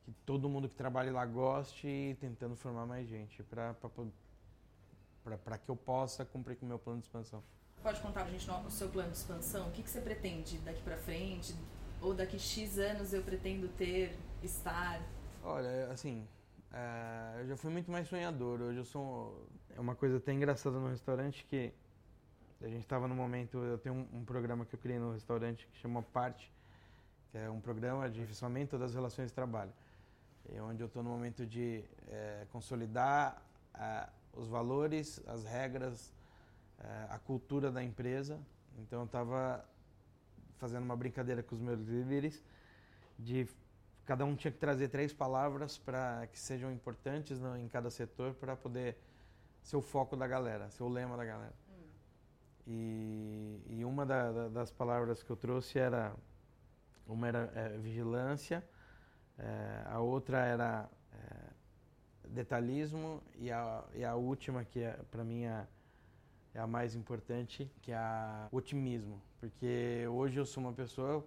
que 0.03 0.11
todo 0.27 0.49
mundo 0.49 0.69
que 0.69 0.75
trabalha 0.75 1.13
lá 1.13 1.25
goste 1.25 1.87
e 1.87 2.17
tentando 2.17 2.57
formar 2.57 2.87
mais 2.87 3.07
gente 3.07 3.41
para 3.45 3.73
que 5.59 5.69
eu 5.69 5.77
possa 5.77 6.25
cumprir 6.25 6.57
com 6.57 6.67
o 6.67 6.69
meu 6.69 6.79
plano 6.81 6.99
de 6.99 7.07
expansão. 7.07 7.41
Pode 7.81 8.01
contar 8.01 8.23
pra 8.25 8.33
gente 8.33 8.51
o 8.51 8.71
seu 8.71 8.89
plano 8.89 9.13
de 9.13 9.19
expansão? 9.19 9.69
O 9.69 9.71
que, 9.71 9.85
que 9.85 9.91
você 9.91 10.01
pretende 10.01 10.59
daqui 10.59 10.83
para 10.83 10.97
frente? 10.97 11.55
Ou 12.03 12.13
daqui 12.13 12.37
X 12.37 12.79
anos 12.79 13.13
eu 13.13 13.23
pretendo 13.23 13.69
ter, 13.69 14.19
estar? 14.43 15.01
Olha, 15.45 15.87
assim, 15.93 16.27
é, 16.73 17.41
eu 17.41 17.47
já 17.47 17.57
fui 17.57 17.71
muito 17.71 17.93
mais 17.93 18.09
sonhador. 18.09 18.61
Hoje 18.61 18.79
eu 18.79 18.85
sou. 18.85 19.47
É 19.77 19.81
uma 19.81 19.95
coisa 19.95 20.17
até 20.17 20.33
engraçada 20.33 20.79
no 20.81 20.89
restaurante 20.89 21.47
que 21.49 21.73
a 22.61 22.67
gente 22.67 22.81
estava 22.81 23.07
no 23.07 23.15
momento. 23.15 23.59
Eu 23.59 23.79
tenho 23.79 23.95
um, 23.95 24.19
um, 24.19 24.25
programa 24.25 24.67
que 24.67 24.75
eu 24.75 24.81
criei 24.81 24.99
no 24.99 25.13
restaurante 25.13 25.67
que 25.69 25.79
chama 25.79 26.03
Parte, 26.03 26.53
que 27.31 27.39
é 27.39 27.49
um 27.49 27.61
programa 27.61 28.11
de 28.11 28.19
aperfeiçoamento 28.19 28.77
das 28.77 28.95
relações 28.95 29.29
de 29.29 29.35
trabalho. 29.35 29.73
E 30.53 30.59
onde 30.59 30.83
eu 30.83 30.89
estou 30.89 31.05
no 31.05 31.11
momento 31.11 31.47
de 31.47 31.85
é, 32.09 32.47
consolidar 32.51 33.41
os 34.33 34.49
valores, 34.49 35.23
as 35.27 35.45
regras, 35.45 36.13
é, 36.81 37.07
a 37.11 37.19
cultura 37.21 37.71
da 37.71 37.83
empresa. 37.83 38.41
Então 38.79 39.01
eu 39.01 39.07
estava 39.07 39.65
fazendo 40.63 40.85
uma 40.85 40.95
brincadeira 40.95 41.43
com 41.43 41.57
os 41.57 41.61
meus 41.61 41.81
líderes 41.81 42.41
de 43.19 43.49
cada 44.07 44.25
um 44.25 44.37
tinha 44.37 44.53
que 44.53 44.59
trazer 44.59 44.87
três 44.87 45.13
palavras 45.13 45.77
para 45.77 46.29
que 46.29 46.39
sejam 46.39 46.71
importantes 46.71 47.41
no, 47.41 47.57
em 47.57 47.67
cada 47.69 47.91
setor 47.91 48.33
para 48.35 48.55
poder 48.55 48.97
ser 49.61 49.77
o 49.77 49.83
foco 49.83 50.17
da 50.17 50.25
galera, 50.25 50.71
ser 50.71 50.85
o 50.85 50.89
lema 50.89 51.17
da 51.17 51.25
galera. 51.25 51.55
Hum. 51.69 51.83
E, 52.65 53.61
e, 53.71 53.85
uma 53.85 54.07
da, 54.07 54.31
da, 54.31 54.49
das 54.51 54.71
palavras 54.71 55.21
que 55.21 55.31
eu 55.31 55.37
trouxe 55.37 55.81
era 55.81 56.15
uma 57.09 57.27
era 57.27 57.53
é, 57.57 57.77
vigilância, 57.79 58.65
é, 59.37 59.83
a 59.87 59.99
outra 59.99 60.45
era 60.45 60.89
é, 61.13 62.29
detalhismo 62.29 63.21
e 63.35 63.51
a, 63.51 63.83
e 63.97 64.05
a 64.05 64.15
última 64.15 64.65
que 64.65 64.79
é, 64.79 64.93
para 65.11 65.25
mim 65.25 65.43
é, 65.43 65.67
é 66.55 66.61
a 66.61 66.69
mais 66.69 66.95
importante, 66.95 67.69
que 67.83 67.91
é 67.91 67.97
a 67.97 68.47
otimismo. 68.53 69.21
Porque 69.43 70.07
hoje 70.09 70.39
eu 70.39 70.47
sou 70.47 70.63
uma 70.63 70.73
pessoa. 70.73 71.27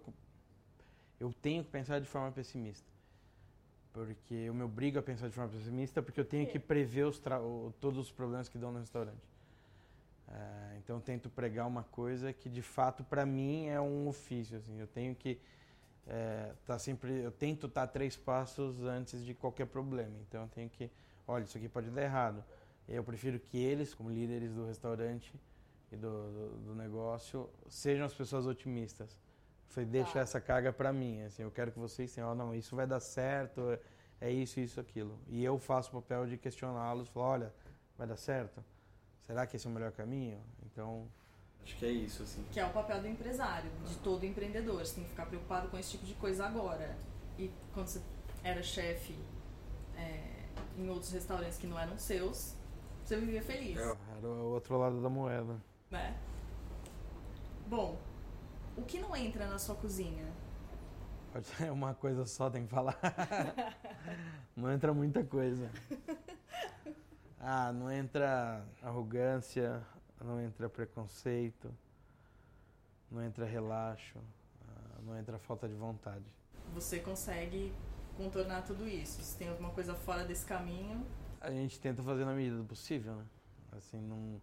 Eu 1.20 1.34
tenho 1.34 1.62
que 1.62 1.70
pensar 1.70 2.00
de 2.00 2.06
forma 2.06 2.32
pessimista. 2.32 2.90
Porque 3.92 4.32
eu 4.32 4.54
me 4.54 4.62
obrigo 4.62 4.98
a 4.98 5.02
pensar 5.02 5.28
de 5.28 5.34
forma 5.34 5.52
pessimista 5.52 6.00
porque 6.02 6.18
eu 6.18 6.24
tenho 6.24 6.46
que 6.46 6.58
prever 6.58 7.04
os 7.04 7.20
todos 7.78 7.98
os 7.98 8.10
problemas 8.10 8.48
que 8.48 8.56
dão 8.56 8.72
no 8.72 8.78
restaurante. 8.78 9.28
É, 10.28 10.78
então 10.78 10.96
eu 10.96 11.02
tento 11.02 11.28
pregar 11.28 11.66
uma 11.66 11.82
coisa 11.82 12.32
que 12.32 12.48
de 12.48 12.62
fato 12.62 13.04
para 13.04 13.26
mim 13.26 13.66
é 13.66 13.78
um 13.78 14.08
ofício. 14.08 14.56
Assim, 14.56 14.80
eu 14.80 14.86
tenho 14.86 15.14
que 15.14 15.38
é, 16.06 16.54
tá 16.64 16.78
sempre, 16.78 17.20
eu 17.20 17.30
tento 17.30 17.66
estar 17.66 17.86
tá 17.86 17.92
três 17.92 18.16
passos 18.16 18.82
antes 18.82 19.22
de 19.26 19.34
qualquer 19.34 19.66
problema. 19.66 20.16
Então 20.26 20.40
eu 20.40 20.48
tenho 20.48 20.70
que, 20.70 20.90
olha, 21.28 21.44
isso 21.44 21.58
aqui 21.58 21.68
pode 21.68 21.90
dar 21.90 22.02
errado. 22.02 22.42
Eu 22.88 23.04
prefiro 23.04 23.38
que 23.38 23.58
eles, 23.58 23.92
como 23.92 24.08
líderes 24.08 24.54
do 24.54 24.64
restaurante, 24.64 25.34
e 25.92 25.96
do, 25.96 26.08
do, 26.08 26.48
do 26.66 26.74
negócio 26.74 27.48
sejam 27.68 28.04
as 28.04 28.14
pessoas 28.14 28.46
otimistas. 28.46 29.16
Foi 29.68 29.84
deixa 29.84 30.14
tá. 30.14 30.20
essa 30.20 30.40
carga 30.40 30.72
para 30.72 30.92
mim, 30.92 31.22
assim, 31.22 31.42
eu 31.42 31.50
quero 31.50 31.70
que 31.70 31.78
vocês 31.78 32.12
tenham, 32.14 32.30
oh, 32.30 32.34
não, 32.34 32.54
isso 32.54 32.74
vai 32.74 32.86
dar 32.86 33.00
certo, 33.00 33.78
é 34.20 34.30
isso, 34.30 34.58
isso, 34.58 34.80
aquilo. 34.80 35.18
E 35.28 35.44
eu 35.44 35.58
faço 35.58 35.90
o 35.90 36.00
papel 36.00 36.26
de 36.26 36.38
questioná-los, 36.38 37.08
falar, 37.08 37.26
olha, 37.26 37.54
vai 37.98 38.06
dar 38.06 38.16
certo? 38.16 38.64
Será 39.26 39.46
que 39.46 39.56
esse 39.56 39.66
é 39.66 39.70
o 39.70 39.72
melhor 39.72 39.92
caminho? 39.92 40.40
Então, 40.64 41.06
acho 41.62 41.76
que 41.76 41.84
é 41.84 41.90
isso, 41.90 42.22
assim. 42.22 42.44
Que 42.52 42.60
é 42.60 42.64
o 42.64 42.72
papel 42.72 43.00
do 43.02 43.08
empresário, 43.08 43.70
de 43.84 43.96
todo 43.96 44.24
empreendedor. 44.24 44.78
Você 44.78 44.94
tem 44.94 45.04
que 45.04 45.10
ficar 45.10 45.26
preocupado 45.26 45.68
com 45.68 45.76
esse 45.76 45.90
tipo 45.90 46.06
de 46.06 46.14
coisa 46.14 46.46
agora. 46.46 46.96
E 47.38 47.52
quando 47.74 47.88
você 47.88 48.00
era 48.42 48.62
chefe 48.62 49.18
é, 49.96 50.46
em 50.78 50.88
outros 50.88 51.10
restaurantes 51.12 51.58
que 51.58 51.66
não 51.66 51.78
eram 51.78 51.98
seus, 51.98 52.54
você 53.04 53.16
vivia 53.16 53.42
feliz. 53.42 53.76
É, 53.76 53.96
era 54.16 54.26
o 54.26 54.52
outro 54.52 54.78
lado 54.78 55.02
da 55.02 55.10
moeda 55.10 55.60
né? 55.90 56.16
Bom, 57.66 57.98
o 58.76 58.82
que 58.82 58.98
não 58.98 59.14
entra 59.16 59.46
na 59.46 59.58
sua 59.58 59.74
cozinha? 59.74 60.26
Pode 61.32 61.46
ser 61.46 61.70
uma 61.70 61.94
coisa 61.94 62.24
só, 62.24 62.48
tem 62.48 62.64
que 62.64 62.70
falar. 62.70 62.98
não 64.56 64.70
entra 64.70 64.94
muita 64.94 65.24
coisa. 65.24 65.70
Ah, 67.40 67.72
não 67.72 67.90
entra 67.90 68.64
arrogância, 68.82 69.82
não 70.24 70.40
entra 70.40 70.68
preconceito, 70.68 71.72
não 73.10 73.22
entra 73.22 73.44
relaxo, 73.44 74.18
ah, 74.68 75.00
não 75.02 75.16
entra 75.16 75.38
falta 75.38 75.68
de 75.68 75.74
vontade. 75.74 76.24
Você 76.72 76.98
consegue 76.98 77.72
contornar 78.16 78.62
tudo 78.62 78.88
isso? 78.88 79.22
Se 79.22 79.36
tem 79.36 79.48
alguma 79.48 79.70
coisa 79.70 79.94
fora 79.94 80.24
desse 80.24 80.44
caminho? 80.44 81.06
A 81.40 81.50
gente 81.50 81.78
tenta 81.78 82.02
fazer 82.02 82.24
na 82.24 82.32
medida 82.32 82.56
do 82.56 82.64
possível, 82.64 83.14
né? 83.14 83.24
Assim, 83.72 84.00
não 84.00 84.40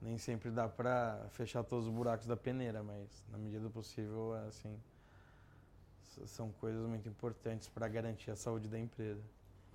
nem 0.00 0.18
sempre 0.18 0.50
dá 0.50 0.68
para 0.68 1.26
fechar 1.30 1.64
todos 1.64 1.86
os 1.86 1.92
buracos 1.92 2.26
da 2.26 2.36
peneira, 2.36 2.82
mas 2.82 3.24
na 3.30 3.38
medida 3.38 3.62
do 3.62 3.70
possível, 3.70 4.34
assim, 4.48 4.78
são 6.26 6.50
coisas 6.52 6.86
muito 6.86 7.08
importantes 7.08 7.68
para 7.68 7.88
garantir 7.88 8.30
a 8.30 8.36
saúde 8.36 8.68
da 8.68 8.78
empresa. 8.78 9.22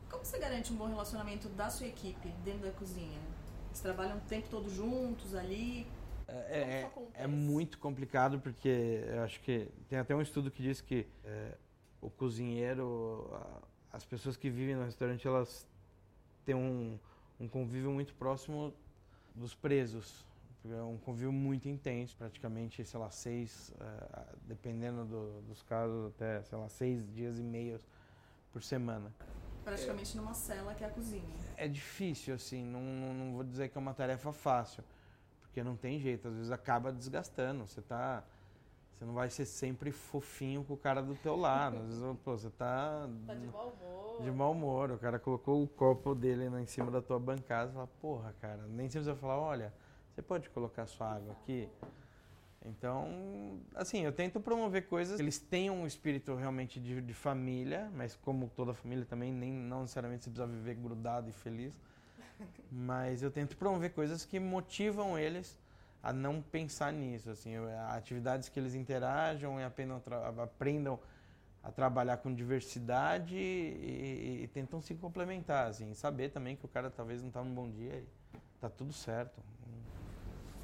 Como 0.10 0.26
você 0.26 0.38
garante 0.40 0.74
um 0.74 0.76
bom 0.76 0.88
relacionamento 0.88 1.48
da 1.50 1.70
sua 1.70 1.88
equipe 1.88 2.30
dentro 2.44 2.62
da 2.62 2.72
cozinha? 2.72 3.20
Eles 3.68 3.80
trabalham 3.80 4.18
o 4.18 4.22
tempo 4.22 4.48
todo 4.50 4.70
juntos 4.70 5.34
ali? 5.34 5.88
É, 6.28 6.90
é, 7.14 7.24
é 7.24 7.28
muito 7.28 7.78
complicado 7.78 8.40
porque 8.40 9.04
eu 9.08 9.22
acho 9.24 9.40
que 9.42 9.70
tem 9.90 10.00
até 10.00 10.16
um 10.16 10.22
estudo 10.22 10.50
que 10.50 10.62
diz 10.62 10.82
que 10.82 11.08
é, 11.24 11.58
o 12.00 12.10
cozinheiro, 12.10 13.30
as 13.92 14.06
pessoas 14.06 14.38
que 14.38 14.50
vivem 14.50 14.76
no 14.76 14.84
restaurante, 14.84 15.28
elas 15.28 15.68
têm 16.46 16.56
um, 16.56 16.98
um 17.40 17.48
convívio 17.48 17.92
muito 17.92 18.14
próximo 18.14 18.74
dos 19.36 19.56
presos. 19.56 20.26
É 20.64 20.82
um 20.84 20.98
convívio 20.98 21.32
muito 21.32 21.68
intenso, 21.68 22.16
praticamente, 22.16 22.86
sei 22.86 23.00
lá, 23.00 23.10
seis, 23.10 23.74
uh, 23.78 24.38
dependendo 24.44 25.06
do, 25.06 25.42
dos 25.42 25.64
casos, 25.64 26.10
até, 26.10 26.44
sei 26.44 26.58
lá, 26.58 26.70
seis 26.70 27.04
dias 27.12 27.40
e 27.40 27.42
meio 27.42 27.80
por 28.54 28.62
semana. 28.62 29.12
Praticamente 29.64 30.16
é, 30.16 30.22
numa 30.22 30.36
cela 30.36 30.76
que 30.76 30.84
é 30.84 30.88
a 30.88 30.90
cozinha. 30.92 31.36
É 31.58 31.68
difícil, 31.68 32.36
assim, 32.36 32.64
não, 32.64 32.82
não, 32.82 33.34
vou 33.34 33.44
dizer 33.44 33.70
que 33.70 33.78
é 33.78 33.82
uma 33.82 33.94
tarefa 33.94 34.32
fácil, 34.32 34.84
porque 35.42 35.64
não 35.64 35.76
tem 35.76 36.00
jeito, 36.00 36.28
às 36.28 36.36
vezes 36.36 36.52
acaba 36.52 36.92
desgastando, 36.92 37.66
você 37.66 37.82
tá... 37.82 38.24
Você 39.02 39.06
não 39.06 39.16
vai 39.16 39.32
ser 39.32 39.46
sempre 39.46 39.92
fofinho 39.92 40.64
com 40.64 40.76
o 40.76 40.78
cara 40.78 41.02
do 41.02 41.16
teu 41.16 41.36
lado. 41.36 41.78
Às 41.78 41.86
vezes, 41.88 42.18
pô, 42.24 42.38
você 42.38 42.52
tá... 42.52 43.10
Tá 43.26 43.34
de 43.34 43.48
mau 43.48 43.70
humor. 43.70 44.22
De 44.22 44.32
mau 44.32 44.52
humor. 44.52 44.92
O 44.92 44.98
cara 45.00 45.18
colocou 45.18 45.64
o 45.64 45.68
copo 45.68 46.14
dele 46.14 46.46
em 46.62 46.68
cima 46.68 46.92
da 46.92 47.02
tua 47.02 47.20
bancada 47.20 47.72
e 47.72 47.74
fala, 47.74 47.88
porra, 48.00 48.36
cara, 48.40 48.62
nem 48.68 48.88
sempre 48.88 49.06
você 49.06 49.16
falar, 49.16 49.40
olha, 49.40 49.74
você 50.14 50.22
pode 50.22 50.52
colocar 50.52 50.86
sua 50.86 51.16
água 51.16 51.32
aqui? 51.32 51.68
Então, 52.64 53.60
assim, 53.74 54.06
eu 54.06 54.12
tento 54.12 54.40
promover 54.40 54.88
coisas 54.88 55.16
que 55.16 55.22
eles 55.24 55.40
tenham 55.40 55.78
um 55.78 55.88
espírito 55.88 56.36
realmente 56.36 56.80
de, 56.80 57.02
de, 57.02 57.14
família, 57.16 57.92
mas 57.96 58.16
como 58.16 58.52
toda 58.56 58.72
família 58.72 59.04
também, 59.04 59.34
nem 59.34 59.52
não 59.52 59.82
necessariamente 59.82 60.26
você 60.26 60.30
precisa 60.30 60.46
viver 60.46 60.76
grudado 60.76 61.28
e 61.28 61.34
feliz. 61.34 61.74
Mas 62.72 63.24
eu 63.24 63.32
tento 63.32 63.58
promover 63.58 63.94
coisas 63.94 64.26
que 64.26 64.40
motivam 64.40 65.18
eles 65.18 65.58
a 66.04 66.12
não 66.12 66.42
pensar 66.42 66.92
nisso, 66.92 67.30
assim, 67.30 67.56
atividades 67.90 68.50
que 68.50 68.60
eles 68.60 68.74
interajam 68.74 69.60
e 69.60 69.64
aprendam, 69.64 70.02
aprendam 70.42 71.00
a 71.64 71.72
trabalhar 71.72 72.18
com 72.18 72.34
diversidade 72.34 73.36
e, 73.36 74.42
e, 74.44 74.48
tentam 74.48 74.82
se 74.82 74.96
complementar, 74.96 75.68
assim, 75.68 75.94
saber 75.94 76.30
também 76.30 76.56
que 76.56 76.66
o 76.66 76.68
cara 76.68 76.90
talvez 76.90 77.22
não 77.22 77.28
está 77.28 77.44
num 77.44 77.54
bom 77.54 77.70
dia 77.70 78.04
e 78.34 78.40
tá 78.60 78.68
tudo 78.68 78.92
certo. 78.92 79.40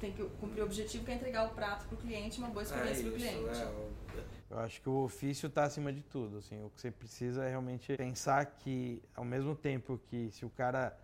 Tem 0.00 0.12
que 0.12 0.24
cumprir 0.40 0.62
o 0.62 0.64
objetivo 0.64 1.04
que 1.04 1.10
é 1.10 1.14
entregar 1.14 1.46
o 1.46 1.50
prato 1.50 1.86
para 1.86 1.94
o 1.94 1.98
cliente, 1.98 2.38
uma 2.38 2.48
boa 2.48 2.62
experiência 2.62 3.00
é 3.00 3.02
para 3.02 3.10
o 3.10 3.14
cliente. 3.14 3.60
É, 3.60 4.24
eu 4.50 4.58
acho 4.58 4.80
que 4.80 4.88
o 4.88 5.04
ofício 5.04 5.46
está 5.46 5.64
acima 5.64 5.92
de 5.92 6.02
tudo, 6.02 6.38
assim, 6.38 6.64
o 6.64 6.70
que 6.70 6.80
você 6.80 6.90
precisa 6.90 7.44
é 7.44 7.48
realmente 7.48 7.96
pensar 7.96 8.44
que 8.44 9.00
ao 9.14 9.24
mesmo 9.24 9.54
tempo 9.54 10.00
que 10.08 10.30
se 10.32 10.44
o 10.44 10.50
cara 10.50 10.98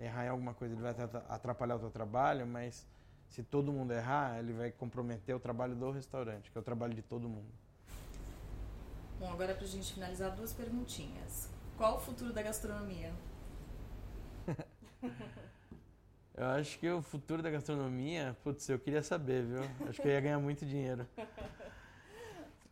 errar 0.00 0.26
em 0.26 0.28
alguma 0.28 0.54
coisa 0.54 0.74
ele 0.74 0.82
vai 0.82 0.94
atrapalhar 1.28 1.76
o 1.76 1.80
seu 1.80 1.90
trabalho, 1.90 2.46
mas 2.46 2.86
se 3.28 3.42
todo 3.42 3.72
mundo 3.72 3.92
errar, 3.92 4.38
ele 4.38 4.52
vai 4.52 4.70
comprometer 4.70 5.34
o 5.34 5.40
trabalho 5.40 5.74
do 5.74 5.90
restaurante, 5.90 6.50
que 6.50 6.58
é 6.58 6.60
o 6.60 6.64
trabalho 6.64 6.94
de 6.94 7.02
todo 7.02 7.28
mundo. 7.28 7.52
Bom, 9.18 9.30
agora 9.30 9.54
para 9.54 9.64
a 9.64 9.68
gente 9.68 9.92
finalizar, 9.92 10.34
duas 10.34 10.52
perguntinhas. 10.52 11.50
Qual 11.76 11.96
o 11.96 12.00
futuro 12.00 12.32
da 12.32 12.42
gastronomia? 12.42 13.12
eu 16.34 16.46
acho 16.46 16.78
que 16.78 16.88
o 16.88 17.02
futuro 17.02 17.42
da 17.42 17.50
gastronomia, 17.50 18.36
putz, 18.42 18.68
eu 18.68 18.78
queria 18.78 19.02
saber, 19.02 19.44
viu? 19.44 19.62
Acho 19.88 20.00
que 20.00 20.08
eu 20.08 20.12
ia 20.12 20.20
ganhar 20.20 20.38
muito 20.38 20.64
dinheiro. 20.64 21.06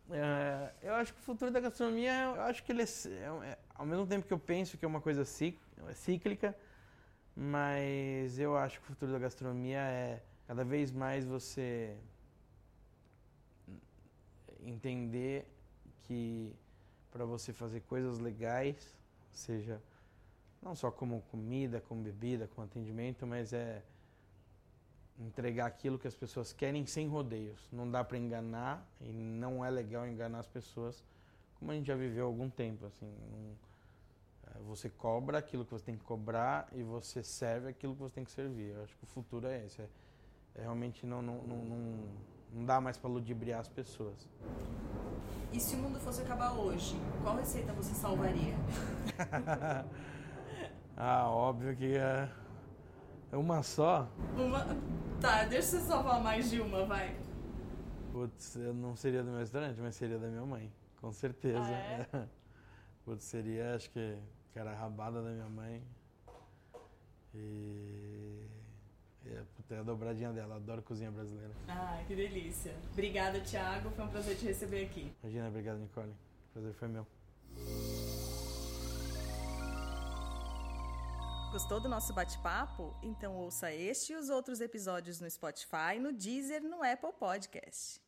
É, 0.09 0.71
eu 0.81 0.93
acho 0.95 1.13
que 1.13 1.19
o 1.19 1.23
futuro 1.23 1.51
da 1.51 1.59
gastronomia, 1.59 2.13
eu 2.35 2.41
acho 2.43 2.63
que 2.63 2.71
ele 2.71 2.81
é, 2.81 2.85
é, 2.85 3.49
é, 3.49 3.57
ao 3.75 3.85
mesmo 3.85 4.07
tempo 4.07 4.25
que 4.25 4.33
eu 4.33 4.39
penso 4.39 4.77
que 4.77 4.85
é 4.85 4.87
uma 4.87 5.01
coisa 5.01 5.25
cíclica, 5.25 6.55
mas 7.35 8.39
eu 8.39 8.57
acho 8.57 8.79
que 8.79 8.85
o 8.85 8.87
futuro 8.87 9.11
da 9.11 9.19
gastronomia 9.19 9.79
é 9.79 10.21
cada 10.47 10.63
vez 10.63 10.91
mais 10.91 11.25
você 11.25 11.95
entender 14.65 15.45
que 16.03 16.55
para 17.11 17.25
você 17.25 17.51
fazer 17.51 17.81
coisas 17.81 18.19
legais, 18.19 18.95
seja 19.33 19.81
não 20.61 20.73
só 20.73 20.89
como 20.89 21.21
comida, 21.23 21.81
como 21.81 22.01
bebida, 22.01 22.47
como 22.47 22.65
atendimento, 22.65 23.27
mas 23.27 23.51
é 23.53 23.83
entregar 25.19 25.65
aquilo 25.65 25.99
que 25.99 26.07
as 26.07 26.15
pessoas 26.15 26.53
querem 26.53 26.85
sem 26.85 27.07
rodeios. 27.07 27.67
Não 27.71 27.89
dá 27.89 28.03
para 28.03 28.17
enganar 28.17 28.87
e 29.01 29.11
não 29.11 29.65
é 29.65 29.69
legal 29.69 30.07
enganar 30.07 30.39
as 30.39 30.47
pessoas, 30.47 31.03
como 31.59 31.71
a 31.71 31.75
gente 31.75 31.87
já 31.87 31.95
viveu 31.95 32.25
há 32.25 32.27
algum 32.27 32.49
tempo. 32.49 32.85
Assim, 32.85 33.11
é, 34.47 34.59
você 34.59 34.89
cobra 34.89 35.39
aquilo 35.39 35.65
que 35.65 35.71
você 35.71 35.85
tem 35.85 35.97
que 35.97 36.03
cobrar 36.03 36.69
e 36.71 36.83
você 36.83 37.23
serve 37.23 37.69
aquilo 37.69 37.95
que 37.95 38.01
você 38.01 38.15
tem 38.15 38.23
que 38.23 38.31
servir. 38.31 38.75
Eu 38.75 38.83
acho 38.83 38.95
que 38.95 39.03
o 39.03 39.07
futuro 39.07 39.47
é 39.47 39.65
esse. 39.65 39.81
É 39.81 39.89
realmente 40.57 41.05
não, 41.05 41.21
não, 41.21 41.35
não, 41.43 41.57
não, 42.53 42.65
dá 42.65 42.81
mais 42.81 42.97
para 42.97 43.09
ludibriar 43.09 43.59
as 43.59 43.67
pessoas. 43.67 44.27
E 45.51 45.59
se 45.59 45.75
o 45.75 45.79
mundo 45.79 45.99
fosse 45.99 46.21
acabar 46.21 46.53
hoje, 46.53 46.95
qual 47.23 47.35
receita 47.37 47.71
você 47.73 47.93
salvaria? 47.93 48.55
ah, 50.97 51.29
óbvio 51.29 51.75
que 51.75 51.95
é 51.95 52.29
uma 53.31 53.63
só. 53.63 54.09
Uma. 54.35 54.65
Tá, 55.21 55.45
deixa 55.45 55.67
você 55.67 55.79
salvar 55.79 56.21
mais 56.21 56.49
de 56.49 56.61
uma, 56.61 56.85
vai. 56.85 57.17
Putz, 58.11 58.55
eu 58.55 58.73
não 58.73 58.95
seria 58.95 59.23
do 59.23 59.29
meu 59.29 59.39
restaurante, 59.39 59.79
mas 59.79 59.95
seria 59.95 60.17
da 60.17 60.27
minha 60.27 60.45
mãe, 60.45 60.71
com 60.99 61.11
certeza. 61.11 61.59
Ah, 61.61 62.17
é? 62.17 62.27
Putz, 63.05 63.23
seria, 63.23 63.75
acho 63.75 63.89
que, 63.89 64.17
que 64.51 64.59
era 64.59 64.71
a 64.71 64.75
rabada 64.75 65.21
da 65.21 65.29
minha 65.29 65.49
mãe. 65.49 65.83
E. 67.33 68.16
É, 69.29 69.43
puta, 69.55 69.75
é 69.75 69.79
a 69.79 69.83
dobradinha 69.83 70.31
dela, 70.31 70.55
adoro 70.55 70.81
cozinha 70.81 71.11
brasileira. 71.11 71.51
Ah, 71.67 72.01
que 72.07 72.15
delícia. 72.15 72.73
Obrigada, 72.91 73.39
Thiago, 73.41 73.89
foi 73.91 74.05
um 74.05 74.07
prazer 74.07 74.37
te 74.37 74.45
receber 74.45 74.85
aqui. 74.85 75.11
Imagina, 75.21 75.47
obrigado, 75.49 75.77
Nicole. 75.79 76.09
O 76.09 76.53
prazer 76.53 76.73
foi 76.73 76.87
meu. 76.87 77.05
Gostou 81.51 81.79
do 81.79 81.89
nosso 81.89 82.13
bate-papo? 82.13 82.93
Então 83.01 83.35
ouça 83.35 83.71
este 83.71 84.13
e 84.13 84.15
os 84.15 84.29
outros 84.29 84.61
episódios 84.61 85.19
no 85.19 85.29
Spotify, 85.29 85.97
no 85.99 86.11
Deezer, 86.13 86.61
no 86.61 86.83
Apple 86.83 87.13
Podcast. 87.19 88.01